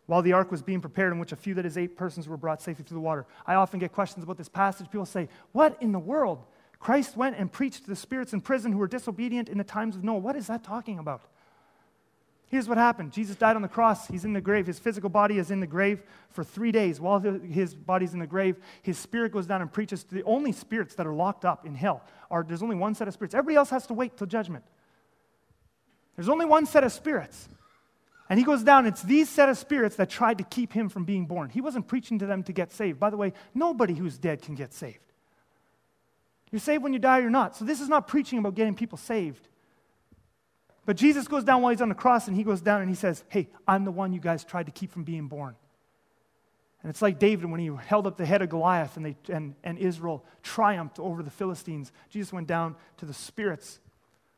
While 0.06 0.22
the 0.22 0.32
ark 0.32 0.50
was 0.50 0.62
being 0.62 0.80
prepared, 0.80 1.12
in 1.12 1.18
which 1.18 1.32
a 1.32 1.36
few, 1.36 1.54
that 1.54 1.64
is, 1.64 1.78
eight 1.78 1.96
persons, 1.96 2.28
were 2.28 2.36
brought 2.36 2.60
safely 2.60 2.84
through 2.84 2.96
the 2.96 3.00
water. 3.00 3.26
I 3.46 3.54
often 3.54 3.78
get 3.78 3.92
questions 3.92 4.24
about 4.24 4.36
this 4.36 4.48
passage. 4.48 4.90
People 4.90 5.06
say, 5.06 5.28
What 5.52 5.80
in 5.80 5.92
the 5.92 5.98
world? 5.98 6.44
Christ 6.80 7.16
went 7.16 7.36
and 7.36 7.52
preached 7.52 7.84
to 7.84 7.90
the 7.90 7.96
spirits 7.96 8.32
in 8.32 8.40
prison 8.40 8.72
who 8.72 8.78
were 8.78 8.88
disobedient 8.88 9.48
in 9.48 9.58
the 9.58 9.64
times 9.64 9.96
of 9.96 10.02
Noah. 10.02 10.18
What 10.18 10.34
is 10.34 10.48
that 10.48 10.64
talking 10.64 10.98
about? 10.98 11.22
Here's 12.50 12.68
what 12.68 12.78
happened 12.78 13.12
Jesus 13.12 13.36
died 13.36 13.54
on 13.54 13.62
the 13.62 13.68
cross. 13.68 14.08
He's 14.08 14.24
in 14.24 14.32
the 14.32 14.40
grave. 14.40 14.66
His 14.66 14.80
physical 14.80 15.08
body 15.08 15.38
is 15.38 15.52
in 15.52 15.60
the 15.60 15.66
grave 15.66 16.02
for 16.30 16.42
three 16.42 16.72
days. 16.72 17.00
While 17.00 17.20
his 17.20 17.74
body's 17.74 18.12
in 18.12 18.18
the 18.18 18.26
grave, 18.26 18.56
his 18.82 18.98
spirit 18.98 19.30
goes 19.32 19.46
down 19.46 19.62
and 19.62 19.72
preaches 19.72 20.02
to 20.04 20.14
the 20.14 20.24
only 20.24 20.50
spirits 20.50 20.96
that 20.96 21.06
are 21.06 21.14
locked 21.14 21.44
up 21.44 21.64
in 21.64 21.76
hell. 21.76 22.02
Are, 22.30 22.44
there's 22.44 22.62
only 22.62 22.76
one 22.76 22.94
set 22.94 23.08
of 23.08 23.14
spirits. 23.14 23.34
Everybody 23.34 23.56
else 23.56 23.70
has 23.70 23.86
to 23.88 23.94
wait 23.94 24.16
till 24.16 24.26
judgment. 24.26 24.64
There's 26.16 26.28
only 26.28 26.46
one 26.46 26.66
set 26.66 26.84
of 26.84 26.92
spirits. 26.92 27.48
And 28.28 28.38
he 28.38 28.44
goes 28.44 28.62
down. 28.62 28.86
It's 28.86 29.02
these 29.02 29.28
set 29.28 29.48
of 29.48 29.58
spirits 29.58 29.96
that 29.96 30.08
tried 30.08 30.38
to 30.38 30.44
keep 30.44 30.72
him 30.72 30.88
from 30.88 31.04
being 31.04 31.26
born. 31.26 31.50
He 31.50 31.60
wasn't 31.60 31.88
preaching 31.88 32.20
to 32.20 32.26
them 32.26 32.42
to 32.44 32.52
get 32.52 32.72
saved. 32.72 33.00
By 33.00 33.10
the 33.10 33.16
way, 33.16 33.32
nobody 33.54 33.94
who's 33.94 34.18
dead 34.18 34.42
can 34.42 34.54
get 34.54 34.72
saved. 34.72 34.98
You're 36.52 36.60
saved 36.60 36.82
when 36.82 36.92
you 36.92 36.98
die 36.98 37.18
or 37.18 37.22
you're 37.22 37.30
not. 37.30 37.56
So 37.56 37.64
this 37.64 37.80
is 37.80 37.88
not 37.88 38.06
preaching 38.06 38.38
about 38.38 38.54
getting 38.54 38.74
people 38.74 38.98
saved. 38.98 39.48
But 40.86 40.96
Jesus 40.96 41.28
goes 41.28 41.44
down 41.44 41.62
while 41.62 41.70
he's 41.70 41.82
on 41.82 41.88
the 41.88 41.94
cross 41.94 42.28
and 42.28 42.36
he 42.36 42.44
goes 42.44 42.60
down 42.60 42.80
and 42.80 42.88
he 42.88 42.96
says, 42.96 43.24
Hey, 43.28 43.48
I'm 43.66 43.84
the 43.84 43.92
one 43.92 44.12
you 44.12 44.20
guys 44.20 44.44
tried 44.44 44.66
to 44.66 44.72
keep 44.72 44.92
from 44.92 45.04
being 45.04 45.28
born. 45.28 45.56
And 46.82 46.88
it's 46.88 47.02
like 47.02 47.18
David 47.18 47.50
when 47.50 47.60
he 47.60 47.70
held 47.86 48.06
up 48.06 48.16
the 48.16 48.24
head 48.24 48.40
of 48.40 48.48
Goliath 48.48 48.96
and, 48.96 49.04
they, 49.04 49.16
and, 49.32 49.54
and 49.62 49.78
Israel 49.78 50.24
triumphed 50.42 50.98
over 50.98 51.22
the 51.22 51.30
Philistines. 51.30 51.92
Jesus 52.08 52.32
went 52.32 52.46
down 52.46 52.74
to 52.96 53.06
the 53.06 53.12
spirits 53.12 53.80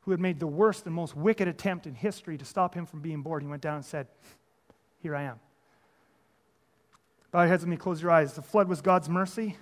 who 0.00 0.10
had 0.10 0.18
made 0.20 0.40
the 0.40 0.46
worst 0.46 0.84
and 0.86 0.94
most 0.94 1.16
wicked 1.16 1.46
attempt 1.46 1.86
in 1.86 1.94
history 1.94 2.36
to 2.36 2.44
stop 2.44 2.74
him 2.74 2.84
from 2.84 3.00
being 3.00 3.22
born. 3.22 3.42
He 3.42 3.46
went 3.46 3.62
down 3.62 3.76
and 3.76 3.84
said, 3.84 4.08
Here 4.98 5.14
I 5.14 5.22
am. 5.22 5.38
Bow 7.30 7.42
your 7.42 7.48
heads 7.48 7.62
with 7.62 7.70
me, 7.70 7.76
close 7.76 8.02
your 8.02 8.10
eyes. 8.10 8.34
The 8.34 8.42
flood 8.42 8.68
was 8.68 8.82
God's 8.82 9.08
mercy. 9.08 9.56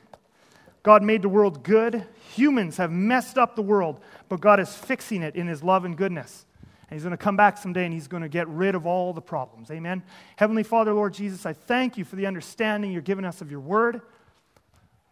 God 0.82 1.02
made 1.02 1.20
the 1.20 1.28
world 1.28 1.62
good. 1.62 2.06
Humans 2.34 2.78
have 2.78 2.90
messed 2.90 3.36
up 3.36 3.54
the 3.54 3.62
world, 3.62 4.00
but 4.30 4.40
God 4.40 4.58
is 4.58 4.74
fixing 4.74 5.22
it 5.22 5.36
in 5.36 5.46
His 5.46 5.62
love 5.62 5.84
and 5.84 5.96
goodness. 5.96 6.46
And 6.90 6.96
he's 6.98 7.04
going 7.04 7.12
to 7.12 7.16
come 7.16 7.36
back 7.36 7.56
someday 7.56 7.84
and 7.84 7.94
he's 7.94 8.08
going 8.08 8.24
to 8.24 8.28
get 8.28 8.48
rid 8.48 8.74
of 8.74 8.84
all 8.84 9.12
the 9.12 9.20
problems. 9.22 9.70
Amen. 9.70 10.02
Heavenly 10.34 10.64
Father, 10.64 10.92
Lord 10.92 11.14
Jesus, 11.14 11.46
I 11.46 11.52
thank 11.52 11.96
you 11.96 12.04
for 12.04 12.16
the 12.16 12.26
understanding 12.26 12.90
you're 12.90 13.00
giving 13.00 13.24
us 13.24 13.40
of 13.40 13.50
your 13.50 13.60
word. 13.60 14.02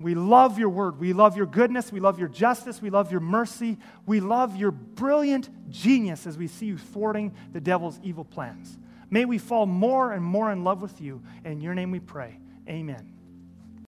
We 0.00 0.14
love 0.14 0.58
your 0.58 0.68
word. 0.68 0.98
We 0.98 1.12
love 1.12 1.36
your 1.36 1.46
goodness. 1.46 1.92
We 1.92 2.00
love 2.00 2.18
your 2.18 2.28
justice. 2.28 2.82
We 2.82 2.90
love 2.90 3.12
your 3.12 3.20
mercy. 3.20 3.78
We 4.06 4.20
love 4.20 4.56
your 4.56 4.72
brilliant 4.72 5.50
genius 5.70 6.26
as 6.26 6.36
we 6.36 6.48
see 6.48 6.66
you 6.66 6.78
thwarting 6.78 7.34
the 7.52 7.60
devil's 7.60 8.00
evil 8.02 8.24
plans. 8.24 8.76
May 9.10 9.24
we 9.24 9.38
fall 9.38 9.66
more 9.66 10.12
and 10.12 10.24
more 10.24 10.52
in 10.52 10.64
love 10.64 10.82
with 10.82 11.00
you. 11.00 11.22
In 11.44 11.60
your 11.60 11.74
name 11.74 11.90
we 11.90 12.00
pray. 12.00 12.38
Amen. 12.68 13.17